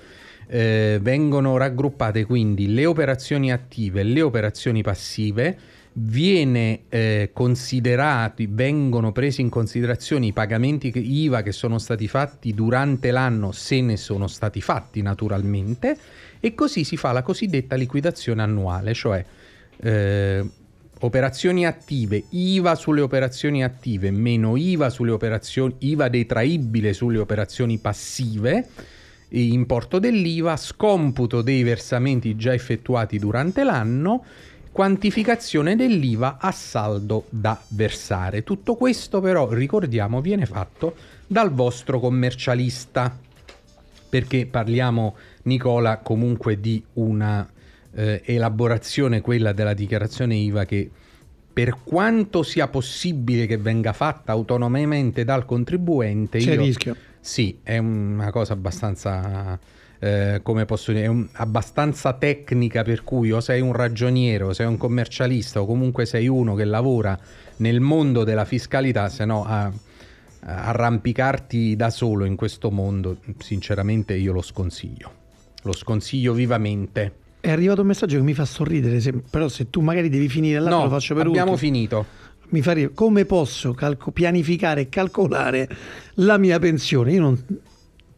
Eh, 0.50 0.98
vengono 1.02 1.58
raggruppate 1.58 2.24
quindi 2.24 2.72
le 2.72 2.86
operazioni 2.86 3.52
attive 3.52 4.00
e 4.00 4.04
le 4.04 4.22
operazioni 4.22 4.82
passive, 4.82 5.58
viene 6.00 6.82
eh, 6.88 7.30
considerati, 7.32 8.46
vengono 8.50 9.12
presi 9.12 9.40
in 9.40 9.48
considerazione 9.48 10.26
i 10.26 10.32
pagamenti 10.32 10.92
IVA 10.94 11.42
che 11.42 11.52
sono 11.52 11.78
stati 11.78 12.06
fatti 12.06 12.54
durante 12.54 13.10
l'anno, 13.10 13.52
se 13.52 13.80
ne 13.80 13.96
sono 13.96 14.26
stati 14.26 14.60
fatti 14.60 15.02
naturalmente, 15.02 15.96
e 16.40 16.54
così 16.54 16.84
si 16.84 16.96
fa 16.96 17.12
la 17.12 17.22
cosiddetta 17.22 17.74
liquidazione 17.74 18.42
annuale, 18.42 18.94
cioè 18.94 19.24
eh, 19.80 20.44
operazioni 21.00 21.66
attive, 21.66 22.24
IVA 22.30 22.74
sulle 22.74 23.00
operazioni 23.00 23.64
attive, 23.64 24.10
meno 24.10 24.56
IVA 24.56 24.90
sulle 24.90 25.10
operazioni, 25.10 25.74
IVA 25.78 26.08
detraibile 26.08 26.92
sulle 26.92 27.18
operazioni 27.18 27.78
passive, 27.78 28.68
importo 29.30 29.98
dell'IVA, 29.98 30.56
scomputo 30.56 31.42
dei 31.42 31.62
versamenti 31.62 32.36
già 32.36 32.54
effettuati 32.54 33.18
durante 33.18 33.62
l'anno, 33.62 34.24
quantificazione 34.78 35.74
dell'IVA 35.74 36.36
a 36.38 36.52
saldo 36.52 37.24
da 37.30 37.60
versare. 37.70 38.44
Tutto 38.44 38.76
questo 38.76 39.20
però, 39.20 39.48
ricordiamo, 39.48 40.20
viene 40.20 40.46
fatto 40.46 40.94
dal 41.26 41.50
vostro 41.52 41.98
commercialista, 41.98 43.18
perché 44.08 44.46
parliamo, 44.46 45.16
Nicola, 45.42 45.96
comunque 45.96 46.60
di 46.60 46.80
una 46.92 47.44
eh, 47.92 48.22
elaborazione, 48.24 49.20
quella 49.20 49.50
della 49.50 49.74
dichiarazione 49.74 50.36
IVA, 50.36 50.64
che 50.64 50.88
per 51.52 51.78
quanto 51.82 52.44
sia 52.44 52.68
possibile 52.68 53.46
che 53.46 53.56
venga 53.56 53.92
fatta 53.92 54.30
autonomamente 54.30 55.24
dal 55.24 55.44
contribuente, 55.44 56.38
C'è 56.38 56.52
io- 56.54 56.62
rischio. 56.62 56.94
sì, 57.18 57.58
è 57.64 57.78
una 57.78 58.30
cosa 58.30 58.52
abbastanza, 58.52 59.58
eh, 60.00 60.40
come 60.42 60.64
posso 60.64 60.92
dire, 60.92 61.04
è 61.04 61.08
un- 61.08 61.26
abbastanza 61.32 62.12
tecnica 62.12 62.82
per 62.82 63.02
cui 63.04 63.32
o 63.32 63.40
sei 63.40 63.60
un 63.60 63.72
ragioniere 63.72 64.44
o 64.44 64.52
sei 64.52 64.66
un 64.66 64.76
commercialista 64.76 65.60
o 65.60 65.66
comunque 65.66 66.06
sei 66.06 66.28
uno 66.28 66.54
che 66.54 66.64
lavora 66.64 67.18
nel 67.56 67.80
mondo 67.80 68.24
della 68.24 68.44
fiscalità, 68.44 69.08
se 69.08 69.24
no 69.24 69.44
a- 69.44 69.64
a 70.40 70.64
arrampicarti 70.68 71.74
da 71.76 71.90
solo 71.90 72.24
in 72.24 72.36
questo 72.36 72.70
mondo, 72.70 73.18
sinceramente 73.38 74.14
io 74.14 74.32
lo 74.32 74.42
sconsiglio. 74.42 75.12
Lo 75.62 75.72
sconsiglio 75.72 76.32
vivamente. 76.32 77.12
È 77.40 77.50
arrivato 77.50 77.80
un 77.80 77.88
messaggio 77.88 78.16
che 78.16 78.22
mi 78.22 78.34
fa 78.34 78.44
sorridere, 78.44 79.00
se- 79.00 79.12
però 79.28 79.48
se 79.48 79.68
tu 79.70 79.80
magari 79.80 80.08
devi 80.08 80.28
finire 80.28 80.60
là, 80.60 80.70
No, 80.70 80.84
lo 80.84 80.90
faccio 80.90 81.14
per 81.14 81.26
abbiamo 81.26 81.52
ultimo. 81.52 81.72
finito. 81.72 82.06
mi 82.50 82.62
fa 82.62 82.72
ridere. 82.72 82.94
Come 82.94 83.26
posso 83.26 83.74
calco- 83.74 84.10
pianificare 84.10 84.82
e 84.82 84.88
calcolare 84.88 85.68
la 86.14 86.38
mia 86.38 86.58
pensione? 86.58 87.12
Io 87.12 87.20
non, 87.20 87.44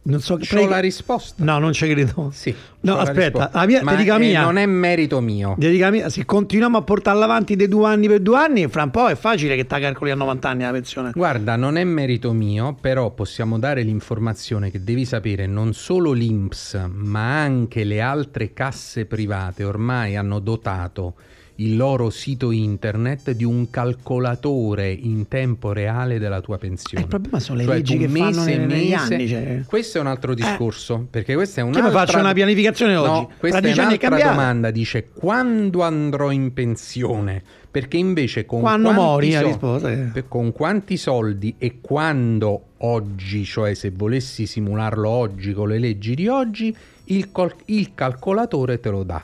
non 0.03 0.19
so 0.19 0.37
prego- 0.37 0.69
la 0.69 0.79
risposta. 0.79 1.43
No, 1.43 1.59
non 1.59 1.73
ci 1.73 1.87
credo. 1.87 2.29
Sì. 2.33 2.53
No, 2.83 2.97
aspetta, 2.97 3.51
la 3.53 3.65
mia- 3.67 3.83
Ma 3.83 3.93
dico 3.93 4.09
la 4.11 4.15
eh, 4.15 4.19
mia. 4.19 4.41
non 4.41 4.57
è 4.57 4.65
merito 4.65 5.21
mio. 5.21 5.53
Dedica 5.57 5.91
mia- 5.91 6.09
Se 6.09 6.25
continuiamo 6.25 6.77
a 6.77 6.81
portarla 6.81 7.25
avanti 7.25 7.55
dei 7.55 7.67
due 7.67 7.87
anni 7.87 8.07
per 8.07 8.19
due 8.21 8.37
anni, 8.37 8.67
fra 8.67 8.81
un 8.83 8.89
po' 8.89 9.07
è 9.07 9.15
facile 9.15 9.55
che 9.55 9.67
ti 9.67 9.79
calcoli 9.79 10.09
a 10.09 10.15
90 10.15 10.49
anni 10.49 10.63
la 10.63 10.71
pensione. 10.71 11.11
Guarda, 11.13 11.55
non 11.55 11.77
è 11.77 11.83
merito 11.83 12.31
mio, 12.33 12.75
però 12.81 13.11
possiamo 13.11 13.59
dare 13.59 13.83
l'informazione 13.83 14.71
che 14.71 14.83
devi 14.83 15.05
sapere 15.05 15.45
non 15.45 15.73
solo 15.73 16.11
l'INPS, 16.13 16.79
ma 16.91 17.41
anche 17.43 17.83
le 17.83 18.01
altre 18.01 18.53
casse 18.53 19.05
private 19.05 19.63
ormai 19.63 20.15
hanno 20.15 20.39
dotato 20.39 21.13
il 21.61 21.75
loro 21.75 22.09
sito 22.09 22.49
internet 22.51 23.31
di 23.31 23.43
un 23.43 23.69
calcolatore 23.69 24.91
in 24.91 25.27
tempo 25.27 25.71
reale 25.73 26.17
della 26.17 26.41
tua 26.41 26.57
pensione. 26.57 26.99
Eh, 26.99 27.03
il 27.03 27.07
problema 27.09 27.39
sono 27.39 27.59
le 27.59 27.65
Cioè, 27.65 27.75
leggi 27.75 27.97
che 27.97 28.07
fanno 28.07 28.23
mese 28.43 28.57
nei- 28.57 28.65
negli 28.67 28.89
mese- 28.91 29.13
anni, 29.13 29.27
cioè. 29.27 29.61
Questo 29.67 29.97
è 29.97 30.01
un 30.01 30.07
altro 30.07 30.33
discorso, 30.33 31.05
perché 31.09 31.35
questa 31.35 31.61
è 31.61 31.63
un'altra 31.63 31.91
faccio 31.91 32.17
una 32.17 32.33
pianificazione 32.33 32.95
oggi? 32.95 33.09
No, 33.09 33.29
questa 33.37 33.59
Fra 33.59 33.69
è 33.69 33.73
un'altra 33.73 34.17
domanda, 34.17 34.71
dice 34.71 35.09
quando 35.13 35.81
andrò 35.83 36.31
in 36.31 36.51
pensione? 36.53 37.43
Perché 37.71 37.95
invece 37.97 38.45
con 38.45 38.59
Quando 38.61 38.89
quanti 38.89 39.01
mori, 39.03 39.31
so- 39.31 39.45
risposta 39.45 39.87
per- 40.11 40.25
con 40.27 40.51
quanti 40.51 40.97
soldi 40.97 41.55
e 41.57 41.77
quando 41.79 42.63
oggi, 42.79 43.45
cioè 43.45 43.73
se 43.75 43.91
volessi 43.95 44.45
simularlo 44.45 45.07
oggi 45.07 45.53
con 45.53 45.69
le 45.69 45.79
leggi 45.79 46.15
di 46.15 46.27
oggi, 46.27 46.75
il, 47.05 47.31
col- 47.31 47.53
il 47.65 47.91
calcolatore 47.95 48.79
te 48.79 48.89
lo 48.89 49.03
dà. 49.03 49.23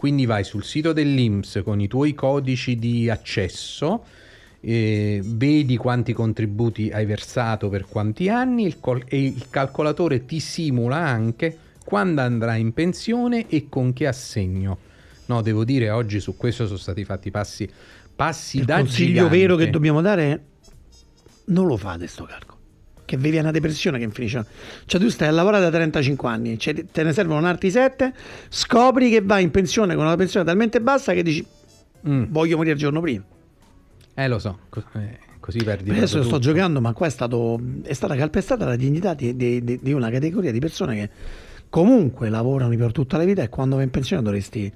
Quindi 0.00 0.24
vai 0.24 0.44
sul 0.44 0.64
sito 0.64 0.94
dell'Inps 0.94 1.60
con 1.62 1.78
i 1.78 1.86
tuoi 1.86 2.14
codici 2.14 2.76
di 2.76 3.10
accesso, 3.10 4.02
eh, 4.60 5.20
vedi 5.22 5.76
quanti 5.76 6.14
contributi 6.14 6.90
hai 6.90 7.04
versato 7.04 7.68
per 7.68 7.84
quanti 7.86 8.30
anni 8.30 8.64
il 8.64 8.80
col- 8.80 9.04
e 9.06 9.22
il 9.22 9.48
calcolatore 9.50 10.24
ti 10.24 10.40
simula 10.40 10.96
anche 10.96 11.54
quando 11.84 12.22
andrai 12.22 12.62
in 12.62 12.72
pensione 12.72 13.46
e 13.50 13.66
con 13.68 13.92
che 13.92 14.06
assegno. 14.06 14.78
No, 15.26 15.42
devo 15.42 15.64
dire, 15.64 15.90
oggi 15.90 16.18
su 16.18 16.34
questo 16.34 16.64
sono 16.64 16.78
stati 16.78 17.04
fatti 17.04 17.30
passi, 17.30 17.68
passi 18.16 18.60
Il 18.60 18.64
da 18.64 18.76
consiglio 18.76 19.24
gigante. 19.24 19.36
vero 19.36 19.56
che 19.56 19.68
dobbiamo 19.68 20.00
dare 20.00 20.32
è 20.32 20.40
non 21.52 21.66
lo 21.66 21.76
fate 21.76 22.06
sto 22.06 22.24
calcolo. 22.24 22.49
Che 23.10 23.16
vi 23.16 23.30
viene 23.30 23.40
una 23.40 23.50
depressione 23.50 23.98
che 23.98 24.08
finisce. 24.10 24.44
Cioè 24.86 25.00
tu 25.00 25.08
stai 25.08 25.26
a 25.26 25.30
lavorare 25.32 25.64
da 25.64 25.70
35 25.70 26.28
anni, 26.28 26.56
cioè, 26.60 26.84
te 26.92 27.02
ne 27.02 27.12
servono 27.12 27.44
altri 27.44 27.68
7, 27.68 28.12
scopri 28.48 29.10
che 29.10 29.20
vai 29.20 29.42
in 29.42 29.50
pensione 29.50 29.96
con 29.96 30.04
una 30.04 30.14
pensione 30.14 30.46
talmente 30.46 30.80
bassa 30.80 31.12
che 31.12 31.24
dici 31.24 31.44
Mm. 32.08 32.26
voglio 32.28 32.54
morire 32.56 32.74
il 32.74 32.78
giorno 32.80 33.00
prima. 33.00 33.24
Eh, 34.14 34.28
lo 34.28 34.38
so, 34.38 34.60
eh, 34.94 35.18
così 35.40 35.58
perdi 35.64 35.90
Adesso 35.90 36.22
sto 36.22 36.38
giocando, 36.38 36.80
ma 36.80 36.92
qua 36.92 37.08
è, 37.08 37.10
stato, 37.10 37.60
è 37.82 37.92
stata 37.94 38.14
calpestata 38.14 38.64
la 38.64 38.76
dignità 38.76 39.12
di, 39.14 39.34
di- 39.34 39.62
di- 39.64 39.80
di 39.82 39.92
una 39.92 40.08
categoria 40.08 40.52
di 40.52 40.60
persone 40.60 40.94
che 40.94 41.10
comunque 41.68 42.28
lavorano 42.30 42.74
per 42.76 42.92
tutta 42.92 43.16
la 43.16 43.24
vita 43.24 43.42
e 43.42 43.48
quando 43.48 43.74
vai 43.74 43.84
in 43.86 43.90
pensione 43.90 44.22
dovresti 44.22 44.72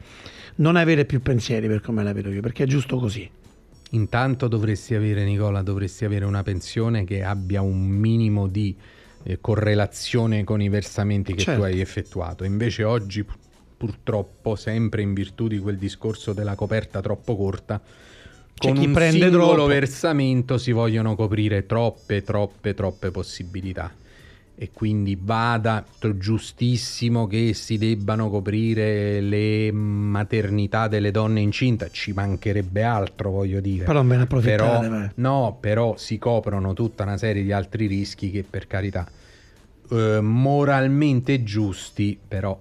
non 0.56 0.74
avere 0.74 1.04
più 1.04 1.22
pensieri 1.22 1.68
per 1.68 1.80
come 1.80 2.02
la 2.02 2.12
vedo 2.12 2.30
io, 2.30 2.40
perché 2.40 2.64
è 2.64 2.66
giusto 2.66 2.98
così. 2.98 3.30
Intanto 3.94 4.48
dovresti 4.48 4.94
avere, 4.94 5.24
Nicola, 5.24 5.62
dovresti 5.62 6.04
avere 6.04 6.24
una 6.24 6.42
pensione 6.42 7.04
che 7.04 7.22
abbia 7.22 7.62
un 7.62 7.80
minimo 7.86 8.48
di 8.48 8.76
eh, 9.22 9.38
correlazione 9.40 10.42
con 10.44 10.60
i 10.60 10.68
versamenti 10.68 11.32
che 11.34 11.42
Certo. 11.42 11.60
tu 11.60 11.66
hai 11.66 11.80
effettuato. 11.80 12.44
Invece 12.44 12.82
oggi, 12.84 13.22
pu- 13.22 13.34
purtroppo, 13.76 14.56
sempre 14.56 15.02
in 15.02 15.14
virtù 15.14 15.46
di 15.46 15.58
quel 15.58 15.76
discorso 15.78 16.32
della 16.32 16.54
coperta 16.56 17.00
troppo 17.00 17.36
corta, 17.36 17.80
C'è 17.80 18.68
con 18.68 18.76
chi 18.78 18.86
un 18.86 18.92
prende 18.92 19.28
singolo 19.28 19.52
troppo. 19.52 19.66
versamento 19.66 20.58
si 20.58 20.72
vogliono 20.72 21.14
coprire 21.14 21.64
troppe, 21.66 22.22
troppe, 22.22 22.74
troppe 22.74 23.10
possibilità. 23.12 23.92
E 24.56 24.70
quindi 24.72 25.18
vada 25.20 25.84
t- 25.98 26.16
giustissimo 26.16 27.26
che 27.26 27.54
si 27.54 27.76
debbano 27.76 28.30
coprire 28.30 29.20
le 29.20 29.72
maternità 29.72 30.86
delle 30.86 31.10
donne 31.10 31.40
incinta, 31.40 31.90
ci 31.90 32.12
mancherebbe 32.12 32.84
altro, 32.84 33.30
voglio 33.30 33.60
dire. 33.60 33.84
Però 33.84 34.02
me 34.02 34.16
ne 34.16 34.22
approfittate. 34.22 34.88
Però, 34.88 35.08
no, 35.16 35.56
però 35.60 35.96
si 35.96 36.18
coprono 36.18 36.72
tutta 36.72 37.02
una 37.02 37.16
serie 37.16 37.42
di 37.42 37.50
altri 37.50 37.86
rischi 37.86 38.30
che 38.30 38.44
per 38.48 38.68
carità 38.68 39.06
eh, 39.90 40.20
moralmente 40.20 41.42
giusti, 41.42 42.16
però 42.26 42.58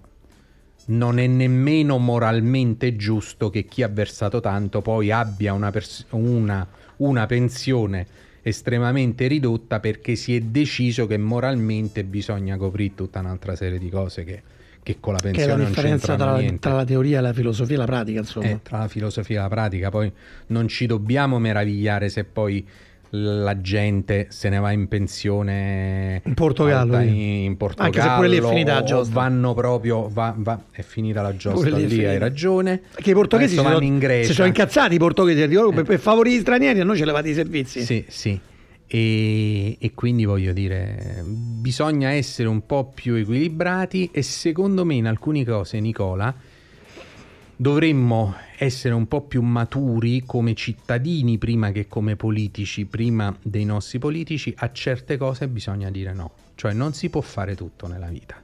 non 0.86 1.20
è 1.20 1.28
nemmeno 1.28 1.98
moralmente 1.98 2.96
giusto 2.96 3.50
che 3.50 3.66
chi 3.66 3.84
ha 3.84 3.88
versato 3.88 4.40
tanto 4.42 4.82
poi 4.82 5.12
abbia 5.12 5.54
una, 5.54 5.72
pers- 5.72 6.06
una- 6.10 6.68
una 6.98 7.26
pensione 7.26 8.06
estremamente 8.44 9.28
ridotta 9.28 9.80
perché 9.80 10.16
si 10.16 10.36
è 10.36 10.42
deciso 10.42 11.08
che 11.08 11.18
moralmente 11.18 12.04
bisogna 12.04 12.58
coprire 12.58 12.94
tutta 12.94 13.20
un'altra 13.20 13.56
serie 13.56 13.80
di 13.80 13.90
cose 13.90 14.26
che, 14.26 14.44
che 14.84 14.98
con 15.00 15.14
la 15.14 15.20
Che 15.20 15.30
è 15.30 15.32
pensione 15.32 15.58
la 15.58 15.64
non 15.64 15.72
differenza 15.72 16.16
tra, 16.16 16.42
tra 16.60 16.74
la 16.74 16.84
teoria 16.84 17.20
e 17.20 17.22
la 17.22 17.34
filosofia 17.34 17.76
e 17.76 17.78
la 17.78 17.86
pratica, 17.86 18.20
insomma. 18.20 18.48
Eh, 18.48 18.60
tra 18.62 18.80
la 18.80 18.88
filosofia 18.90 19.40
e 19.40 19.42
la 19.42 19.48
pratica, 19.48 19.90
poi 19.90 20.12
non 20.48 20.68
ci 20.68 20.86
dobbiamo 20.86 21.40
meravigliare 21.40 22.10
se 22.10 22.26
poi 22.26 22.68
la 23.16 23.62
gente 23.62 24.28
se 24.30 24.50
ne 24.50 24.58
va 24.58 24.72
in 24.72 24.88
pensione 24.88 26.20
In 26.26 26.34
Portogallo, 26.34 27.00
in, 27.00 27.16
in 27.16 27.58
Portogallo 27.58 27.94
Anche 27.96 28.02
se 28.02 28.16
pure 28.16 28.28
lì 28.28 28.38
è 28.38 28.42
finita 28.42 28.74
la 28.74 28.84
giostra. 28.84 29.14
vanno 29.22 29.54
proprio 29.54 30.10
va- 30.12 30.34
va- 30.36 30.60
è 30.72 30.82
finita 30.82 31.22
la 31.22 31.36
giostra 31.36 31.70
Pure 31.70 31.82
lì 31.84 31.96
lì, 31.96 32.06
hai 32.06 32.18
ragione 32.18 32.82
Che 32.96 33.12
i 33.12 33.14
portoghesi 33.14 33.50
si 33.50 33.56
sono, 33.58 33.70
vanno 33.70 33.84
in 33.84 34.00
Grecia 34.00 34.28
si 34.30 34.34
sono 34.34 34.48
incazzati 34.48 34.96
i 34.96 34.98
portoghesi 34.98 35.48
dicono, 35.48 35.70
Eh. 35.70 35.74
per, 35.74 35.84
per 35.84 36.00
favorire 36.00 36.38
gli 36.38 36.42
stranieri 36.42 36.80
a 36.80 36.84
noi 36.84 36.98
ce 36.98 37.06
levate 37.06 37.30
i 37.30 37.34
servizi. 37.36 37.84
Sì, 37.84 38.04
sì. 38.08 38.40
E, 38.88 39.78
e 39.80 39.92
quindi 39.94 40.26
voglio 40.26 40.52
dire, 40.52 41.24
bisogna 41.26 42.10
essere 42.12 42.48
un 42.48 42.66
po' 42.66 42.92
più 42.94 43.14
equilibrati 43.16 44.10
e 44.12 44.22
secondo 44.24 44.86
me 44.86 44.96
in 44.96 45.06
alcune 45.08 45.46
cose, 45.46 45.80
Nicola, 45.80 46.34
dovremmo 47.56 48.36
essere 48.64 48.94
un 48.94 49.08
po' 49.08 49.22
più 49.22 49.42
maturi 49.42 50.24
come 50.26 50.54
cittadini 50.54 51.38
prima 51.38 51.72
che 51.72 51.88
come 51.88 52.16
politici, 52.16 52.86
prima 52.86 53.36
dei 53.42 53.66
nostri 53.66 54.00
politici, 54.00 54.54
a 54.58 54.72
certe 54.72 55.18
cose 55.18 55.48
bisogna 55.48 55.90
dire 55.92 56.14
no. 56.14 56.32
Cioè 56.56 56.74
non 56.74 56.94
si 56.94 57.10
può 57.10 57.22
fare 57.22 57.56
tutto 57.56 57.88
nella 57.88 58.08
vita. 58.08 58.42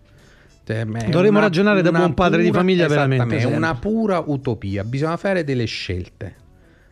Cioè, 0.63 0.85
Dovremmo 1.09 1.39
ragionare 1.39 1.81
da 1.81 1.91
buon 1.91 2.13
padre 2.13 2.43
di 2.43 2.51
famiglia 2.51 2.87
veramente, 2.87 3.37
È 3.37 3.45
una 3.45 3.73
pura 3.73 4.23
utopia, 4.23 4.83
bisogna 4.83 5.17
fare 5.17 5.43
delle 5.43 5.65
scelte. 5.65 6.35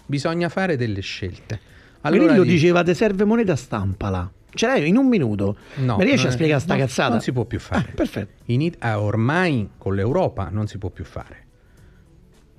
Bisogna 0.08 0.50
fare 0.50 0.76
delle 0.78 1.02
scelte. 1.02 1.60
Grillo 2.02 2.42
di- 2.42 2.50
diceva 2.50 2.82
te 2.84 2.96
serve 2.96 3.24
moneta 3.24 3.56
stampala. 3.56 4.32
Ce 4.52 4.66
l'hai 4.66 4.88
in 4.88 4.98
un 4.98 5.08
minuto. 5.08 5.58
No, 5.76 5.98
Mi 5.98 6.06
riesci 6.06 6.26
a 6.26 6.32
spiegare 6.32 6.60
sta 6.60 6.74
no, 6.74 6.80
cazzata? 6.80 7.10
Non 7.10 7.22
si 7.22 7.32
può 7.32 7.46
più 7.46 7.60
fare. 7.60 7.90
Ah, 7.90 7.94
perfetto. 7.94 8.44
In 8.46 8.62
It- 8.62 8.78
ah, 8.80 9.00
ormai 9.00 9.70
con 9.78 9.94
l'Europa 9.94 10.50
non 10.50 10.68
si 10.68 10.80
può 10.80 10.90
più 10.90 11.04
fare. 11.04 11.47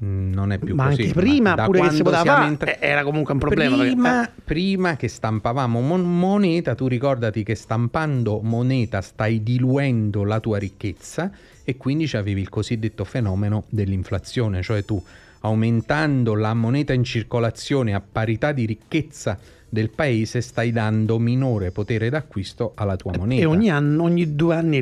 Mm, 0.04 0.32
Non 0.32 0.52
è 0.52 0.58
più 0.58 0.74
Ma 0.76 0.88
così. 0.90 1.02
anche 1.02 1.12
prima, 1.14 1.54
da 1.54 1.64
pure 1.64 1.80
che 1.80 1.90
si 1.90 2.02
poteva 2.02 2.46
entra- 2.46 2.78
eh, 2.78 2.86
era 2.86 3.02
comunque 3.02 3.32
un 3.32 3.40
problema. 3.40 3.76
perché- 3.76 3.92
Prima, 3.92 4.24
eh. 4.24 4.30
prima 4.44 4.96
che 4.96 5.08
stampavamo 5.08 5.80
mon- 5.80 6.18
moneta, 6.18 6.74
tu 6.76 6.86
ricordati 6.86 7.42
che 7.42 7.56
stampando 7.56 8.40
moneta 8.40 9.00
stai 9.00 9.42
diluendo 9.42 10.22
la 10.22 10.38
tua 10.38 10.58
ricchezza 10.58 11.32
e 11.64 11.76
quindi 11.76 12.08
avevi 12.14 12.40
il 12.40 12.48
cosiddetto 12.48 13.04
fenomeno 13.04 13.64
dell'inflazione, 13.70 14.62
cioè 14.62 14.84
tu 14.84 15.02
aumentando 15.40 16.34
la 16.34 16.54
moneta 16.54 16.92
in 16.92 17.02
circolazione 17.04 17.94
a 17.94 18.00
parità 18.00 18.52
di 18.52 18.66
ricchezza 18.66 19.38
del 19.68 19.90
paese 19.90 20.40
stai 20.40 20.70
dando 20.72 21.18
minore 21.18 21.70
potere 21.72 22.08
d'acquisto 22.08 22.72
alla 22.74 22.96
tua 22.96 23.12
moneta. 23.16 23.42
E 23.42 23.44
ogni 23.44 23.70
anno, 23.70 24.04
ogni 24.04 24.34
due 24.34 24.54
anni 24.54 24.80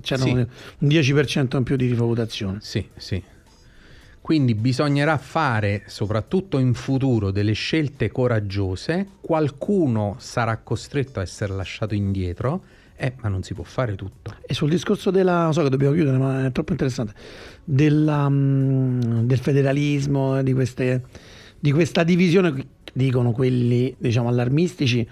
c'era 0.00 0.22
Sì. 0.22 0.30
un 0.30 0.46
10% 0.78 1.56
in 1.58 1.62
più 1.64 1.76
di 1.76 1.86
rivalutazione. 1.86 2.58
Sì, 2.60 2.86
sì. 2.96 3.22
Quindi 4.24 4.54
bisognerà 4.54 5.18
fare, 5.18 5.82
soprattutto 5.84 6.56
in 6.56 6.72
futuro, 6.72 7.30
delle 7.30 7.52
scelte 7.52 8.10
coraggiose. 8.10 9.06
Qualcuno 9.20 10.16
sarà 10.18 10.56
costretto 10.56 11.18
a 11.18 11.22
essere 11.22 11.52
lasciato 11.52 11.94
indietro, 11.94 12.62
eh, 12.96 13.12
ma 13.20 13.28
non 13.28 13.42
si 13.42 13.52
può 13.52 13.64
fare 13.64 13.96
tutto. 13.96 14.36
E 14.46 14.54
sul 14.54 14.70
discorso 14.70 15.10
della, 15.10 15.50
so 15.52 15.62
che 15.62 15.68
dobbiamo 15.68 15.92
chiudere, 15.92 16.16
ma 16.16 16.46
è 16.46 16.52
troppo 16.52 16.72
interessante, 16.72 17.12
della, 17.64 18.26
mm, 18.30 19.26
del 19.26 19.38
federalismo, 19.40 20.42
di, 20.42 20.54
queste, 20.54 21.02
di 21.60 21.70
questa 21.70 22.02
divisione, 22.02 22.66
dicono 22.94 23.30
quelli 23.32 23.94
diciamo 23.98 24.28
allarmistici, 24.28 25.06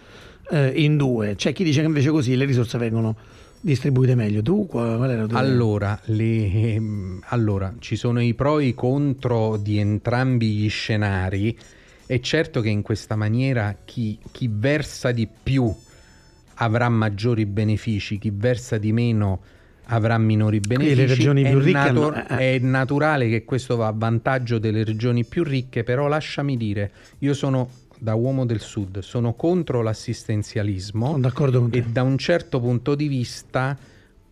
eh, 0.52 0.68
in 0.68 0.96
due. 0.96 1.34
C'è 1.34 1.52
chi 1.52 1.64
dice 1.64 1.80
che 1.80 1.86
invece 1.86 2.08
così 2.08 2.34
le 2.34 2.46
risorse 2.46 2.78
vengono 2.78 3.14
distribuite 3.62 4.14
meglio. 4.14 4.42
Tu 4.42 4.66
qual, 4.66 5.08
era 5.10 5.22
idea? 5.22 5.38
Allora, 5.38 5.98
le- 6.06 6.52
ehm, 6.52 7.20
allora, 7.28 7.72
ci 7.78 7.96
sono 7.96 8.20
i 8.20 8.34
pro 8.34 8.58
e 8.58 8.66
i 8.66 8.74
contro 8.74 9.56
di 9.56 9.78
entrambi 9.78 10.48
gli 10.52 10.68
scenari. 10.68 11.56
È 12.04 12.18
certo 12.20 12.60
che 12.60 12.68
in 12.68 12.82
questa 12.82 13.16
maniera 13.16 13.74
chi, 13.84 14.18
chi 14.32 14.50
versa 14.52 15.12
di 15.12 15.26
più 15.42 15.72
avrà 16.56 16.88
maggiori 16.88 17.46
benefici, 17.46 18.18
chi 18.18 18.30
versa 18.34 18.76
di 18.76 18.92
meno 18.92 19.40
avrà 19.86 20.18
minori 20.18 20.60
benefici. 20.60 20.96
le 20.96 21.06
regioni 21.06 21.42
È 21.42 21.50
più 21.50 21.58
ricche 21.58 21.72
natu- 21.72 22.02
hanno- 22.12 22.26
eh, 22.28 22.52
eh. 22.52 22.56
È 22.56 22.58
naturale 22.58 23.28
che 23.28 23.44
questo 23.44 23.76
va 23.76 23.86
a 23.86 23.94
vantaggio 23.96 24.58
delle 24.58 24.84
regioni 24.84 25.24
più 25.24 25.42
ricche, 25.44 25.84
però 25.84 26.08
lasciami 26.08 26.56
dire, 26.56 26.90
io 27.20 27.34
sono 27.34 27.68
da 28.02 28.14
uomo 28.14 28.44
del 28.44 28.58
sud, 28.58 28.98
sono 28.98 29.34
contro 29.34 29.80
l'assistenzialismo 29.80 31.06
Sono 31.06 31.20
d'accordo 31.20 31.60
con 31.60 31.70
te. 31.70 31.78
e 31.78 31.82
da 31.82 32.02
un 32.02 32.18
certo 32.18 32.58
punto 32.60 32.96
di 32.96 33.06
vista 33.06 33.78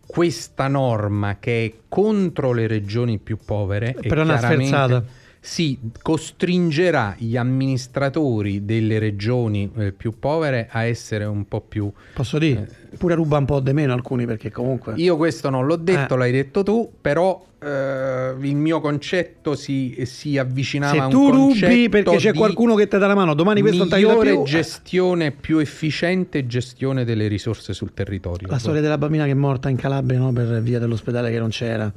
questa 0.05 0.67
norma 0.67 1.37
che 1.39 1.65
è 1.65 1.73
contro 1.87 2.51
le 2.51 2.67
regioni 2.67 3.17
più 3.17 3.37
povere 3.43 3.95
e 3.97 4.09
Però 4.09 4.21
è 4.21 4.23
una 4.25 4.37
sferzata. 4.39 5.05
si 5.39 5.79
costringerà 6.01 7.15
gli 7.17 7.37
amministratori 7.37 8.65
delle 8.65 8.99
regioni 8.99 9.71
eh, 9.77 9.93
più 9.93 10.19
povere 10.19 10.67
a 10.69 10.83
essere 10.83 11.23
un 11.23 11.47
po' 11.47 11.61
più 11.61 11.89
Posso 12.13 12.37
dire? 12.37 12.69
Pure 12.97 13.15
ruba 13.15 13.37
un 13.37 13.45
po' 13.45 13.61
di 13.61 13.71
meno 13.71 13.93
alcuni 13.93 14.25
perché 14.25 14.51
comunque... 14.51 14.95
io 14.97 15.15
questo 15.15 15.49
non 15.49 15.65
l'ho 15.65 15.77
detto, 15.77 16.15
Eh. 16.15 16.17
l'hai 16.17 16.31
detto 16.33 16.61
tu, 16.63 16.91
però 16.99 17.41
eh, 17.63 18.33
il 18.41 18.55
mio 18.55 18.79
concetto 18.81 19.55
si, 19.55 20.01
si 20.05 20.37
avvicinava 20.37 20.91
a 20.93 20.95
Se 20.95 21.01
un 21.03 21.09
tu 21.11 21.29
rubi 21.29 21.59
concetto 21.59 21.89
perché 21.89 22.17
c'è 22.17 22.33
qualcuno 22.33 22.73
che 22.75 22.87
ti 22.87 22.97
dà 22.97 23.05
la 23.07 23.13
mano, 23.15 23.33
domani 23.35 23.61
questo 23.61 23.85
non 23.85 23.89
migliore 23.93 24.31
più. 24.31 24.43
gestione, 24.43 25.31
più 25.31 25.59
efficiente 25.59 26.47
gestione 26.47 27.05
delle 27.05 27.27
risorse 27.27 27.73
sul 27.73 27.93
territorio. 27.93 28.47
La 28.49 28.57
storia 28.57 28.81
della 28.81 28.97
bambina 28.97 29.25
che 29.25 29.31
è 29.31 29.35
morta 29.35 29.69
in 29.69 29.77
Calabria 29.77 30.17
no, 30.17 30.33
per 30.33 30.61
via 30.61 30.79
dell'ospedale 30.79 31.29
che 31.31 31.37
non 31.39 31.49
c'era 31.49 31.91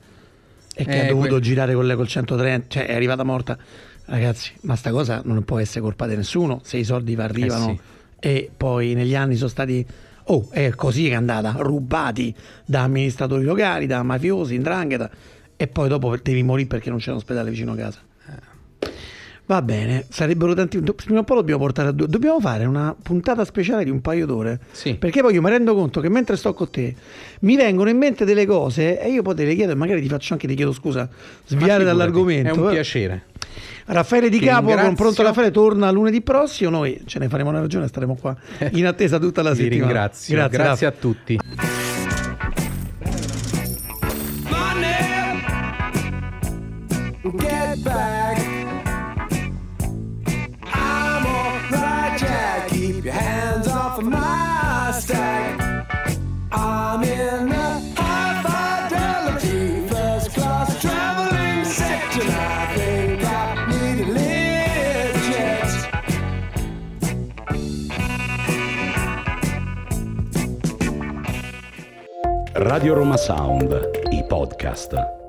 e 0.77 0.85
che 0.85 0.91
Eh, 0.91 1.07
ha 1.07 1.09
dovuto 1.09 1.29
que- 1.31 1.41
girare 1.41 1.73
con 1.75 1.87
lei 1.87 1.97
col 1.97 2.09
130, 2.09 2.67
cioè 2.69 2.87
è 2.87 2.95
arrivata 2.95 3.23
morta. 3.25 3.57
Ragazzi, 4.07 4.53
ma 4.63 4.77
sta 4.77 4.91
cosa 4.91 5.23
non 5.25 5.43
può 5.45 5.59
essere 5.59 5.81
colpa 5.81 6.07
di 6.07 6.15
nessuno 6.15 6.61
se 6.63 6.77
i 6.77 6.85
soldi 6.85 7.15
arrivano 7.15 7.71
Eh 7.71 7.75
sì. 7.75 7.81
e 8.29 8.51
poi 8.55 8.93
negli 8.93 9.15
anni 9.15 9.35
sono 9.37 9.49
stati, 9.49 9.87
oh, 10.25 10.47
è 10.51 10.69
così 10.75 11.05
che 11.05 11.13
è 11.13 11.15
andata, 11.15 11.55
rubati 11.57 12.35
da 12.67 12.83
amministratori 12.83 13.45
locali, 13.45 13.87
da 13.87 14.03
mafiosi, 14.03 14.55
indrangheta 14.57 15.11
e 15.65 15.67
e 15.67 15.69
poi 15.69 15.89
dopo 15.89 16.15
devi 16.23 16.43
morire 16.43 16.69
perché 16.69 16.91
non 16.91 16.99
c'è 16.99 17.11
un 17.11 17.17
ospedale 17.17 17.51
vicino 17.51 17.73
a 17.73 17.77
casa. 17.77 17.99
Va 19.47 19.61
bene, 19.61 20.07
sarebbero 20.09 20.55
tanti. 20.55 20.81
Prima 20.81 21.21
o 21.21 21.25
poi 21.25 21.37
dobbiamo 21.37 21.61
portare 21.61 21.89
a 21.89 21.93
due. 21.93 22.07
Dobbiamo 22.07 22.41
fare 22.41 22.65
una 22.65 22.97
puntata 23.03 23.45
speciale 23.45 23.85
di 23.85 23.91
un 23.91 24.01
paio 24.01 24.25
d'ore. 24.25 24.59
Sì. 24.73 24.95
Perché 24.95 25.21
poi 25.21 25.35
io 25.35 25.43
mi 25.43 25.51
rendo 25.51 25.75
conto 25.75 26.01
che 26.01 26.09
mentre 26.09 26.37
sto 26.37 26.55
con 26.55 26.71
te 26.71 26.95
mi 27.41 27.55
vengono 27.57 27.91
in 27.91 27.99
mente 27.99 28.25
delle 28.25 28.47
cose 28.47 28.99
e 28.99 29.11
io 29.11 29.21
poi 29.21 29.35
te 29.35 29.45
le 29.45 29.55
chiedo 29.55 29.73
e 29.73 29.75
magari 29.75 30.01
ti 30.01 30.09
faccio 30.09 30.33
anche, 30.33 30.47
ti 30.47 30.55
chiedo 30.55 30.73
scusa, 30.73 31.07
sviare 31.45 31.85
dall'argomento. 31.85 32.55
È 32.55 32.57
un 32.57 32.71
piacere. 32.71 33.25
Raffaele 33.87 34.31
Di 34.31 34.39
Ti 34.39 34.47
Capo 34.47 34.61
con 34.61 34.69
ringrazio. 34.69 34.95
Pronto 34.97 35.23
Raffaele 35.23 35.51
torna 35.51 35.91
lunedì 35.91 36.23
prossimo. 36.23 36.71
Noi 36.71 37.03
ce 37.05 37.19
ne 37.19 37.29
faremo 37.29 37.51
una 37.51 37.61
ragione, 37.61 37.87
staremo 37.87 38.17
qua 38.17 38.35
in 38.73 38.87
attesa 38.87 39.19
tutta 39.19 39.43
la 39.43 39.55
settimana. 39.55 39.83
ringrazio. 39.83 40.37
Grazie, 40.37 40.59
Raffa. 40.59 40.87
a 40.87 40.93
tutti. 40.93 41.39
Back. 47.85 48.39
I'm 50.63 51.27
alright, 51.27 52.19
Jack. 52.19 52.69
Keep 52.71 53.05
your 53.05 53.15
hands 53.15 53.69
off 53.69 53.99
of 53.99 54.07
my 54.07 54.93
stack. 54.99 55.61
I'm 56.53 57.03
in 57.03 57.53
a. 57.53 57.65
Radio 72.57 72.95
Roma 72.95 73.19
Sound, 73.19 73.75
i 74.13 74.23
podcast. 74.23 75.24